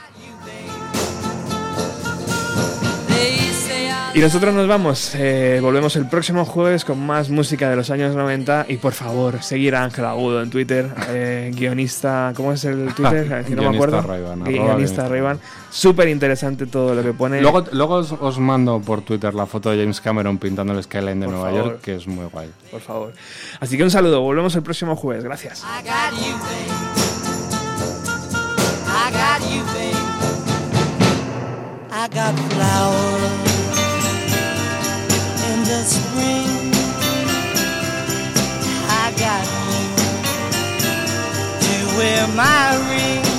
Y 4.15 4.19
nosotros 4.19 4.53
nos 4.53 4.67
vamos. 4.67 5.15
eh, 5.15 5.57
volvemos 5.59 5.95
el 5.95 6.07
próximo 6.07 6.45
jueves 6.45 6.85
con 6.85 7.03
más 7.03 7.31
música 7.31 7.67
de 7.69 7.75
los 7.75 7.89
años 7.89 8.15
90. 8.15 8.67
Y 8.69 8.77
por 8.77 8.93
favor, 8.93 9.41
seguir 9.41 9.73
a 9.75 9.83
Ángel 9.83 10.05
Agudo 10.05 10.43
en 10.43 10.51
Twitter. 10.51 10.87
eh, 11.09 11.51
guionista. 11.55 12.31
¿Cómo 12.35 12.53
es 12.53 12.63
el 12.65 12.93
Twitter? 12.93 13.43
Que 13.47 13.55
no 13.55 13.63
me 13.63 13.69
Guionista 13.69 13.85
acuerdo. 13.97 14.01
Ray-Ban, 14.03 14.43
guionista. 14.43 15.07
Ray-Ban. 15.09 15.39
Súper 15.71 16.09
interesante 16.09 16.67
todo 16.67 16.93
lo 16.93 17.01
que 17.01 17.13
pone. 17.13 17.41
Luego, 17.41 17.65
luego 17.71 17.95
os, 17.95 18.11
os 18.11 18.37
mando 18.37 18.79
por 18.81 19.01
Twitter 19.01 19.33
la 19.33 19.47
foto 19.47 19.71
de 19.71 19.79
James 19.79 19.99
Cameron 19.99 20.37
pintando 20.37 20.73
el 20.73 20.83
skyline 20.83 21.19
de 21.19 21.25
Por 21.25 21.33
Nueva 21.35 21.49
favor. 21.49 21.65
York, 21.71 21.81
que 21.81 21.95
es 21.95 22.05
muy 22.07 22.25
guay. 22.25 22.49
Por 22.69 22.81
favor. 22.81 23.13
Así 23.61 23.77
que 23.77 23.83
un 23.83 23.89
saludo. 23.91 24.21
Volvemos 24.21 24.55
el 24.55 24.61
próximo 24.61 24.95
jueves. 24.95 25.23
Gracias. 25.23 25.63
I 31.95 32.07
got 32.09 32.33
flowers 32.51 33.52
my 42.35 42.75
ring. 42.89 43.32